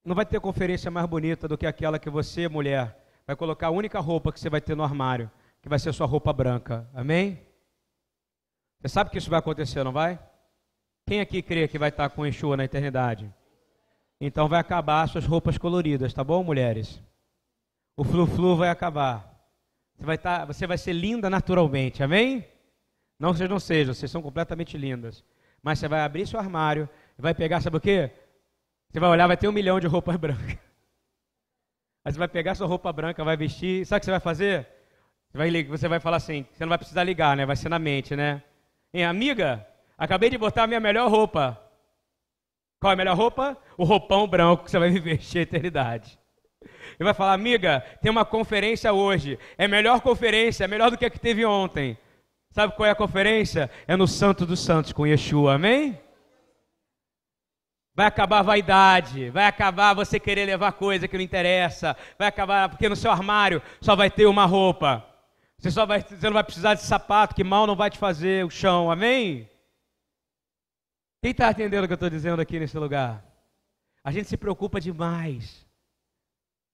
Não 0.07 0.14
vai 0.14 0.25
ter 0.25 0.40
conferência 0.40 0.88
mais 0.88 1.05
bonita 1.07 1.49
do 1.49 1.59
que 1.59 1.66
aquela 1.66 1.99
que 1.99 2.09
você, 2.09 2.49
mulher, 2.49 2.97
vai 3.27 3.35
colocar 3.35 3.66
a 3.66 3.71
única 3.71 3.99
roupa 3.99 4.33
que 4.33 4.38
você 4.38 4.49
vai 4.49 4.61
ter 4.61 4.77
no 4.77 4.85
armário 4.85 5.29
que 5.61 5.69
vai 5.69 5.81
ser 5.81 5.92
sua 5.92 6.07
roupa 6.07 6.33
branca. 6.33 6.88
Amém? 6.95 7.45
Você 8.79 8.88
sabe 8.88 9.11
que 9.11 9.19
isso 9.19 9.29
vai 9.29 9.40
acontecer, 9.40 9.83
não 9.83 9.90
vai? 9.90 10.16
Quem 11.09 11.21
aqui 11.21 11.42
crê 11.42 11.66
que 11.66 11.77
vai 11.77 11.88
estar 11.88 12.09
com 12.11 12.25
Yeshua 12.25 12.57
na 12.57 12.64
eternidade? 12.64 13.35
Então 14.21 14.47
vai 14.47 14.61
acabar 14.61 15.09
suas 15.09 15.27
roupas 15.27 15.59
coloridas, 15.59 16.14
tá 16.14 16.23
bom, 16.23 16.45
mulheres? 16.45 17.03
O 17.97 18.05
flu-flu 18.05 18.55
vai 18.55 18.69
acabar. 18.69 19.37
Você 19.97 20.05
vai, 20.05 20.14
estar, 20.14 20.45
você 20.45 20.69
vai 20.69 20.79
ser 20.79 20.92
linda 20.92 21.29
naturalmente, 21.29 22.05
amém? 22.05 22.47
Não 23.19 23.35
vocês 23.35 23.51
não 23.51 23.59
sejam, 23.59 23.92
vocês 23.92 24.09
são 24.09 24.23
completamente 24.23 24.79
lindas. 24.79 25.25
Mas 25.61 25.81
você 25.81 25.88
vai 25.88 26.03
abrir 26.03 26.29
seu 26.29 26.38
armário 26.38 26.88
e 27.19 27.21
vai 27.21 27.35
pegar, 27.35 27.61
sabe 27.61 27.79
o 27.79 27.81
quê? 27.81 28.12
Você 28.90 29.01
vai 29.01 29.11
olhar, 29.11 29.27
vai 29.27 29.37
ter 29.37 29.49
um 29.49 29.53
milhão 29.53 29.81
de 29.81 29.87
roupas 29.87 30.16
brancas. 30.18 30.59
Aí 32.05 32.12
você 32.12 32.18
vai 32.18 32.28
pegar 32.28 32.55
sua 32.55 32.66
roupa 32.66 32.93
branca, 32.93 33.24
vai 33.24 33.37
vestir. 33.37 33.84
Sabe 33.84 33.99
o 33.99 34.01
que 34.01 34.05
você 34.07 34.11
vai 34.12 34.20
fazer? 34.20 34.68
Você 35.30 35.39
vai, 35.39 35.64
você 35.64 35.89
vai 35.89 36.01
falar 36.01 36.18
assim, 36.18 36.47
você 36.53 36.64
não 36.64 36.68
vai 36.68 36.78
precisar 36.78 37.03
ligar, 37.03 37.37
né? 37.37 37.45
Vai 37.45 37.57
ser 37.57 37.68
na 37.68 37.78
mente, 37.78 38.14
né? 38.14 38.43
Hein, 38.95 39.05
amiga, 39.05 39.66
acabei 39.99 40.30
de 40.30 40.39
botar 40.39 40.62
a 40.62 40.66
minha 40.66 40.80
melhor 40.80 41.11
roupa. 41.11 41.61
Qual 42.80 42.91
é 42.91 42.95
a 42.95 42.97
melhor 42.97 43.16
roupa? 43.16 43.57
O 43.76 43.84
roupão 43.84 44.28
branco 44.28 44.64
que 44.64 44.70
você 44.70 44.78
vai 44.78 44.89
viver 44.91 45.18
a 45.20 45.39
eternidade. 45.41 46.18
E 46.99 47.05
vai 47.05 47.12
falar, 47.12 47.32
amiga, 47.32 47.80
tem 48.01 48.11
uma 48.11 48.24
conferência 48.24 48.93
hoje. 48.93 49.39
É 49.59 49.66
melhor 49.66 50.01
conferência, 50.01 50.64
é 50.64 50.68
melhor 50.68 50.91
do 50.91 50.97
que 50.97 51.05
a 51.05 51.11
que 51.11 51.20
teve 51.20 51.45
ontem. 51.45 51.99
Sabe 52.51 52.74
qual 52.74 52.87
é 52.87 52.91
a 52.91 52.95
conferência? 52.95 53.70
É 53.87 53.97
no 53.97 54.07
Santo 54.07 54.47
dos 54.47 54.61
Santos 54.61 54.93
com 54.93 55.07
Yeshua, 55.07 55.55
amém? 55.55 55.99
Vai 57.97 58.05
acabar 58.05 58.40
a 58.40 58.42
vaidade, 58.42 59.30
vai 59.30 59.47
acabar 59.47 59.94
você 59.94 60.20
querer 60.20 60.44
levar 60.44 60.72
coisa 60.72 61.09
que 61.09 61.16
não 61.16 61.24
interessa, 61.24 61.97
vai 62.18 62.28
acabar 62.28 62.68
porque 62.68 62.90
no 62.90 62.94
seu 62.94 63.11
armário 63.11 63.62
só 63.80 63.97
vai 63.97 64.11
ter 64.11 64.26
uma 64.26 64.44
roupa. 64.44 65.03
Você, 65.57 65.70
só 65.70 65.86
vai, 65.86 66.03
você 66.03 66.26
não 66.26 66.34
vai 66.34 66.44
precisar 66.44 66.74
de 66.74 66.82
sapato, 66.82 67.34
que 67.34 67.42
mal 67.42 67.66
não 67.66 67.74
vai 67.74 67.88
te 67.88 67.97
fazer 67.97 68.44
o 68.44 68.51
chão. 68.51 68.90
Amém? 68.90 69.49
Quem 71.22 71.30
está 71.30 71.51
entendendo 71.51 71.84
o 71.84 71.86
que 71.86 71.94
eu 71.94 71.97
estou 71.97 72.11
dizendo 72.11 72.42
aqui 72.42 72.61
nesse 72.61 72.76
lugar? 72.76 73.24
A 74.05 74.12
gente 74.12 74.28
se 74.28 74.36
preocupa 74.36 74.78
demais. 74.78 75.66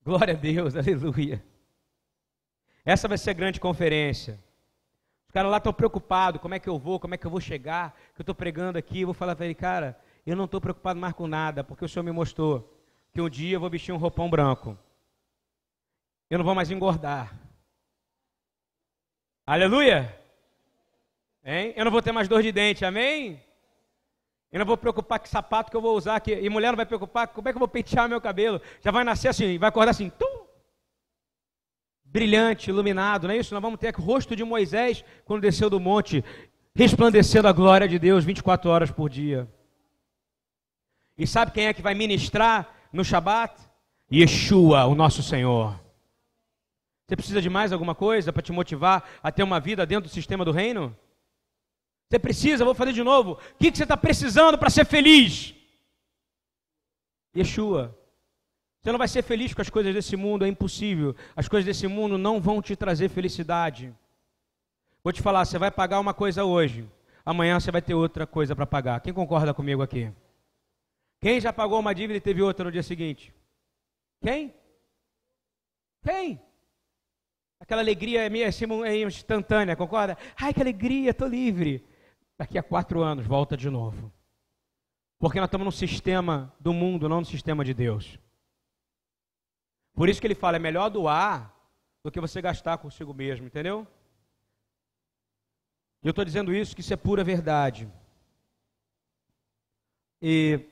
Glória 0.03 0.33
a 0.33 0.37
Deus, 0.37 0.75
aleluia. 0.77 1.41
Essa 2.83 3.07
vai 3.07 3.17
ser 3.17 3.29
a 3.29 3.33
grande 3.33 3.61
conferência. 3.61 4.37
Os 5.25 5.31
caras 5.31 5.49
lá 5.49 5.55
estão 5.55 5.71
preocupados, 5.71 6.41
como 6.41 6.53
é 6.53 6.59
que 6.59 6.67
eu 6.67 6.77
vou, 6.77 6.99
como 6.99 7.15
é 7.15 7.17
que 7.17 7.25
eu 7.25 7.31
vou 7.31 7.39
chegar, 7.39 7.91
que 8.13 8.19
eu 8.19 8.23
estou 8.23 8.35
pregando 8.35 8.77
aqui, 8.77 9.01
eu 9.01 9.07
vou 9.07 9.13
falar 9.13 9.37
para 9.37 9.45
ele, 9.45 9.55
cara, 9.55 9.97
eu 10.25 10.35
não 10.35 10.45
estou 10.45 10.61
preocupado 10.61 10.99
mais 10.99 11.13
com 11.13 11.27
nada, 11.27 11.63
porque 11.63 11.83
o 11.83 11.89
Senhor 11.89 12.03
me 12.03 12.11
mostrou 12.11 12.71
que 13.11 13.21
um 13.21 13.29
dia 13.29 13.55
eu 13.55 13.59
vou 13.59 13.69
vestir 13.69 13.91
um 13.91 13.97
roupão 13.97 14.29
branco. 14.29 14.77
Eu 16.29 16.37
não 16.37 16.45
vou 16.45 16.55
mais 16.55 16.71
engordar. 16.71 17.37
Aleluia! 19.45 20.17
Hein? 21.43 21.73
Eu 21.75 21.83
não 21.83 21.91
vou 21.91 22.01
ter 22.01 22.13
mais 22.13 22.27
dor 22.27 22.41
de 22.41 22.51
dente, 22.51 22.85
amém? 22.85 23.43
Eu 24.51 24.59
não 24.59 24.65
vou 24.65 24.77
preocupar 24.77 25.19
com 25.19 25.25
sapato 25.25 25.69
que 25.69 25.75
eu 25.75 25.81
vou 25.81 25.97
usar, 25.97 26.19
que, 26.21 26.33
e 26.33 26.49
mulher 26.49 26.69
não 26.69 26.77
vai 26.77 26.85
preocupar 26.85 27.27
como 27.27 27.49
é 27.49 27.51
que 27.51 27.57
eu 27.57 27.59
vou 27.59 27.67
pentear 27.67 28.07
meu 28.07 28.21
cabelo. 28.21 28.61
Já 28.81 28.91
vai 28.91 29.03
nascer 29.03 29.27
assim, 29.27 29.57
vai 29.57 29.67
acordar 29.67 29.91
assim, 29.91 30.09
tum, 30.09 30.45
brilhante, 32.05 32.69
iluminado, 32.69 33.27
não 33.27 33.33
é 33.33 33.37
isso? 33.37 33.53
Nós 33.53 33.61
vamos 33.61 33.79
ter 33.79 33.93
o 33.97 34.01
rosto 34.01 34.35
de 34.35 34.43
Moisés 34.43 35.03
quando 35.25 35.41
desceu 35.41 35.69
do 35.69 35.79
monte, 35.79 36.23
resplandecendo 36.75 37.47
a 37.47 37.51
glória 37.51 37.87
de 37.87 37.97
Deus 37.99 38.23
24 38.23 38.69
horas 38.69 38.91
por 38.91 39.09
dia. 39.09 39.49
E 41.17 41.27
sabe 41.27 41.51
quem 41.51 41.67
é 41.67 41.73
que 41.73 41.81
vai 41.81 41.93
ministrar 41.93 42.73
no 42.91 43.03
Shabat? 43.03 43.59
Yeshua, 44.11 44.85
o 44.85 44.95
nosso 44.95 45.21
Senhor. 45.21 45.79
Você 47.07 47.15
precisa 47.15 47.41
de 47.41 47.49
mais 47.49 47.71
alguma 47.71 47.93
coisa 47.93 48.31
para 48.31 48.41
te 48.41 48.51
motivar 48.51 49.07
a 49.21 49.31
ter 49.31 49.43
uma 49.43 49.59
vida 49.59 49.85
dentro 49.85 50.09
do 50.09 50.13
sistema 50.13 50.43
do 50.43 50.51
reino? 50.51 50.95
Você 52.09 52.19
precisa, 52.19 52.65
vou 52.65 52.75
fazer 52.75 52.93
de 52.93 53.03
novo. 53.03 53.33
O 53.33 53.57
que, 53.57 53.75
você 53.75 53.83
está 53.83 53.97
precisando 53.97 54.57
para 54.57 54.69
ser 54.69 54.85
feliz? 54.85 55.53
Yeshua. 57.35 57.97
Você 58.81 58.91
não 58.91 58.99
vai 58.99 59.07
ser 59.07 59.23
feliz 59.23 59.53
com 59.53 59.61
as 59.61 59.69
coisas 59.69 59.93
desse 59.93 60.15
mundo, 60.15 60.45
é 60.45 60.47
impossível. 60.47 61.15
As 61.35 61.47
coisas 61.47 61.65
desse 61.65 61.87
mundo 61.87 62.17
não 62.17 62.41
vão 62.41 62.61
te 62.61 62.75
trazer 62.75 63.09
felicidade. 63.09 63.93
Vou 65.03 65.11
te 65.11 65.21
falar, 65.21 65.45
você 65.45 65.57
vai 65.57 65.71
pagar 65.71 65.99
uma 65.99 66.13
coisa 66.13 66.45
hoje, 66.45 66.85
amanhã 67.25 67.59
você 67.59 67.71
vai 67.71 67.81
ter 67.81 67.93
outra 67.93 68.25
coisa 68.25 68.55
para 68.55 68.65
pagar. 68.65 69.01
Quem 69.01 69.13
concorda 69.13 69.53
comigo 69.53 69.81
aqui? 69.81 70.11
Quem 71.23 71.39
já 71.39 71.53
pagou 71.53 71.79
uma 71.79 71.95
dívida 71.95 72.17
e 72.17 72.21
teve 72.21 72.41
outra 72.41 72.65
no 72.65 72.71
dia 72.71 72.83
seguinte? 72.83 73.33
Quem? 74.21 74.53
Quem? 76.03 76.41
Aquela 77.61 77.81
alegria 77.81 78.25
é 78.25 78.29
meio 78.29 78.45
assim, 78.45 78.65
é 78.83 78.97
instantânea, 78.97 79.73
concorda? 79.73 80.17
Ai, 80.35 80.53
que 80.53 80.59
alegria, 80.59 81.11
estou 81.11 81.29
livre. 81.29 81.87
Daqui 82.37 82.57
a 82.57 82.61
quatro 82.61 83.01
anos, 83.01 83.25
volta 83.25 83.55
de 83.55 83.69
novo. 83.69 84.11
Porque 85.17 85.39
nós 85.39 85.47
estamos 85.47 85.63
no 85.63 85.71
sistema 85.71 86.53
do 86.59 86.73
mundo, 86.73 87.07
não 87.07 87.21
no 87.21 87.25
sistema 87.25 87.63
de 87.63 87.73
Deus. 87.73 88.19
Por 89.93 90.09
isso 90.09 90.19
que 90.19 90.27
ele 90.27 90.35
fala, 90.35 90.57
é 90.57 90.59
melhor 90.59 90.89
doar 90.89 91.55
do 92.03 92.11
que 92.11 92.19
você 92.19 92.41
gastar 92.41 92.79
consigo 92.79 93.13
mesmo, 93.13 93.45
entendeu? 93.45 93.87
Eu 96.03 96.09
estou 96.09 96.25
dizendo 96.25 96.53
isso, 96.53 96.75
que 96.75 96.81
isso 96.81 96.93
é 96.93 96.97
pura 96.97 97.23
verdade. 97.23 97.89
E 100.21 100.67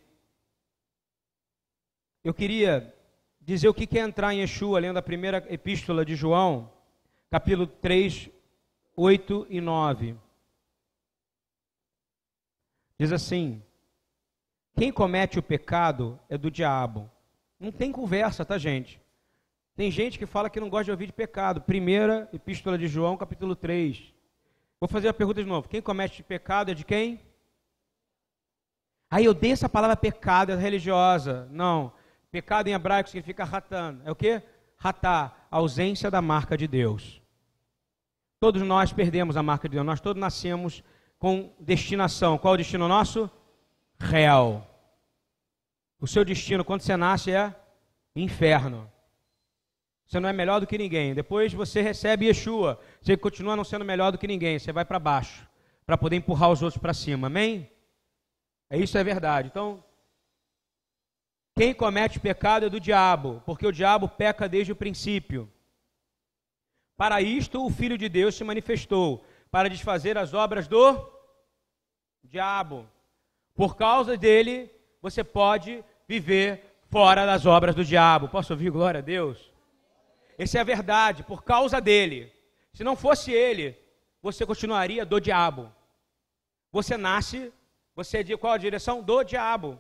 eu 2.24 2.34
queria 2.34 2.94
dizer 3.40 3.68
o 3.68 3.74
que 3.74 3.98
é 3.98 4.02
entrar 4.02 4.34
em 4.34 4.42
Yeshua, 4.42 4.80
lendo 4.80 4.98
a 4.98 5.02
primeira 5.02 5.46
epístola 5.50 6.06
de 6.06 6.16
João, 6.16 6.72
capítulo 7.30 7.66
3, 7.66 8.30
8 8.96 9.48
e 9.50 9.60
9. 9.60 10.16
Diz 13.00 13.12
assim: 13.12 13.64
Quem 14.76 14.92
comete 14.92 15.40
o 15.40 15.44
pecado 15.44 16.20
é 16.30 16.38
do 16.38 16.52
diabo. 16.52 17.10
Não 17.60 17.72
tem 17.72 17.92
conversa, 17.92 18.46
tá, 18.46 18.58
gente? 18.58 19.02
Tem 19.76 19.90
gente 19.90 20.20
que 20.20 20.26
fala 20.28 20.50
que 20.50 20.60
não 20.60 20.70
gosta 20.70 20.86
de 20.86 20.92
ouvir 20.92 21.08
de 21.08 21.14
pecado. 21.14 21.62
Primeira 21.62 22.30
epístola 22.32 22.78
de 22.78 22.88
João, 22.88 23.18
capítulo 23.18 23.56
3. 23.56 24.14
Vou 24.80 24.88
fazer 24.88 25.08
a 25.08 25.14
pergunta 25.14 25.44
de 25.44 25.50
novo. 25.50 25.68
Quem 25.68 25.82
comete 25.82 26.22
pecado 26.22 26.70
é 26.70 26.74
de 26.76 26.86
quem? 26.86 27.20
Aí 29.10 29.26
eu 29.26 29.34
dei 29.34 29.52
essa 29.52 29.68
palavra 29.68 29.96
pecado, 29.96 30.52
é 30.52 30.56
religiosa. 30.56 31.48
Não. 31.52 31.92
Pecado 32.32 32.68
em 32.68 32.74
hebraico 32.74 33.10
significa 33.10 33.44
ratan. 33.44 34.00
É 34.06 34.12
o 34.12 34.16
que? 34.16 34.42
Ratá, 34.78 35.36
ausência 35.52 36.10
da 36.10 36.22
marca 36.22 36.58
de 36.58 36.68
Deus. 36.68 37.22
Todos 38.40 38.62
nós 38.62 38.94
perdemos 38.94 39.36
a 39.36 39.44
marca 39.44 39.68
de 39.68 39.76
Deus. 39.76 39.86
Nós 39.86 40.00
todos 40.00 40.20
nascemos 40.20 40.82
com 41.20 41.54
destinação. 41.60 42.38
Qual 42.38 42.54
é 42.54 42.56
o 42.56 42.58
destino 42.58 42.88
nosso? 42.88 43.30
Real. 44.00 44.66
O 46.00 46.08
seu 46.08 46.26
destino, 46.26 46.66
quando 46.66 46.82
você 46.82 46.98
nasce, 46.98 47.32
é 47.32 47.54
inferno. 48.16 48.90
Você 50.08 50.20
não 50.20 50.28
é 50.28 50.34
melhor 50.34 50.60
do 50.60 50.68
que 50.68 50.78
ninguém. 50.78 51.14
Depois 51.14 51.54
você 51.54 51.82
recebe 51.82 52.26
Yeshua. 52.26 52.80
Você 53.02 53.16
continua 53.16 53.56
não 53.56 53.64
sendo 53.64 53.86
melhor 53.86 54.12
do 54.12 54.18
que 54.18 54.26
ninguém. 54.26 54.58
Você 54.58 54.72
vai 54.72 54.84
para 54.84 55.00
baixo. 55.00 55.48
Para 55.86 55.98
poder 55.98 56.16
empurrar 56.16 56.50
os 56.50 56.62
outros 56.64 56.82
para 56.82 56.94
cima. 56.94 57.28
Amém? 57.28 57.70
É 58.70 58.78
isso 58.78 58.98
é 58.98 59.04
verdade. 59.04 59.50
Então, 59.50 59.84
quem 61.62 61.76
comete 61.76 62.20
pecado 62.20 62.66
é 62.66 62.70
do 62.70 62.80
diabo. 62.80 63.40
Porque 63.46 63.68
o 63.68 63.72
diabo 63.72 64.10
peca 64.10 64.50
desde 64.50 64.72
o 64.72 64.76
princípio. 64.76 65.48
Para 66.98 67.22
isto 67.22 67.64
o 67.64 67.70
Filho 67.70 68.00
de 68.00 68.10
Deus 68.10 68.34
se 68.34 68.44
manifestou 68.44 69.24
para 69.52 69.70
desfazer 69.70 70.18
as 70.18 70.34
obras 70.34 70.68
do 70.68 70.84
diabo. 72.24 72.90
Por 73.54 73.76
causa 73.76 74.18
dele, 74.18 74.72
você 75.04 75.24
pode 75.24 75.86
viver 76.08 76.66
fora 76.90 77.28
das 77.28 77.46
obras 77.46 77.76
do 77.76 77.86
diabo. 77.86 78.28
Posso 78.28 78.54
ouvir 78.54 78.72
glória 78.72 78.98
a 78.98 79.04
Deus? 79.04 79.52
Essa 80.40 80.58
é 80.58 80.62
a 80.62 80.64
verdade, 80.64 81.22
por 81.22 81.44
causa 81.44 81.80
dele. 81.80 82.34
Se 82.74 82.84
não 82.84 82.96
fosse 82.96 83.32
ele, 83.32 83.78
você 84.20 84.48
continuaria 84.48 85.06
do 85.06 85.22
diabo. 85.22 85.72
Você 86.72 86.98
nasce, 86.98 87.54
você 87.96 88.18
é 88.18 88.24
de 88.24 88.36
qual 88.36 88.54
a 88.54 88.58
direção? 88.58 89.04
Do 89.04 89.24
diabo. 89.24 89.80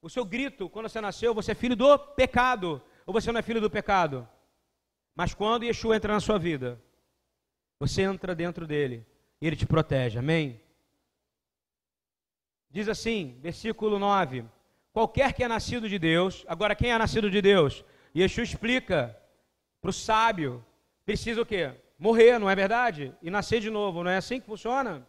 O 0.00 0.10
seu 0.10 0.24
grito, 0.24 0.68
quando 0.68 0.88
você 0.88 1.00
nasceu, 1.00 1.34
você 1.34 1.52
é 1.52 1.54
filho 1.54 1.76
do 1.76 1.98
pecado. 1.98 2.82
Ou 3.04 3.12
você 3.12 3.32
não 3.32 3.38
é 3.40 3.42
filho 3.42 3.60
do 3.60 3.70
pecado? 3.70 4.28
Mas 5.14 5.32
quando 5.32 5.64
Yeshua 5.64 5.96
entra 5.96 6.12
na 6.12 6.20
sua 6.20 6.38
vida, 6.38 6.80
você 7.78 8.02
entra 8.02 8.34
dentro 8.34 8.66
dele 8.66 9.06
e 9.40 9.46
ele 9.46 9.56
te 9.56 9.66
protege. 9.66 10.18
Amém? 10.18 10.60
Diz 12.70 12.88
assim, 12.88 13.38
versículo 13.40 13.98
9: 13.98 14.44
Qualquer 14.92 15.32
que 15.32 15.42
é 15.42 15.48
nascido 15.48 15.88
de 15.88 15.98
Deus, 15.98 16.44
agora 16.46 16.74
quem 16.74 16.92
é 16.92 16.98
nascido 16.98 17.30
de 17.30 17.40
Deus? 17.40 17.84
Yeshua 18.14 18.44
explica 18.44 19.18
para 19.80 19.90
o 19.90 19.92
sábio: 19.92 20.64
precisa 21.04 21.40
o 21.40 21.46
quê? 21.46 21.72
Morrer, 21.98 22.38
não 22.38 22.50
é 22.50 22.54
verdade? 22.54 23.14
E 23.22 23.30
nascer 23.30 23.60
de 23.60 23.70
novo, 23.70 24.04
não 24.04 24.10
é 24.10 24.18
assim 24.18 24.40
que 24.40 24.46
funciona? 24.46 25.06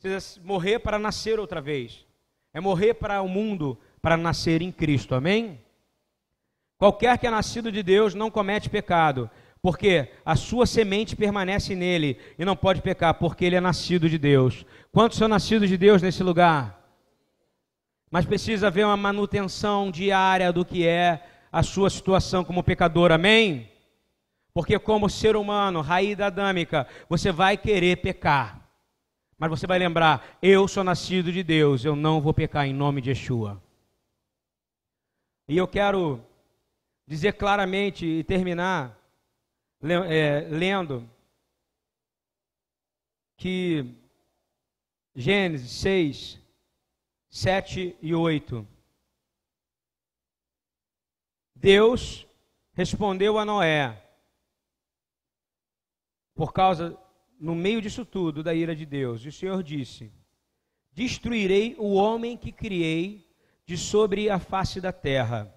Precisa 0.00 0.40
morrer 0.42 0.78
para 0.78 0.98
nascer 0.98 1.38
outra 1.38 1.60
vez. 1.60 2.06
É 2.52 2.60
morrer 2.60 2.94
para 2.94 3.22
o 3.22 3.28
mundo, 3.28 3.78
para 4.00 4.16
nascer 4.16 4.62
em 4.62 4.70
Cristo. 4.70 5.14
Amém? 5.14 5.60
Qualquer 6.76 7.16
que 7.18 7.26
é 7.26 7.30
nascido 7.30 7.70
de 7.70 7.82
Deus 7.82 8.14
não 8.14 8.30
comete 8.30 8.68
pecado, 8.68 9.30
porque 9.62 10.08
a 10.24 10.34
sua 10.34 10.66
semente 10.66 11.14
permanece 11.14 11.76
nele 11.76 12.18
e 12.36 12.44
não 12.44 12.56
pode 12.56 12.82
pecar, 12.82 13.14
porque 13.14 13.44
ele 13.44 13.54
é 13.54 13.60
nascido 13.60 14.08
de 14.08 14.18
Deus. 14.18 14.66
Quantos 14.90 15.16
são 15.16 15.28
nascidos 15.28 15.68
de 15.68 15.78
Deus 15.78 16.02
nesse 16.02 16.22
lugar? 16.22 16.82
Mas 18.10 18.26
precisa 18.26 18.66
haver 18.66 18.84
uma 18.84 18.96
manutenção 18.96 19.90
diária 19.90 20.52
do 20.52 20.64
que 20.64 20.86
é 20.86 21.24
a 21.52 21.62
sua 21.62 21.88
situação 21.88 22.44
como 22.44 22.64
pecador, 22.64 23.12
amém? 23.12 23.70
Porque, 24.52 24.78
como 24.78 25.08
ser 25.08 25.36
humano, 25.36 25.80
raiz 25.80 26.18
adâmica, 26.20 26.86
você 27.08 27.30
vai 27.30 27.56
querer 27.56 27.98
pecar. 27.98 28.61
Mas 29.42 29.50
você 29.50 29.66
vai 29.66 29.76
lembrar: 29.76 30.38
eu 30.40 30.68
sou 30.68 30.84
nascido 30.84 31.32
de 31.32 31.42
Deus, 31.42 31.84
eu 31.84 31.96
não 31.96 32.20
vou 32.20 32.32
pecar 32.32 32.64
em 32.64 32.72
nome 32.72 33.00
de 33.00 33.10
Yeshua. 33.10 33.60
E 35.48 35.56
eu 35.56 35.66
quero 35.66 36.24
dizer 37.08 37.32
claramente 37.32 38.06
e 38.06 38.22
terminar 38.22 38.96
é, 40.08 40.42
lendo 40.42 41.10
que 43.36 43.84
Gênesis 45.12 45.72
6, 45.72 46.40
7 47.28 47.96
e 48.00 48.14
8. 48.14 48.64
Deus 51.56 52.28
respondeu 52.74 53.36
a 53.38 53.44
Noé, 53.44 54.00
por 56.32 56.52
causa, 56.52 56.96
no 57.42 57.56
meio 57.56 57.82
disso 57.82 58.06
tudo, 58.06 58.42
da 58.42 58.54
ira 58.54 58.74
de 58.74 58.86
Deus. 58.86 59.24
E 59.24 59.28
o 59.28 59.32
Senhor 59.32 59.62
disse: 59.62 60.12
Destruirei 60.92 61.74
o 61.76 61.94
homem 61.94 62.36
que 62.36 62.52
criei 62.52 63.28
de 63.66 63.76
sobre 63.76 64.30
a 64.30 64.38
face 64.38 64.80
da 64.80 64.92
terra, 64.92 65.52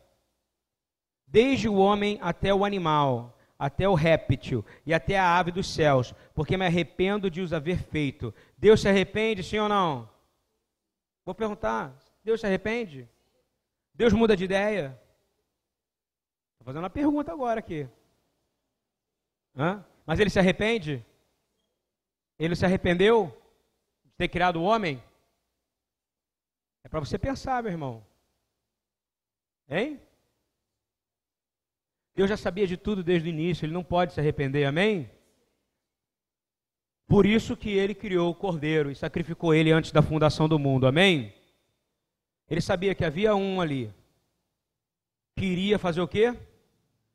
desde 1.28 1.70
o 1.70 1.76
homem 1.76 2.18
até 2.22 2.54
o 2.54 2.66
animal 2.66 3.32
até 3.58 3.88
o 3.88 3.94
réptil 3.94 4.66
e 4.86 4.94
até 4.94 5.18
a 5.18 5.38
ave 5.38 5.50
dos 5.50 5.74
céus, 5.74 6.14
porque 6.34 6.58
me 6.58 6.66
arrependo 6.66 7.32
de 7.32 7.40
os 7.40 7.54
haver 7.54 7.78
feito. 7.78 8.34
Deus 8.58 8.82
se 8.82 8.90
arrepende, 8.90 9.44
sim 9.44 9.58
ou 9.58 9.70
não? 9.70 10.10
Vou 11.24 11.34
perguntar: 11.34 11.98
Deus 12.24 12.42
se 12.42 12.46
arrepende? 12.46 13.08
Deus 13.94 14.12
muda 14.12 14.36
de 14.36 14.44
ideia? 14.44 15.00
Estou 16.52 16.66
fazendo 16.66 16.84
uma 16.84 16.90
pergunta 16.90 17.32
agora 17.32 17.60
aqui. 17.60 17.88
Hã? 19.56 19.86
Mas 20.06 20.20
ele 20.20 20.30
se 20.30 20.38
arrepende? 20.40 21.04
Ele 22.38 22.56
se 22.56 22.66
arrependeu 22.66 23.36
de 24.04 24.12
ter 24.12 24.28
criado 24.28 24.58
o 24.58 24.64
homem? 24.64 25.02
É 26.84 26.90
para 26.90 27.00
você 27.00 27.18
pensar, 27.18 27.64
meu 27.64 27.72
irmão. 27.72 28.06
Hein? 29.68 30.00
Deus 32.16 32.30
já 32.30 32.38
sabia 32.38 32.68
de 32.68 32.78
tudo 32.78 33.04
desde 33.04 33.28
o 33.28 33.32
início, 33.32 33.66
ele 33.66 33.74
não 33.74 33.84
pode 33.84 34.14
se 34.14 34.20
arrepender, 34.20 34.66
amém? 34.66 35.10
Por 37.08 37.26
isso 37.26 37.58
que 37.58 37.70
ele 37.70 37.94
criou 37.94 38.32
o 38.32 38.36
cordeiro 38.36 38.90
e 38.90 38.96
sacrificou 38.96 39.54
ele 39.54 39.72
antes 39.72 39.92
da 39.92 40.02
fundação 40.02 40.48
do 40.48 40.58
mundo, 40.58 40.88
amém? 40.88 41.34
Ele 42.50 42.62
sabia 42.62 42.96
que 42.96 43.04
havia 43.04 43.36
um 43.36 43.60
ali 43.60 43.94
que 45.36 45.46
iria 45.46 45.78
fazer 45.78 46.02
o 46.02 46.08
quê? 46.08 46.34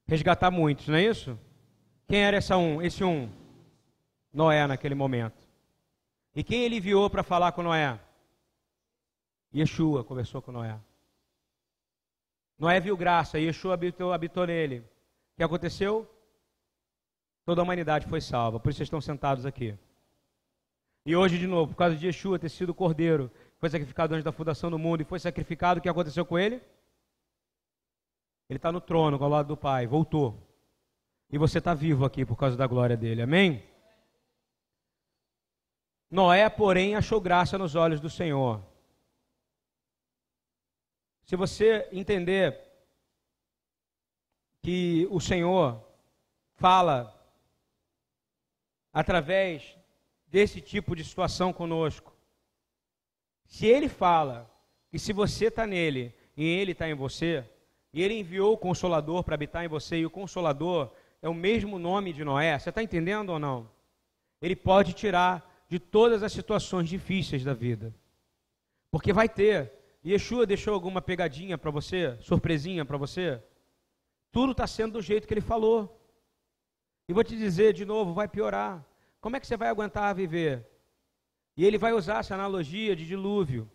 Resgatar 0.07 0.51
muitos, 0.51 0.89
não 0.89 0.97
é 0.97 1.05
isso? 1.05 1.39
Quem 2.07 2.21
era 2.21 2.37
essa 2.37 2.57
um? 2.57 2.83
Esse 2.83 3.03
um? 3.03 3.31
Noé 4.33 4.66
naquele 4.66 4.95
momento. 4.95 5.49
E 6.35 6.45
quem 6.45 6.62
ele 6.62 6.76
enviou 6.76 7.11
para 7.11 7.22
falar 7.22 7.53
com 7.53 7.62
Noé? 7.62 7.99
Yeshua 9.55 10.05
conversou 10.05 10.41
com 10.41 10.53
Noé. 10.53 10.78
Noé 12.59 12.78
viu 12.78 12.97
graça, 12.97 13.39
Yeshua 13.39 13.74
habitou, 13.74 14.12
habitou 14.12 14.47
nele. 14.47 14.78
O 14.78 15.37
que 15.37 15.43
aconteceu? 15.43 16.09
Toda 17.45 17.61
a 17.61 17.64
humanidade 17.64 18.07
foi 18.07 18.20
salva. 18.20 18.61
Por 18.61 18.70
isso 18.70 18.78
vocês 18.78 18.87
estão 18.87 19.01
sentados 19.01 19.45
aqui. 19.45 19.76
E 21.05 21.16
hoje, 21.16 21.39
de 21.39 21.47
novo, 21.47 21.72
por 21.72 21.78
causa 21.78 21.97
de 21.97 22.07
Yeshua 22.07 22.39
ter 22.39 22.49
sido 22.49 22.74
cordeiro, 22.74 23.31
foi 23.59 23.70
sacrificado 23.70 24.14
antes 24.14 24.24
da 24.24 24.33
fundação 24.33 24.70
do 24.70 24.78
mundo 24.78 25.01
e 25.01 25.05
foi 25.05 25.18
sacrificado, 25.18 25.81
o 25.81 25.83
que 25.83 25.89
aconteceu 25.89 26.24
com 26.24 26.39
ele? 26.39 26.62
Ele 28.49 28.57
está 28.57 28.70
no 28.70 28.81
trono, 28.81 29.16
ao 29.22 29.28
lado 29.28 29.49
do 29.49 29.57
Pai, 29.57 29.87
voltou. 29.87 30.37
E 31.31 31.39
você 31.39 31.59
está 31.59 31.72
vivo 31.72 32.05
aqui 32.05 32.24
por 32.24 32.37
causa 32.37 32.57
da 32.57 32.66
glória 32.66 32.97
dele, 32.97 33.22
amém? 33.22 33.62
Noé, 36.11 36.49
porém, 36.51 36.97
achou 36.97 37.21
graça 37.21 37.57
nos 37.57 37.77
olhos 37.77 38.01
do 38.01 38.11
Senhor. 38.11 38.61
Se 41.23 41.37
você 41.37 41.89
entender 41.93 42.61
que 44.61 45.07
o 45.11 45.21
Senhor 45.21 45.81
fala 46.57 47.17
através 48.93 49.77
desse 50.27 50.61
tipo 50.61 50.97
de 50.97 51.05
situação 51.05 51.53
conosco, 51.53 52.13
se 53.47 53.67
Ele 53.67 53.89
fala 53.89 54.51
que 54.91 54.99
se 54.99 55.13
você 55.13 55.47
está 55.47 55.67
nele 55.67 56.13
e 56.37 56.45
Ele 56.45 56.73
está 56.73 56.89
em 56.89 56.95
você, 56.95 57.49
e 57.93 58.03
Ele 58.03 58.19
enviou 58.19 58.55
o 58.55 58.59
Consolador 58.59 59.23
para 59.23 59.35
habitar 59.35 59.65
em 59.65 59.69
você, 59.69 59.99
e 59.99 60.07
o 60.07 60.11
Consolador 60.11 60.93
é 61.23 61.29
o 61.29 61.35
mesmo 61.35 61.79
nome 61.79 62.13
de 62.13 62.25
Noé, 62.25 62.59
você 62.59 62.71
está 62.71 62.83
entendendo 62.83 63.31
ou 63.31 63.39
não? 63.39 63.71
Ele 64.43 64.57
pode 64.57 64.93
tirar 64.93 65.49
de 65.71 65.79
todas 65.79 66.25
as 66.25 66.33
situações 66.33 66.89
difíceis 66.89 67.45
da 67.45 67.55
vida. 67.55 67.95
Porque 68.91 69.12
vai 69.12 69.29
ter. 69.29 69.73
Yeshua 70.05 70.45
deixou 70.45 70.75
alguma 70.75 71.01
pegadinha 71.01 71.57
para 71.57 71.71
você, 71.71 72.18
surpresinha 72.21 72.85
para 72.85 72.97
você? 72.97 73.41
Tudo 74.33 74.51
está 74.51 74.66
sendo 74.66 74.95
do 74.95 75.03
jeito 75.03 75.29
que 75.29 75.35
ele 75.35 75.41
falou. 75.41 75.97
E 77.09 77.12
vou 77.12 77.23
te 77.23 77.37
dizer 77.37 77.73
de 77.73 77.85
novo, 77.85 78.12
vai 78.12 78.27
piorar. 78.27 78.85
Como 79.21 79.37
é 79.37 79.41
que 79.41 79.47
você 79.47 79.57
vai 79.57 79.68
aguentar 79.68 80.12
viver? 80.14 80.66
E 81.57 81.64
ele 81.64 81.79
vai 81.79 81.93
usar 81.93 82.18
essa 82.18 82.35
analogia 82.35 82.97
de 82.97 83.07
dilúvio. 83.07 83.71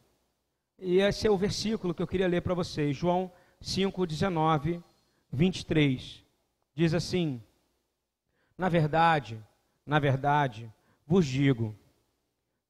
E 0.78 1.00
esse 1.00 1.26
é 1.26 1.32
o 1.32 1.38
versículo 1.38 1.94
que 1.94 2.02
eu 2.02 2.08
queria 2.08 2.28
ler 2.28 2.42
para 2.42 2.54
vocês. 2.54 2.98
João 2.98 3.32
5, 3.62 4.06
19, 4.06 4.84
23. 5.32 6.26
Diz 6.74 6.94
assim: 6.94 7.42
Na 8.58 8.68
verdade, 8.68 9.42
na 9.86 10.00
verdade, 10.00 10.70
vos 11.06 11.26
digo 11.26 11.74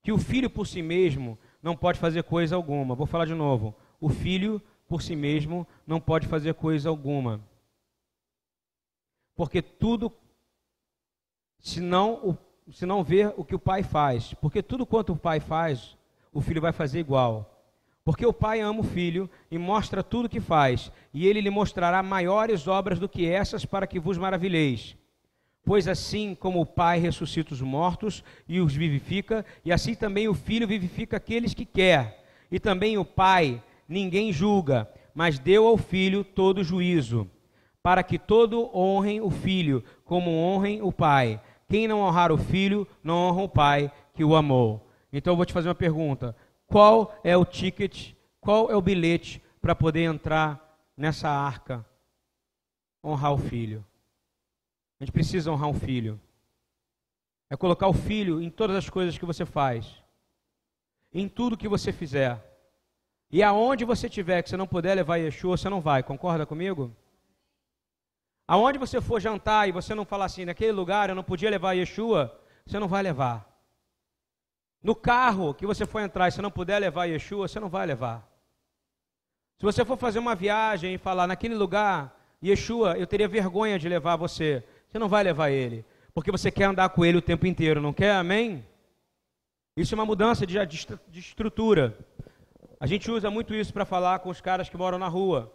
que 0.05 0.11
o 0.11 0.19
filho 0.19 0.51
por 0.51 0.67
si 0.67 0.83
mesmo 0.83 1.35
não 1.63 1.75
pode 1.75 1.97
fazer 1.97 2.21
coisa 2.21 2.55
alguma. 2.55 2.93
Vou 2.93 3.07
falar 3.07 3.25
de 3.25 3.33
novo. 3.33 3.75
O 3.99 4.07
filho 4.07 4.61
por 4.87 5.01
si 5.01 5.15
mesmo 5.15 5.65
não 5.87 5.99
pode 5.99 6.27
fazer 6.27 6.53
coisa 6.53 6.89
alguma. 6.89 7.41
Porque 9.35 9.63
tudo, 9.63 10.13
se 11.57 11.81
não, 11.81 12.37
se 12.71 12.85
não 12.85 13.03
ver 13.03 13.33
o 13.35 13.43
que 13.43 13.55
o 13.55 13.59
pai 13.59 13.81
faz, 13.81 14.35
porque 14.35 14.61
tudo 14.61 14.85
quanto 14.85 15.13
o 15.13 15.17
pai 15.17 15.39
faz, 15.39 15.97
o 16.31 16.39
filho 16.39 16.61
vai 16.61 16.71
fazer 16.71 16.99
igual. 16.99 17.51
Porque 18.03 18.27
o 18.27 18.31
pai 18.31 18.61
ama 18.61 18.81
o 18.81 18.83
filho 18.83 19.27
e 19.49 19.57
mostra 19.57 20.03
tudo 20.03 20.25
o 20.25 20.29
que 20.29 20.39
faz, 20.39 20.91
e 21.11 21.25
ele 21.25 21.41
lhe 21.41 21.49
mostrará 21.49 22.03
maiores 22.03 22.67
obras 22.67 22.99
do 22.99 23.09
que 23.09 23.27
essas 23.27 23.65
para 23.65 23.87
que 23.87 23.99
vos 23.99 24.19
maravilheis. 24.19 24.95
Pois 25.65 25.87
assim 25.87 26.35
como 26.35 26.61
o 26.61 26.65
Pai 26.65 26.99
ressuscita 26.99 27.53
os 27.53 27.61
mortos 27.61 28.23
e 28.47 28.59
os 28.59 28.75
vivifica, 28.75 29.43
e 29.65 29.71
assim 29.71 29.95
também 29.95 30.27
o 30.27 30.35
Filho 30.35 30.67
vivifica 30.67 31.17
aqueles 31.17 31.55
que 31.55 31.65
quer. 31.65 32.23
E 32.51 32.59
também 32.59 32.99
o 32.99 33.03
Pai 33.03 33.61
ninguém 33.89 34.31
julga, 34.31 34.87
mas 35.13 35.39
deu 35.39 35.65
ao 35.65 35.75
Filho 35.75 36.23
todo 36.23 36.63
juízo, 36.63 37.27
para 37.81 38.03
que 38.03 38.19
todo 38.19 38.69
honrem 38.77 39.19
o 39.21 39.31
Filho, 39.31 39.83
como 40.03 40.29
honrem 40.29 40.83
o 40.83 40.91
Pai. 40.91 41.41
Quem 41.67 41.87
não 41.87 42.01
honrar 42.01 42.31
o 42.31 42.37
Filho, 42.37 42.87
não 43.03 43.15
honra 43.15 43.41
o 43.41 43.49
Pai 43.49 43.91
que 44.13 44.23
o 44.23 44.35
amou. 44.35 44.87
Então 45.11 45.33
eu 45.33 45.37
vou 45.37 45.45
te 45.45 45.53
fazer 45.53 45.67
uma 45.67 45.75
pergunta: 45.75 46.35
qual 46.67 47.15
é 47.23 47.35
o 47.35 47.43
ticket, 47.43 48.11
qual 48.39 48.69
é 48.69 48.75
o 48.75 48.81
bilhete 48.81 49.41
para 49.59 49.73
poder 49.73 50.03
entrar 50.03 50.77
nessa 50.95 51.27
arca? 51.27 51.83
Honrar 53.03 53.33
o 53.33 53.37
Filho. 53.37 53.83
A 54.99 55.03
gente 55.03 55.11
precisa 55.11 55.51
honrar 55.51 55.69
um 55.69 55.73
filho. 55.73 56.19
É 57.49 57.55
colocar 57.55 57.87
o 57.87 57.93
filho 57.93 58.41
em 58.41 58.49
todas 58.49 58.75
as 58.75 58.89
coisas 58.89 59.17
que 59.17 59.25
você 59.25 59.45
faz. 59.45 60.01
Em 61.13 61.27
tudo 61.27 61.57
que 61.57 61.67
você 61.67 61.91
fizer. 61.91 62.43
E 63.31 63.43
aonde 63.43 63.83
você 63.85 64.09
tiver 64.09 64.41
que 64.41 64.49
você 64.49 64.57
não 64.57 64.67
puder 64.67 64.95
levar 64.95 65.17
Yeshua, 65.17 65.57
você 65.57 65.69
não 65.69 65.81
vai. 65.81 66.03
Concorda 66.03 66.45
comigo? 66.45 66.95
Aonde 68.47 68.77
você 68.77 69.01
for 69.01 69.19
jantar 69.19 69.67
e 69.67 69.71
você 69.71 69.95
não 69.95 70.05
falar 70.05 70.25
assim, 70.25 70.45
naquele 70.45 70.71
lugar 70.71 71.09
eu 71.09 71.15
não 71.15 71.23
podia 71.23 71.49
levar 71.49 71.73
Yeshua, 71.73 72.39
você 72.65 72.77
não 72.79 72.87
vai 72.87 73.01
levar. 73.01 73.51
No 74.81 74.95
carro 74.95 75.53
que 75.53 75.65
você 75.65 75.85
for 75.85 75.99
entrar 75.99 76.27
e 76.27 76.31
você 76.31 76.41
não 76.41 76.51
puder 76.51 76.79
levar 76.79 77.05
Yeshua, 77.05 77.47
você 77.47 77.59
não 77.59 77.69
vai 77.69 77.87
levar. 77.87 78.27
Se 79.57 79.65
você 79.65 79.83
for 79.83 79.97
fazer 79.97 80.19
uma 80.19 80.35
viagem 80.35 80.93
e 80.93 80.97
falar 80.97 81.25
naquele 81.25 81.55
lugar, 81.55 82.15
Yeshua, 82.43 82.97
eu 82.97 83.07
teria 83.07 83.27
vergonha 83.27 83.79
de 83.79 83.89
levar 83.89 84.15
você. 84.15 84.63
Você 84.95 84.99
não 84.99 85.09
vai 85.09 85.23
levar 85.23 85.49
ele, 85.49 85.83
porque 86.13 86.31
você 86.31 86.49
quer 86.49 86.63
andar 86.63 86.87
com 86.87 87.03
ele 87.03 87.17
o 87.17 87.21
tempo 87.21 87.45
inteiro, 87.45 87.81
não 87.81 87.91
quer? 87.91 88.13
Amém? 88.13 88.65
Isso 89.75 89.93
é 89.93 89.97
uma 89.97 90.05
mudança 90.05 90.47
de, 90.47 90.65
de 90.65 91.19
estrutura. 91.19 91.97
A 92.79 92.87
gente 92.87 93.11
usa 93.11 93.29
muito 93.29 93.53
isso 93.53 93.73
para 93.73 93.83
falar 93.83 94.19
com 94.19 94.29
os 94.29 94.39
caras 94.39 94.69
que 94.69 94.77
moram 94.77 94.97
na 94.97 95.09
rua, 95.09 95.51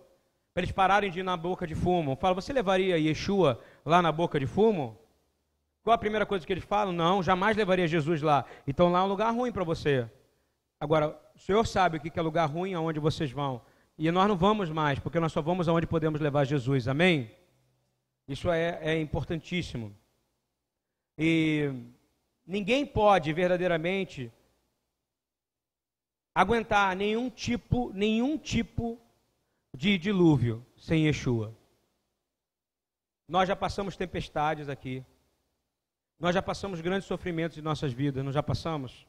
para 0.52 0.62
eles 0.62 0.72
pararem 0.72 1.10
de 1.10 1.20
ir 1.20 1.22
na 1.22 1.38
boca 1.38 1.66
de 1.66 1.74
fumo. 1.74 2.16
Fala, 2.16 2.34
você 2.34 2.52
levaria 2.52 2.98
Yeshua 2.98 3.58
lá 3.82 4.02
na 4.02 4.12
boca 4.12 4.38
de 4.38 4.46
fumo? 4.46 4.98
Qual 5.82 5.94
a 5.94 5.98
primeira 5.98 6.26
coisa 6.26 6.46
que 6.46 6.52
eles 6.52 6.64
falam? 6.64 6.92
Não, 6.92 7.22
jamais 7.22 7.56
levaria 7.56 7.88
Jesus 7.88 8.20
lá. 8.20 8.44
Então 8.66 8.92
lá 8.92 8.98
é 8.98 9.02
um 9.04 9.08
lugar 9.08 9.34
ruim 9.34 9.50
para 9.50 9.64
você. 9.64 10.06
Agora, 10.78 11.18
o 11.34 11.38
Senhor 11.38 11.66
sabe 11.66 11.96
o 11.96 12.00
que 12.00 12.12
é 12.14 12.22
lugar 12.22 12.44
ruim 12.44 12.74
aonde 12.74 13.00
vocês 13.00 13.32
vão. 13.32 13.62
E 13.96 14.10
nós 14.10 14.28
não 14.28 14.36
vamos 14.36 14.68
mais, 14.68 14.98
porque 14.98 15.18
nós 15.18 15.32
só 15.32 15.40
vamos 15.40 15.66
aonde 15.66 15.86
podemos 15.86 16.20
levar 16.20 16.44
Jesus. 16.44 16.86
Amém? 16.86 17.39
Isso 18.30 18.48
é, 18.48 18.78
é 18.80 19.00
importantíssimo. 19.00 19.92
E 21.18 21.68
ninguém 22.46 22.86
pode 22.86 23.32
verdadeiramente 23.32 24.32
aguentar 26.32 26.94
nenhum 26.94 27.28
tipo, 27.28 27.92
nenhum 27.92 28.38
tipo 28.38 29.00
de 29.76 29.98
dilúvio 29.98 30.64
sem 30.76 31.06
Yeshua. 31.06 31.52
Nós 33.26 33.48
já 33.48 33.56
passamos 33.56 33.96
tempestades 33.96 34.68
aqui. 34.68 35.04
Nós 36.16 36.32
já 36.32 36.40
passamos 36.40 36.80
grandes 36.80 37.08
sofrimentos 37.08 37.58
em 37.58 37.62
nossas 37.62 37.92
vidas, 37.92 38.24
não 38.24 38.30
já 38.30 38.44
passamos? 38.44 39.08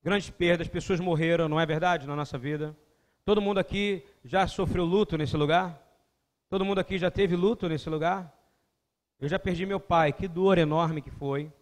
Grandes 0.00 0.30
perdas, 0.30 0.68
pessoas 0.68 1.00
morreram, 1.00 1.48
não 1.48 1.58
é 1.58 1.66
verdade, 1.66 2.06
na 2.06 2.14
nossa 2.14 2.38
vida? 2.38 2.76
Todo 3.24 3.42
mundo 3.42 3.58
aqui 3.58 4.06
já 4.24 4.46
sofreu 4.46 4.84
luto 4.84 5.18
nesse 5.18 5.36
lugar? 5.36 5.87
Todo 6.48 6.64
mundo 6.64 6.78
aqui 6.78 6.96
já 6.98 7.10
teve 7.10 7.36
luto 7.36 7.68
nesse 7.68 7.90
lugar? 7.90 8.34
Eu 9.20 9.28
já 9.28 9.38
perdi 9.38 9.66
meu 9.66 9.78
pai, 9.78 10.12
que 10.12 10.26
dor 10.26 10.56
enorme 10.56 11.02
que 11.02 11.10
foi. 11.10 11.52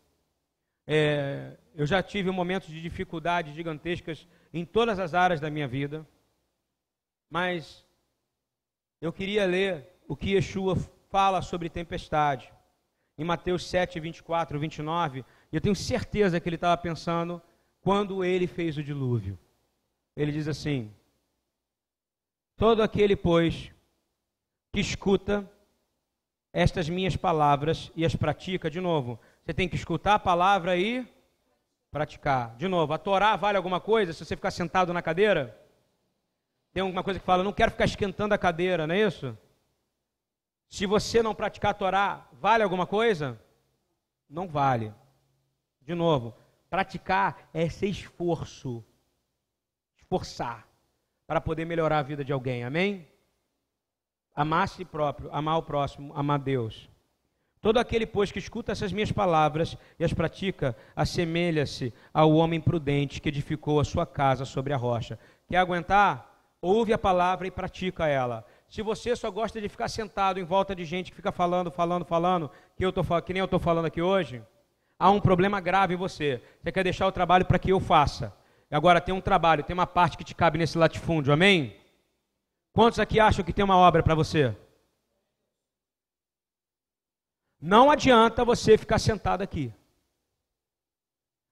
É, 0.87 1.57
eu 1.75 1.85
já 1.87 2.03
tive 2.03 2.31
momentos 2.31 2.69
de 2.69 2.81
dificuldades 2.81 3.55
gigantescas 3.55 4.29
em 4.53 4.65
todas 4.65 4.99
as 5.01 5.15
áreas 5.15 5.41
da 5.41 5.51
minha 5.51 5.67
vida. 5.67 6.07
Mas 7.29 7.85
eu 9.01 9.13
queria 9.13 9.45
ler 9.45 9.89
o 10.07 10.17
que 10.17 10.35
Yeshua 10.35 10.77
fala 11.11 11.43
sobre 11.43 11.69
tempestade. 11.69 12.53
Em 13.19 13.25
Mateus 13.25 13.67
7, 13.67 13.99
24, 13.99 14.59
29, 14.61 15.25
e 15.51 15.57
eu 15.57 15.61
tenho 15.61 15.75
certeza 15.75 16.39
que 16.39 16.49
ele 16.49 16.57
estava 16.57 16.77
pensando 16.77 17.43
quando 17.81 18.23
ele 18.23 18.47
fez 18.47 18.77
o 18.77 18.83
dilúvio. 18.83 19.39
Ele 20.15 20.31
diz 20.31 20.47
assim: 20.47 20.93
Todo 22.57 22.83
aquele, 22.83 23.17
pois, 23.17 23.73
que 24.77 24.81
escuta 24.81 25.51
estas 26.53 26.87
minhas 26.87 27.17
palavras 27.17 27.91
e 27.97 28.05
as 28.05 28.15
pratica, 28.15 28.71
de 28.71 28.79
novo, 28.79 29.19
você 29.43 29.55
tem 29.55 29.67
que 29.67 29.75
escutar 29.75 30.17
a 30.17 30.19
palavra 30.19 30.77
e 30.77 31.09
praticar. 31.91 32.55
De 32.57 32.69
novo, 32.69 32.93
a 32.93 32.99
Torá 32.99 33.37
vale 33.37 33.57
alguma 33.57 33.81
coisa 33.81 34.13
se 34.13 34.23
você 34.23 34.37
ficar 34.37 34.51
sentado 34.51 34.93
na 34.93 35.01
cadeira? 35.01 35.59
Tem 36.75 36.83
alguma 36.83 37.03
coisa 37.03 37.19
que 37.19 37.25
fala, 37.25 37.43
não 37.43 37.55
quero 37.55 37.71
ficar 37.71 37.87
esquentando 37.87 38.35
a 38.35 38.39
cadeira, 38.39 38.87
não 38.87 38.95
é 38.95 39.01
isso? 39.01 39.35
Se 40.69 40.85
você 40.85 41.23
não 41.23 41.35
praticar 41.35 41.71
a 41.71 41.75
Torá, 41.75 42.29
vale 42.35 42.63
alguma 42.63 42.87
coisa? 42.87 43.41
Não 44.29 44.47
vale. 44.47 44.93
De 45.81 45.95
novo, 45.95 46.37
praticar 46.69 47.49
é 47.55 47.67
ser 47.71 47.87
esforço. 47.87 48.85
Esforçar 49.97 50.69
para 51.27 51.41
poder 51.41 51.65
melhorar 51.65 52.01
a 52.01 52.03
vida 52.03 52.23
de 52.23 52.31
alguém. 52.31 52.63
Amém? 52.63 53.16
Amar 54.37 54.65
a 54.65 54.67
si 54.67 54.85
próprio, 54.85 55.31
amar 55.33 55.57
o 55.57 55.63
próximo, 55.63 56.13
amar 56.15 56.39
Deus. 56.39 56.91
Todo 57.63 57.79
aquele, 57.79 58.07
pois, 58.07 58.31
que 58.31 58.39
escuta 58.39 58.71
essas 58.71 58.93
minhas 58.93 59.11
palavras 59.11 59.77
e 59.99 60.05
as 60.05 60.13
pratica, 60.13 60.77
assemelha-se 60.95 61.93
ao 62.13 62.33
homem 62.35 62.61
prudente 62.61 63.21
que 63.21 63.31
edificou 63.31 63.81
a 63.81 63.85
sua 63.85 64.07
casa 64.07 64.45
sobre 64.45 64.75
a 64.75 64.77
rocha. 64.77 65.19
Quer 65.49 65.57
aguentar? 65.57 66.33
Ouve 66.61 66.93
a 66.93 66.99
palavra 66.99 67.47
e 67.47 67.51
pratica 67.51 68.07
ela. 68.07 68.45
Se 68.69 68.83
você 68.83 69.17
só 69.17 69.31
gosta 69.31 69.61
de 69.61 69.69
ficar 69.69 69.89
sentado 69.89 70.39
em 70.39 70.45
volta 70.45 70.77
de 70.77 70.85
gente 70.85 71.11
que 71.11 71.17
fica 71.17 71.33
falando, 71.33 71.71
falando, 71.71 72.05
falando, 72.05 72.51
que, 72.77 72.85
eu 72.85 72.93
tô, 72.93 73.03
que 73.23 73.33
nem 73.33 73.41
eu 73.41 73.47
estou 73.47 73.59
falando 73.59 73.87
aqui 73.87 74.03
hoje, 74.03 74.43
há 74.99 75.11
um 75.11 75.21
problema 75.21 75.59
grave 75.59 75.95
em 75.95 75.97
você. 75.97 76.43
Você 76.63 76.71
quer 76.71 76.85
deixar 76.85 77.07
o 77.07 77.13
trabalho 77.13 77.47
para 77.47 77.59
que 77.59 77.73
eu 77.73 77.81
faça. 77.81 78.33
Agora 78.71 79.01
tem 79.01 79.15
um 79.15 79.21
trabalho, 79.21 79.63
tem 79.63 79.75
uma 79.75 79.87
parte 79.87 80.19
que 80.19 80.25
te 80.25 80.35
cabe 80.35 80.59
nesse 80.59 80.77
latifúndio, 80.77 81.33
amém? 81.33 81.75
Quantos 82.77 82.99
aqui 82.99 83.19
acham 83.19 83.43
que 83.43 83.55
tem 83.55 83.65
uma 83.65 83.79
obra 83.79 84.03
para 84.03 84.15
você? 84.15 84.55
Não 87.59 87.91
adianta 87.91 88.45
você 88.45 88.77
ficar 88.77 88.99
sentado 88.99 89.41
aqui. 89.41 89.73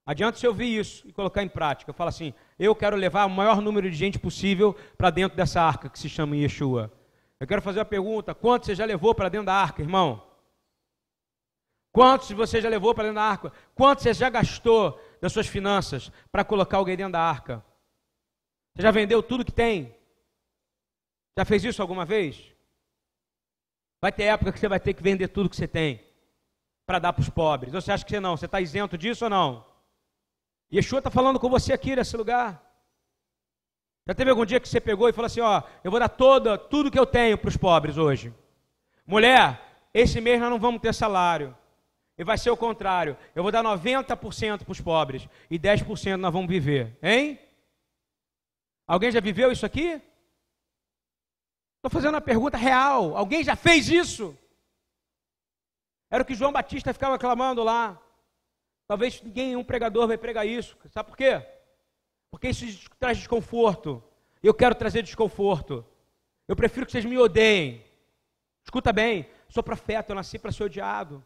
Adianta 0.05 0.39
você 0.39 0.47
ouvir 0.47 0.79
isso 0.79 1.09
e 1.09 1.15
colocar 1.15 1.43
em 1.43 1.49
prática. 1.49 1.89
Eu 1.89 1.95
falo 1.95 2.11
assim: 2.11 2.35
eu 2.59 2.77
quero 2.77 2.95
levar 2.95 3.25
o 3.25 3.31
maior 3.31 3.63
número 3.63 3.91
de 3.91 3.97
gente 3.97 4.19
possível 4.19 4.75
para 4.99 5.09
dentro 5.09 5.35
dessa 5.35 5.63
arca 5.63 5.89
que 5.89 5.99
se 5.99 6.11
chama 6.11 6.37
Yeshua. 6.37 6.93
Eu 7.41 7.47
quero 7.47 7.63
fazer 7.63 7.79
uma 7.79 7.87
pergunta: 7.87 8.35
quantos 8.35 8.67
você 8.67 8.75
já 8.75 8.85
levou 8.85 9.15
para 9.15 9.31
dentro 9.31 9.47
da 9.47 9.55
arca, 9.55 9.81
irmão? 9.81 10.23
Quantos 11.91 12.31
você 12.33 12.61
já 12.61 12.69
levou 12.69 12.95
para 12.95 13.05
dentro 13.05 13.17
da 13.17 13.23
arca? 13.23 13.51
Quantos 13.75 14.03
você 14.03 14.13
já 14.13 14.29
gastou 14.29 15.01
das 15.23 15.33
suas 15.33 15.47
finanças 15.47 16.13
para 16.31 16.45
colocar 16.45 16.77
alguém 16.77 16.99
dentro 16.99 17.15
da 17.15 17.23
arca? 17.23 17.65
Você 18.75 18.83
já 18.83 18.91
vendeu 18.91 19.23
tudo 19.23 19.43
que 19.43 19.53
tem? 19.53 20.04
Já 21.37 21.45
fez 21.45 21.65
isso 21.65 21.83
alguma 21.83 22.05
vez? 22.05 22.53
Vai 24.01 24.13
ter 24.13 24.25
época 24.25 24.53
que 24.53 24.59
você 24.59 24.69
vai 24.69 24.79
ter 24.79 24.95
que 24.95 25.03
vender 25.03 25.29
tudo 25.29 25.49
que 25.49 25.57
você 25.57 25.67
tem 25.67 26.01
para 26.87 26.99
dar 26.99 27.13
para 27.13 27.23
os 27.23 27.31
pobres. 27.31 27.73
Você 27.73 27.91
acha 27.91 28.05
que 28.05 28.11
você 28.11 28.21
não? 28.21 28.37
Você 28.37 28.45
está 28.47 28.61
isento 28.61 28.97
disso 28.99 29.25
ou 29.25 29.31
não? 29.31 29.67
Yeshua 30.73 30.99
está 30.99 31.11
falando 31.11 31.41
com 31.41 31.49
você 31.49 31.73
aqui 31.73 31.97
nesse 31.97 32.17
lugar. 32.17 32.63
Já 34.07 34.15
teve 34.15 34.31
algum 34.31 34.45
dia 34.45 34.61
que 34.61 34.69
você 34.69 34.81
pegou 34.81 35.09
e 35.09 35.13
falou 35.13 35.27
assim: 35.27 35.41
Ó, 35.41 35.63
eu 35.83 35.91
vou 35.91 35.99
dar 35.99 36.09
toda, 36.09 36.59
tudo 36.59 36.91
que 36.91 36.99
eu 36.99 37.07
tenho 37.07 37.39
para 37.39 37.49
os 37.49 37.57
pobres 37.57 37.97
hoje. 37.97 38.33
Mulher, 39.07 39.61
esse 39.93 40.21
mês 40.21 40.41
nós 40.41 40.51
não 40.51 40.59
vamos 40.59 40.81
ter 40.81 40.93
salário. 40.93 41.57
E 42.17 42.23
vai 42.23 42.39
ser 42.39 42.51
o 42.51 42.57
contrário. 42.57 43.17
Eu 43.35 43.43
vou 43.43 43.51
dar 43.51 43.65
90% 43.65 44.65
para 44.65 44.73
os 44.73 44.81
pobres 44.81 45.29
e 45.51 45.59
10% 45.59 46.17
nós 46.17 46.33
vamos 46.33 46.49
viver. 46.49 46.97
Hein? 47.03 47.39
Alguém 48.87 49.11
já 49.11 49.21
viveu 49.21 49.51
isso 49.51 49.67
aqui? 49.67 50.01
Estou 51.85 52.01
fazendo 52.01 52.15
uma 52.15 52.21
pergunta 52.23 52.57
real. 52.57 53.15
Alguém 53.15 53.45
já 53.45 53.55
fez 53.55 53.91
isso? 53.91 54.35
Era 56.11 56.23
o 56.23 56.27
que 56.27 56.35
João 56.35 56.51
Batista 56.51 56.95
ficava 56.95 57.19
clamando 57.19 57.63
lá. 57.63 58.01
Talvez 58.89 59.21
ninguém, 59.21 59.55
um 59.55 59.63
pregador, 59.63 60.09
vai 60.09 60.17
pregar 60.17 60.47
isso. 60.47 60.79
Sabe 60.91 61.11
por 61.11 61.17
quê? 61.19 61.47
Porque 62.31 62.49
isso 62.49 62.89
traz 62.99 63.19
desconforto. 63.19 64.03
Eu 64.43 64.55
quero 64.55 64.75
trazer 64.75 65.03
desconforto. 65.03 65.85
Eu 66.49 66.57
prefiro 66.57 66.87
que 66.87 66.93
vocês 66.93 67.05
me 67.05 67.19
odeiem. 67.19 67.85
Escuta 68.65 68.91
bem, 68.91 69.29
sou 69.51 69.63
profeta, 69.63 70.13
eu 70.13 70.17
nasci 70.17 70.39
para 70.39 70.53
ser 70.53 70.65
odiado. 70.65 71.23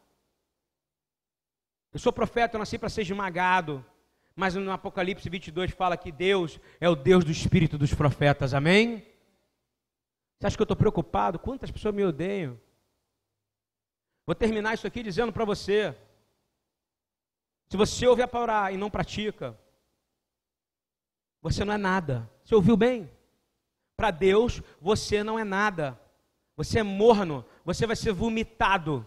Eu 1.92 2.00
sou 2.00 2.12
profeta, 2.12 2.56
eu 2.56 2.58
nasci 2.58 2.76
para 2.78 2.88
ser 2.88 3.02
esmagado. 3.02 3.86
Mas 4.34 4.56
no 4.56 4.72
Apocalipse 4.72 5.30
22 5.30 5.70
fala 5.70 5.96
que 5.96 6.10
Deus 6.10 6.58
é 6.80 6.88
o 6.88 6.96
Deus 6.96 7.24
do 7.24 7.30
espírito 7.30 7.78
dos 7.78 7.94
profetas. 7.94 8.54
Amém? 8.54 9.06
Você 10.38 10.46
acha 10.46 10.56
que 10.56 10.62
eu 10.62 10.64
estou 10.64 10.76
preocupado? 10.76 11.38
Quantas 11.38 11.70
pessoas 11.70 11.94
me 11.94 12.04
odeiam? 12.04 12.60
Vou 14.24 14.34
terminar 14.34 14.74
isso 14.74 14.86
aqui 14.86 15.02
dizendo 15.02 15.32
para 15.32 15.44
você: 15.44 15.96
se 17.68 17.76
você 17.76 18.06
ouve 18.06 18.22
a 18.22 18.28
palavra 18.28 18.72
e 18.72 18.76
não 18.76 18.90
pratica, 18.90 19.58
você 21.42 21.64
não 21.64 21.74
é 21.74 21.78
nada. 21.78 22.30
Você 22.44 22.54
ouviu 22.54 22.76
bem? 22.76 23.10
Para 23.96 24.10
Deus, 24.10 24.62
você 24.80 25.24
não 25.24 25.38
é 25.38 25.44
nada. 25.44 26.00
Você 26.56 26.80
é 26.80 26.82
morno, 26.82 27.44
você 27.64 27.86
vai 27.86 27.96
ser 27.96 28.12
vomitado. 28.12 29.04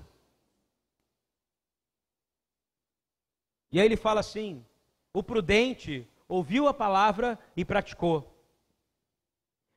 E 3.72 3.80
aí 3.80 3.86
ele 3.86 3.98
fala 3.98 4.20
assim: 4.20 4.66
o 5.14 5.24
prudente 5.24 6.08
ouviu 6.28 6.68
a 6.68 6.74
palavra 6.74 7.40
e 7.56 7.64
praticou. 7.64 8.31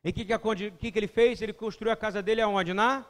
E 0.05 0.11
o 0.11 0.13
que, 0.13 0.25
que, 0.25 0.93
que, 0.93 0.99
ele 0.99 1.09
fez? 1.09 1.41
Ele 1.41 1.55
construiu 1.55 1.91
a 1.91 1.97
casa 1.97 2.23
dele 2.23 2.43
aonde? 2.43 2.75
Na? 2.75 3.07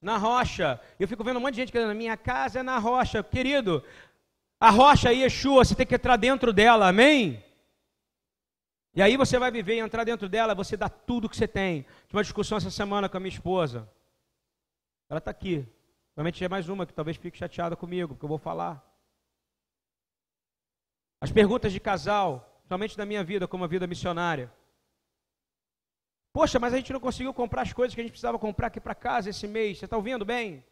Na 0.00 0.16
rocha. 0.16 0.80
Eu 0.98 1.06
fico 1.06 1.22
vendo 1.22 1.36
um 1.36 1.40
monte 1.40 1.54
de 1.54 1.60
gente 1.60 1.72
dizendo: 1.72 1.94
minha 1.94 2.16
casa 2.16 2.60
é 2.60 2.62
na 2.62 2.78
rocha. 2.78 3.22
Querido, 3.22 3.84
a 4.58 4.70
rocha 4.70 5.10
aí 5.10 5.20
é 5.20 5.24
Yeshua, 5.24 5.64
você 5.64 5.74
tem 5.74 5.86
que 5.86 5.94
entrar 5.94 6.16
dentro 6.16 6.52
dela, 6.52 6.88
amém? 6.88 7.44
E 8.94 9.02
aí 9.02 9.16
você 9.16 9.38
vai 9.38 9.50
viver 9.50 9.76
e 9.76 9.80
entrar 9.80 10.04
dentro 10.04 10.28
dela, 10.28 10.54
você 10.54 10.76
dá 10.76 10.88
tudo 10.88 11.28
que 11.28 11.36
você 11.36 11.48
tem. 11.48 11.82
Tive 12.06 12.16
uma 12.16 12.22
discussão 12.22 12.58
essa 12.58 12.70
semana 12.70 13.08
com 13.08 13.16
a 13.16 13.20
minha 13.20 13.32
esposa. 13.32 13.88
Ela 15.08 15.18
está 15.18 15.30
aqui. 15.30 15.66
Provavelmente 16.14 16.44
é 16.44 16.48
mais 16.48 16.68
uma 16.68 16.86
que 16.86 16.92
talvez 16.92 17.16
fique 17.16 17.36
chateada 17.36 17.76
comigo, 17.76 18.14
porque 18.14 18.24
eu 18.24 18.28
vou 18.28 18.38
falar. 18.38 18.82
As 21.20 21.30
perguntas 21.30 21.72
de 21.72 21.80
casal, 21.80 22.60
somente 22.68 22.96
da 22.96 23.06
minha 23.06 23.22
vida 23.22 23.46
como 23.48 23.64
a 23.64 23.66
vida 23.66 23.86
missionária. 23.86 24.52
Poxa, 26.32 26.58
mas 26.58 26.72
a 26.72 26.76
gente 26.78 26.92
não 26.92 27.00
conseguiu 27.00 27.34
comprar 27.34 27.62
as 27.62 27.72
coisas 27.72 27.94
que 27.94 28.00
a 28.00 28.04
gente 28.04 28.12
precisava 28.12 28.38
comprar 28.38 28.68
aqui 28.68 28.80
para 28.80 28.94
casa 28.94 29.28
esse 29.28 29.46
mês. 29.46 29.78
Você 29.78 29.84
está 29.84 29.96
ouvindo 29.96 30.24
bem? 30.24 30.64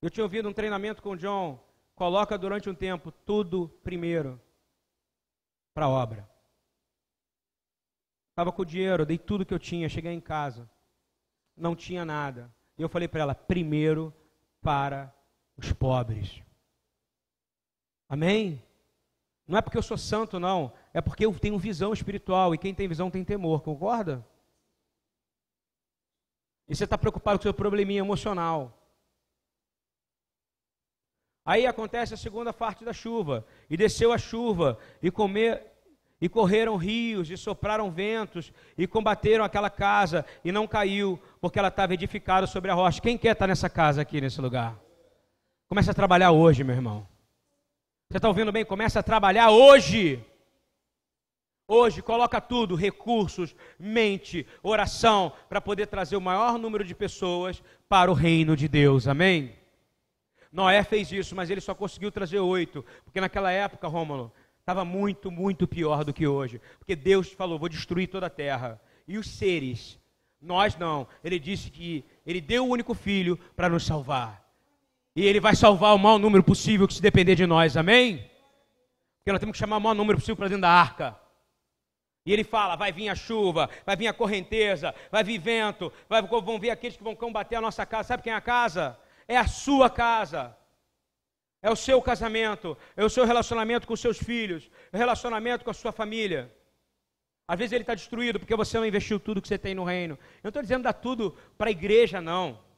Eu 0.00 0.08
tinha 0.08 0.24
ouvido 0.24 0.48
um 0.48 0.52
treinamento 0.52 1.02
com 1.02 1.10
o 1.10 1.16
John. 1.16 1.58
Coloca 1.94 2.38
durante 2.38 2.70
um 2.70 2.74
tempo 2.74 3.10
tudo 3.10 3.68
primeiro 3.82 4.40
para 5.74 5.86
a 5.86 5.88
obra. 5.88 6.30
Estava 8.30 8.52
com 8.52 8.62
o 8.62 8.66
dinheiro, 8.66 9.04
dei 9.04 9.18
tudo 9.18 9.44
que 9.44 9.52
eu 9.52 9.58
tinha, 9.58 9.88
cheguei 9.88 10.12
em 10.12 10.20
casa. 10.20 10.70
Não 11.56 11.74
tinha 11.74 12.04
nada. 12.04 12.54
E 12.78 12.82
eu 12.82 12.88
falei 12.88 13.08
para 13.08 13.20
ela: 13.20 13.34
primeiro 13.34 14.14
para 14.62 15.14
os 15.56 15.72
pobres. 15.72 16.40
Amém? 18.08 18.62
Não 19.50 19.58
é 19.58 19.60
porque 19.60 19.76
eu 19.76 19.82
sou 19.82 19.98
santo, 19.98 20.38
não. 20.38 20.72
É 20.94 21.00
porque 21.00 21.26
eu 21.26 21.36
tenho 21.36 21.58
visão 21.58 21.92
espiritual. 21.92 22.54
E 22.54 22.58
quem 22.58 22.72
tem 22.72 22.86
visão 22.86 23.10
tem 23.10 23.24
temor, 23.24 23.62
concorda? 23.62 24.24
E 26.68 26.74
você 26.76 26.84
está 26.84 26.96
preocupado 26.96 27.36
com 27.36 27.40
o 27.40 27.42
seu 27.42 27.52
probleminha 27.52 27.98
emocional. 27.98 28.72
Aí 31.44 31.66
acontece 31.66 32.14
a 32.14 32.16
segunda 32.16 32.52
parte 32.52 32.84
da 32.84 32.92
chuva. 32.92 33.44
E 33.68 33.76
desceu 33.76 34.12
a 34.12 34.18
chuva, 34.18 34.78
e 35.02 35.10
comer, 35.10 35.66
e 36.20 36.28
correram 36.28 36.76
rios, 36.76 37.28
e 37.28 37.36
sopraram 37.36 37.90
ventos, 37.90 38.52
e 38.78 38.86
combateram 38.86 39.44
aquela 39.44 39.68
casa, 39.68 40.24
e 40.44 40.52
não 40.52 40.68
caiu, 40.68 41.20
porque 41.40 41.58
ela 41.58 41.68
estava 41.68 41.92
edificada 41.92 42.46
sobre 42.46 42.70
a 42.70 42.74
rocha. 42.74 43.00
Quem 43.00 43.18
quer 43.18 43.32
estar 43.32 43.48
nessa 43.48 43.68
casa 43.68 44.00
aqui, 44.00 44.20
nesse 44.20 44.40
lugar? 44.40 44.78
Começa 45.68 45.90
a 45.90 45.94
trabalhar 45.94 46.30
hoje, 46.30 46.62
meu 46.62 46.76
irmão. 46.76 47.09
Você 48.10 48.16
está 48.16 48.26
ouvindo 48.26 48.50
bem? 48.50 48.64
Começa 48.64 48.98
a 48.98 49.04
trabalhar 49.04 49.50
hoje. 49.50 50.20
Hoje, 51.68 52.02
coloca 52.02 52.40
tudo: 52.40 52.74
recursos, 52.74 53.54
mente, 53.78 54.44
oração, 54.64 55.32
para 55.48 55.60
poder 55.60 55.86
trazer 55.86 56.16
o 56.16 56.20
maior 56.20 56.58
número 56.58 56.82
de 56.82 56.92
pessoas 56.92 57.62
para 57.88 58.10
o 58.10 58.14
reino 58.14 58.56
de 58.56 58.66
Deus. 58.66 59.06
Amém? 59.06 59.54
Noé 60.50 60.82
fez 60.82 61.12
isso, 61.12 61.36
mas 61.36 61.50
ele 61.50 61.60
só 61.60 61.72
conseguiu 61.72 62.10
trazer 62.10 62.40
oito, 62.40 62.84
porque 63.04 63.20
naquela 63.20 63.52
época, 63.52 63.86
Rômulo, 63.86 64.32
estava 64.58 64.84
muito, 64.84 65.30
muito 65.30 65.68
pior 65.68 66.02
do 66.02 66.12
que 66.12 66.26
hoje. 66.26 66.60
Porque 66.80 66.96
Deus 66.96 67.30
falou: 67.30 67.60
vou 67.60 67.68
destruir 67.68 68.08
toda 68.08 68.26
a 68.26 68.30
terra. 68.30 68.80
E 69.06 69.18
os 69.18 69.30
seres, 69.30 70.00
nós 70.42 70.76
não. 70.76 71.06
Ele 71.22 71.38
disse 71.38 71.70
que 71.70 72.04
ele 72.26 72.40
deu 72.40 72.66
o 72.66 72.70
único 72.70 72.92
filho 72.92 73.38
para 73.54 73.68
nos 73.68 73.86
salvar. 73.86 74.39
E 75.20 75.26
Ele 75.26 75.38
vai 75.38 75.54
salvar 75.54 75.94
o 75.94 75.98
maior 75.98 76.18
número 76.18 76.42
possível 76.42 76.88
que 76.88 76.94
se 76.94 77.02
depender 77.02 77.34
de 77.34 77.46
nós, 77.46 77.76
amém? 77.76 78.26
Porque 79.18 79.30
nós 79.32 79.38
temos 79.38 79.52
que 79.52 79.58
chamar 79.58 79.76
o 79.76 79.80
maior 79.80 79.94
número 79.94 80.16
possível 80.18 80.36
para 80.36 80.48
dentro 80.48 80.62
da 80.62 80.70
arca. 80.70 81.14
E 82.24 82.32
ele 82.32 82.42
fala: 82.42 82.74
vai 82.74 82.90
vir 82.90 83.10
a 83.10 83.14
chuva, 83.14 83.68
vai 83.84 83.96
vir 83.96 84.06
a 84.06 84.14
correnteza, 84.14 84.94
vai 85.10 85.22
vir 85.22 85.36
vento, 85.38 85.92
vai, 86.08 86.22
vão 86.22 86.58
vir 86.58 86.70
aqueles 86.70 86.96
que 86.96 87.04
vão 87.04 87.14
combater 87.14 87.56
a 87.56 87.60
nossa 87.60 87.84
casa. 87.84 88.08
Sabe 88.08 88.22
quem 88.22 88.32
é 88.32 88.36
a 88.36 88.40
casa? 88.40 88.98
É 89.28 89.36
a 89.36 89.46
sua 89.46 89.90
casa. 89.90 90.56
É 91.60 91.70
o 91.70 91.76
seu 91.76 92.00
casamento, 92.00 92.74
é 92.96 93.04
o 93.04 93.10
seu 93.10 93.26
relacionamento 93.26 93.86
com 93.86 93.92
os 93.92 94.00
seus 94.00 94.16
filhos, 94.16 94.70
é 94.90 94.96
o 94.96 94.98
relacionamento 94.98 95.66
com 95.66 95.70
a 95.70 95.74
sua 95.74 95.92
família. 95.92 96.50
Às 97.46 97.58
vezes 97.58 97.72
ele 97.74 97.82
está 97.82 97.94
destruído 97.94 98.40
porque 98.40 98.56
você 98.56 98.78
não 98.78 98.86
investiu 98.86 99.20
tudo 99.20 99.42
que 99.42 99.48
você 99.48 99.58
tem 99.58 99.74
no 99.74 99.84
reino. 99.84 100.14
Eu 100.14 100.44
não 100.44 100.48
estou 100.48 100.62
dizendo 100.62 100.84
dar 100.84 100.94
tudo 100.94 101.36
para 101.58 101.68
a 101.68 101.70
igreja, 101.70 102.22
não. 102.22 102.69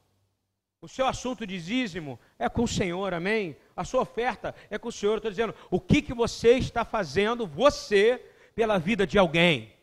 O 0.83 0.87
seu 0.89 1.07
assunto 1.07 1.47
de 1.47 1.61
dízimo 1.61 2.19
é 2.37 2.49
com 2.49 2.63
o 2.63 2.67
Senhor, 2.67 3.13
amém? 3.13 3.55
A 3.73 3.85
sua 3.85 4.01
oferta 4.01 4.53
é 4.69 4.77
com 4.77 4.89
o 4.89 4.91
Senhor. 4.91 5.15
Estou 5.15 5.31
dizendo, 5.31 5.55
o 5.71 5.79
que, 5.79 6.01
que 6.01 6.13
você 6.13 6.57
está 6.57 6.83
fazendo, 6.83 7.47
você, 7.47 8.21
pela 8.53 8.77
vida 8.77 9.07
de 9.07 9.17
alguém? 9.17 9.73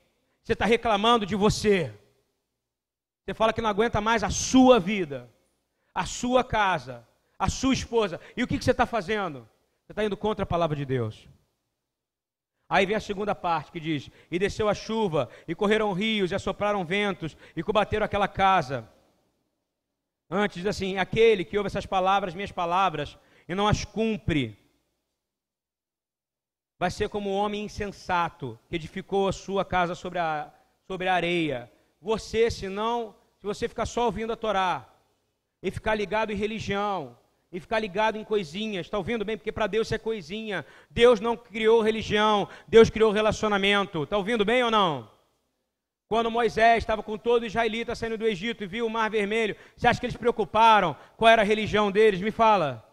Você 0.42 0.52
está 0.52 0.66
reclamando 0.66 1.24
de 1.24 1.34
você. 1.34 1.90
Você 3.24 3.32
fala 3.32 3.50
que 3.50 3.62
não 3.62 3.70
aguenta 3.70 3.98
mais 3.98 4.22
a 4.22 4.28
sua 4.28 4.78
vida, 4.78 5.26
a 5.94 6.04
sua 6.04 6.44
casa, 6.44 7.08
a 7.38 7.48
sua 7.48 7.72
esposa. 7.72 8.20
E 8.36 8.42
o 8.42 8.46
que, 8.46 8.58
que 8.58 8.64
você 8.66 8.72
está 8.72 8.84
fazendo? 8.84 9.48
Você 9.86 9.92
está 9.92 10.04
indo 10.04 10.18
contra 10.18 10.42
a 10.42 10.46
palavra 10.46 10.76
de 10.76 10.84
Deus. 10.84 11.26
Aí 12.68 12.84
vem 12.84 12.94
a 12.94 13.00
segunda 13.00 13.34
parte 13.34 13.72
que 13.72 13.80
diz: 13.80 14.10
E 14.30 14.38
desceu 14.38 14.68
a 14.68 14.74
chuva, 14.74 15.30
e 15.48 15.54
correram 15.54 15.94
rios, 15.94 16.30
e 16.30 16.34
assopraram 16.34 16.84
ventos, 16.84 17.34
e 17.56 17.62
combateram 17.62 18.04
aquela 18.04 18.28
casa. 18.28 18.86
Antes 20.30 20.58
diz 20.58 20.66
assim: 20.66 20.96
aquele 20.96 21.44
que 21.44 21.58
ouve 21.58 21.66
essas 21.66 21.86
palavras, 21.86 22.34
minhas 22.34 22.52
palavras, 22.52 23.18
e 23.48 23.54
não 23.54 23.66
as 23.66 23.84
cumpre, 23.84 24.56
vai 26.78 26.90
ser 26.90 27.08
como 27.08 27.30
o 27.30 27.32
um 27.32 27.36
homem 27.36 27.64
insensato 27.64 28.58
que 28.68 28.76
edificou 28.76 29.26
a 29.26 29.32
sua 29.32 29.64
casa 29.64 29.94
sobre 29.94 30.20
a, 30.20 30.52
sobre 30.86 31.08
a 31.08 31.14
areia. 31.14 31.70
Você, 32.00 32.50
se 32.50 32.68
não, 32.68 33.14
se 33.38 33.46
você 33.46 33.68
ficar 33.68 33.86
só 33.86 34.06
ouvindo 34.06 34.32
a 34.32 34.36
Torá, 34.36 34.86
e 35.62 35.70
ficar 35.70 35.94
ligado 35.94 36.30
em 36.30 36.36
religião, 36.36 37.18
e 37.52 37.58
ficar 37.58 37.80
ligado 37.80 38.16
em 38.16 38.24
coisinhas, 38.24 38.86
está 38.86 38.96
ouvindo 38.96 39.24
bem? 39.24 39.36
Porque 39.36 39.50
para 39.50 39.66
Deus 39.66 39.90
é 39.90 39.98
coisinha. 39.98 40.64
Deus 40.88 41.18
não 41.18 41.36
criou 41.36 41.82
religião, 41.82 42.48
Deus 42.68 42.88
criou 42.88 43.10
relacionamento. 43.10 44.04
Está 44.04 44.16
ouvindo 44.16 44.44
bem 44.44 44.62
ou 44.62 44.70
não? 44.70 45.10
Quando 46.10 46.28
Moisés 46.28 46.78
estava 46.78 47.04
com 47.04 47.16
todo 47.16 47.46
israelita 47.46 47.94
saindo 47.94 48.18
do 48.18 48.26
Egito 48.26 48.64
e 48.64 48.66
viu 48.66 48.84
o 48.84 48.90
Mar 48.90 49.08
Vermelho, 49.08 49.54
você 49.76 49.86
acha 49.86 50.00
que 50.00 50.06
eles 50.06 50.16
preocuparam? 50.16 50.96
Qual 51.16 51.28
era 51.28 51.42
a 51.42 51.44
religião 51.44 51.88
deles? 51.88 52.20
Me 52.20 52.32
fala. 52.32 52.84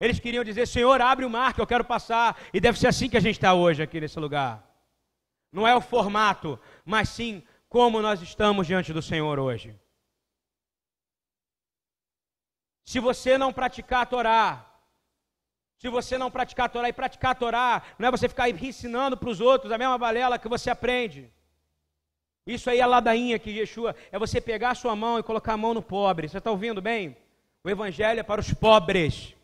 Eles 0.00 0.20
queriam 0.20 0.44
dizer: 0.44 0.68
Senhor, 0.68 1.00
abre 1.00 1.24
o 1.24 1.30
mar 1.30 1.52
que 1.52 1.60
eu 1.60 1.66
quero 1.66 1.84
passar. 1.84 2.40
E 2.54 2.60
deve 2.60 2.78
ser 2.78 2.86
assim 2.86 3.08
que 3.08 3.16
a 3.16 3.20
gente 3.20 3.34
está 3.34 3.54
hoje 3.54 3.82
aqui 3.82 4.00
nesse 4.00 4.20
lugar. 4.20 4.64
Não 5.50 5.66
é 5.66 5.74
o 5.74 5.80
formato, 5.80 6.60
mas 6.84 7.08
sim 7.08 7.42
como 7.68 8.00
nós 8.00 8.22
estamos 8.22 8.68
diante 8.68 8.92
do 8.92 9.02
Senhor 9.02 9.40
hoje. 9.40 9.76
Se 12.84 13.00
você 13.00 13.36
não 13.36 13.52
praticar 13.52 14.02
a 14.02 14.06
Torá, 14.06 14.72
se 15.76 15.88
você 15.88 16.16
não 16.16 16.30
praticar 16.30 16.66
a 16.66 16.68
Torá, 16.68 16.88
e 16.88 16.92
praticar 16.92 17.32
a 17.32 17.34
Torá 17.34 17.82
não 17.98 18.06
é 18.06 18.12
você 18.12 18.28
ficar 18.28 18.48
ensinando 18.48 19.16
para 19.16 19.28
os 19.28 19.40
outros 19.40 19.72
a 19.72 19.78
mesma 19.78 19.98
balela 19.98 20.38
que 20.38 20.48
você 20.48 20.70
aprende. 20.70 21.32
Isso 22.46 22.68
aí 22.68 22.80
é 22.80 22.86
ladainha 22.86 23.38
que 23.38 23.50
Yeshua 23.50 23.94
é 24.10 24.18
você 24.18 24.40
pegar 24.40 24.70
a 24.70 24.74
sua 24.74 24.96
mão 24.96 25.18
e 25.18 25.22
colocar 25.22 25.52
a 25.52 25.56
mão 25.56 25.72
no 25.72 25.82
pobre. 25.82 26.28
Você 26.28 26.38
está 26.38 26.50
ouvindo 26.50 26.82
bem? 26.82 27.16
O 27.62 27.70
evangelho 27.70 28.20
é 28.20 28.22
para 28.22 28.40
os 28.40 28.52
pobres. 28.52 29.34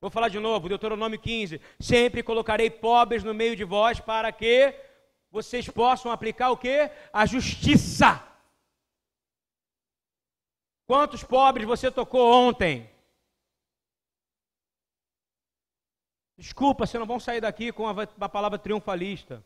Vou 0.00 0.10
falar 0.10 0.28
de 0.28 0.40
novo, 0.40 0.68
Deuteronômio 0.68 1.20
15. 1.20 1.60
Sempre 1.78 2.22
colocarei 2.22 2.68
pobres 2.68 3.22
no 3.22 3.32
meio 3.32 3.54
de 3.54 3.64
vós 3.64 4.00
para 4.00 4.32
que 4.32 4.74
vocês 5.30 5.68
possam 5.68 6.10
aplicar 6.10 6.50
o 6.50 6.56
que? 6.56 6.90
A 7.12 7.24
justiça. 7.26 8.26
Quantos 10.86 11.22
pobres 11.22 11.66
você 11.66 11.90
tocou 11.90 12.32
ontem? 12.32 12.90
Desculpa, 16.36 16.86
vocês 16.86 16.98
não 16.98 17.06
vão 17.06 17.20
sair 17.20 17.40
daqui 17.40 17.70
com 17.70 17.86
a 17.86 18.28
palavra 18.28 18.58
triunfalista. 18.58 19.44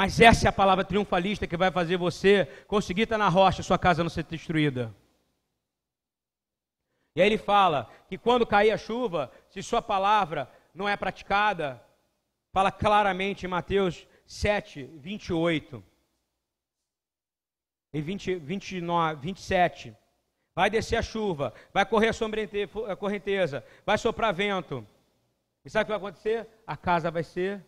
Mas 0.00 0.18
essa 0.18 0.46
é 0.46 0.48
a 0.48 0.52
palavra 0.52 0.82
triunfalista 0.82 1.46
que 1.46 1.58
vai 1.58 1.70
fazer 1.70 1.98
você 1.98 2.46
conseguir 2.66 3.02
estar 3.02 3.18
na 3.18 3.28
rocha, 3.28 3.62
sua 3.62 3.78
casa 3.78 4.02
não 4.02 4.08
ser 4.08 4.24
destruída. 4.24 4.96
E 7.14 7.20
aí 7.20 7.28
ele 7.28 7.36
fala 7.36 7.86
que 8.08 8.16
quando 8.16 8.46
cair 8.46 8.70
a 8.70 8.78
chuva, 8.78 9.30
se 9.50 9.62
sua 9.62 9.82
palavra 9.82 10.50
não 10.74 10.88
é 10.88 10.96
praticada, 10.96 11.84
fala 12.50 12.72
claramente 12.72 13.44
em 13.44 13.48
Mateus 13.50 14.08
7, 14.24 14.84
28 14.84 15.84
e 17.92 18.00
20, 18.00 18.36
29, 18.36 19.20
27. 19.20 19.94
Vai 20.54 20.70
descer 20.70 20.96
a 20.96 21.02
chuva, 21.02 21.52
vai 21.74 21.84
correr 21.84 22.08
a 22.88 22.96
correnteza, 22.96 23.62
vai 23.84 23.98
soprar 23.98 24.32
vento. 24.32 24.82
E 25.62 25.68
sabe 25.68 25.82
o 25.82 25.84
que 25.84 25.92
vai 25.92 25.98
acontecer? 25.98 26.48
A 26.66 26.74
casa 26.74 27.10
vai 27.10 27.22
ser 27.22 27.62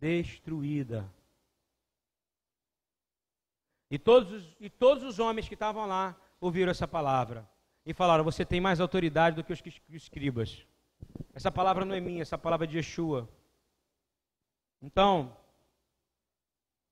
destruída. 0.00 1.08
E 3.90 3.98
todos, 3.98 4.32
os, 4.32 4.56
e 4.60 4.70
todos 4.70 5.02
os 5.02 5.18
homens 5.18 5.48
que 5.48 5.54
estavam 5.54 5.86
lá 5.86 6.16
ouviram 6.40 6.70
essa 6.70 6.86
palavra 6.86 7.48
e 7.84 7.92
falaram: 7.92 8.22
Você 8.22 8.44
tem 8.44 8.60
mais 8.60 8.80
autoridade 8.80 9.36
do 9.36 9.44
que 9.44 9.52
os 9.52 9.62
escribas. 9.90 10.64
Essa 11.34 11.50
palavra 11.50 11.84
não 11.84 11.94
é 11.94 12.00
minha, 12.00 12.22
essa 12.22 12.38
palavra 12.38 12.66
é 12.66 12.68
de 12.68 12.76
Yeshua. 12.76 13.28
Então, 14.80 15.36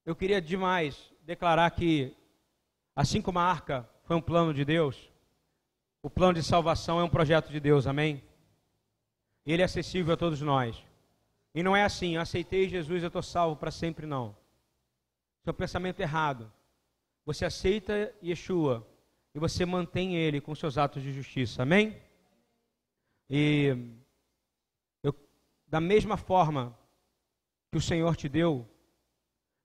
eu 0.04 0.16
queria 0.16 0.40
demais 0.40 1.12
declarar 1.22 1.70
que, 1.70 2.16
assim 2.96 3.22
como 3.22 3.38
a 3.38 3.44
arca 3.44 3.88
foi 4.04 4.16
um 4.16 4.20
plano 4.20 4.52
de 4.52 4.64
Deus, 4.64 5.10
o 6.02 6.10
plano 6.10 6.34
de 6.34 6.42
salvação 6.42 6.98
é 6.98 7.04
um 7.04 7.08
projeto 7.08 7.50
de 7.50 7.60
Deus, 7.60 7.86
amém? 7.86 8.22
Ele 9.46 9.62
é 9.62 9.64
acessível 9.64 10.14
a 10.14 10.16
todos 10.16 10.40
nós. 10.40 10.82
E 11.54 11.62
não 11.62 11.76
é 11.76 11.84
assim, 11.84 12.16
eu 12.16 12.20
aceitei 12.20 12.68
Jesus, 12.68 13.02
eu 13.02 13.08
estou 13.08 13.22
salvo 13.22 13.56
para 13.56 13.70
sempre, 13.70 14.06
não. 14.06 14.36
É 15.44 15.50
um 15.50 15.54
pensamento 15.54 16.00
errado. 16.00 16.52
Você 17.28 17.44
aceita 17.44 17.92
Yeshua 18.24 18.88
e 19.34 19.38
você 19.38 19.66
mantém 19.66 20.16
ele 20.16 20.40
com 20.40 20.54
seus 20.54 20.78
atos 20.78 21.02
de 21.02 21.12
justiça. 21.12 21.62
Amém? 21.62 22.02
E 23.28 23.76
eu, 25.02 25.14
da 25.66 25.78
mesma 25.78 26.16
forma 26.16 26.74
que 27.70 27.76
o 27.76 27.82
Senhor 27.82 28.16
te 28.16 28.30
deu, 28.30 28.66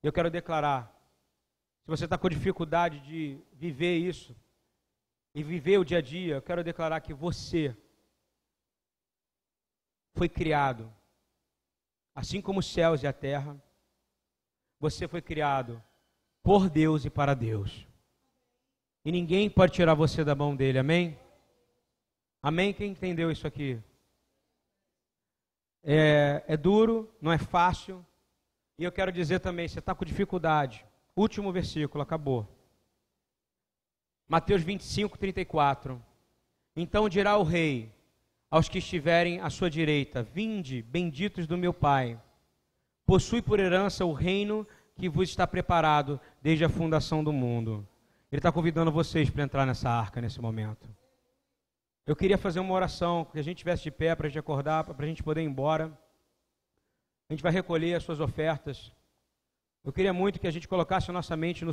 eu 0.04 0.12
quero 0.12 0.30
declarar: 0.30 0.94
se 1.86 1.88
você 1.88 2.04
está 2.04 2.18
com 2.18 2.28
dificuldade 2.28 3.00
de 3.00 3.42
viver 3.54 3.98
isso 3.98 4.36
e 5.34 5.42
viver 5.42 5.78
o 5.78 5.86
dia 5.86 6.00
a 6.00 6.02
dia, 6.02 6.36
eu 6.36 6.42
quero 6.42 6.66
declarar 6.66 7.00
que 7.00 7.14
você 7.14 7.74
foi 10.18 10.28
criado, 10.28 10.94
assim 12.14 12.42
como 12.42 12.60
os 12.60 12.70
céus 12.70 13.04
e 13.04 13.08
a 13.08 13.14
terra, 13.14 13.56
você 14.82 15.08
foi 15.08 15.22
criado 15.22 15.82
por 16.44 16.70
Deus 16.70 17.06
e 17.06 17.10
para 17.10 17.34
Deus. 17.34 17.88
E 19.06 19.12
ninguém 19.12 19.50
pode 19.50 19.72
tirar 19.72 19.94
você 19.94 20.24
da 20.24 20.36
mão 20.36 20.56
dele, 20.56 20.78
amém? 20.78 21.18
Amém? 22.42 22.74
Quem 22.74 22.92
entendeu 22.92 23.32
isso 23.32 23.48
aqui? 23.48 23.82
É, 25.82 26.44
é 26.48 26.58
duro, 26.58 27.10
não 27.22 27.32
é 27.32 27.38
fácil. 27.38 28.06
E 28.78 28.84
eu 28.84 28.92
quero 28.92 29.12
dizer 29.12 29.40
também, 29.40 29.68
você 29.68 29.80
está 29.80 29.96
com 29.96 30.04
dificuldade. 30.04 30.86
Último 31.16 31.52
versículo, 31.52 32.02
acabou. 32.02 32.48
Mateus 34.28 34.62
25, 34.62 35.18
34. 35.18 36.04
Então 36.76 37.08
dirá 37.08 37.38
o 37.38 37.44
rei 37.44 37.94
aos 38.50 38.68
que 38.68 38.80
estiverem 38.80 39.40
à 39.40 39.50
sua 39.50 39.70
direita: 39.70 40.24
Vinde, 40.24 40.82
benditos 40.82 41.46
do 41.46 41.58
meu 41.58 41.74
Pai, 41.74 42.20
possui 43.06 43.42
por 43.42 43.60
herança 43.60 44.06
o 44.06 44.14
reino 44.14 44.68
que 44.96 45.10
vos 45.10 45.30
está 45.30 45.46
preparado 45.46 46.20
desde 46.44 46.66
a 46.66 46.70
fundação 46.70 47.24
do 47.24 47.32
mundo. 47.32 47.88
Ele 48.30 48.40
está 48.40 48.52
convidando 48.52 48.92
vocês 48.92 49.30
para 49.30 49.44
entrar 49.44 49.66
nessa 49.66 49.90
arca 49.90 50.20
nesse 50.20 50.42
momento. 50.42 50.90
Eu 52.06 52.18
queria 52.18 52.38
fazer 52.38 52.60
uma 52.60 52.74
oração, 52.74 53.24
que 53.24 53.40
a 53.40 53.42
gente 53.42 53.60
estivesse 53.60 53.84
de 53.84 53.92
pé 53.92 54.14
para 54.14 54.28
a 54.28 54.30
gente 54.30 54.40
acordar, 54.40 54.84
para 54.84 55.06
a 55.06 55.08
gente 55.08 55.24
poder 55.24 55.42
ir 55.42 55.46
embora. 55.46 55.98
A 57.30 57.34
gente 57.34 57.42
vai 57.42 57.52
recolher 57.52 57.96
as 57.96 58.04
suas 58.04 58.20
ofertas. 58.20 58.92
Eu 59.86 59.94
queria 59.94 60.12
muito 60.12 60.38
que 60.38 60.46
a 60.46 60.52
gente 60.52 60.68
colocasse 60.68 61.10
a 61.10 61.14
nossa 61.14 61.38
mente 61.38 61.64
no 61.64 61.72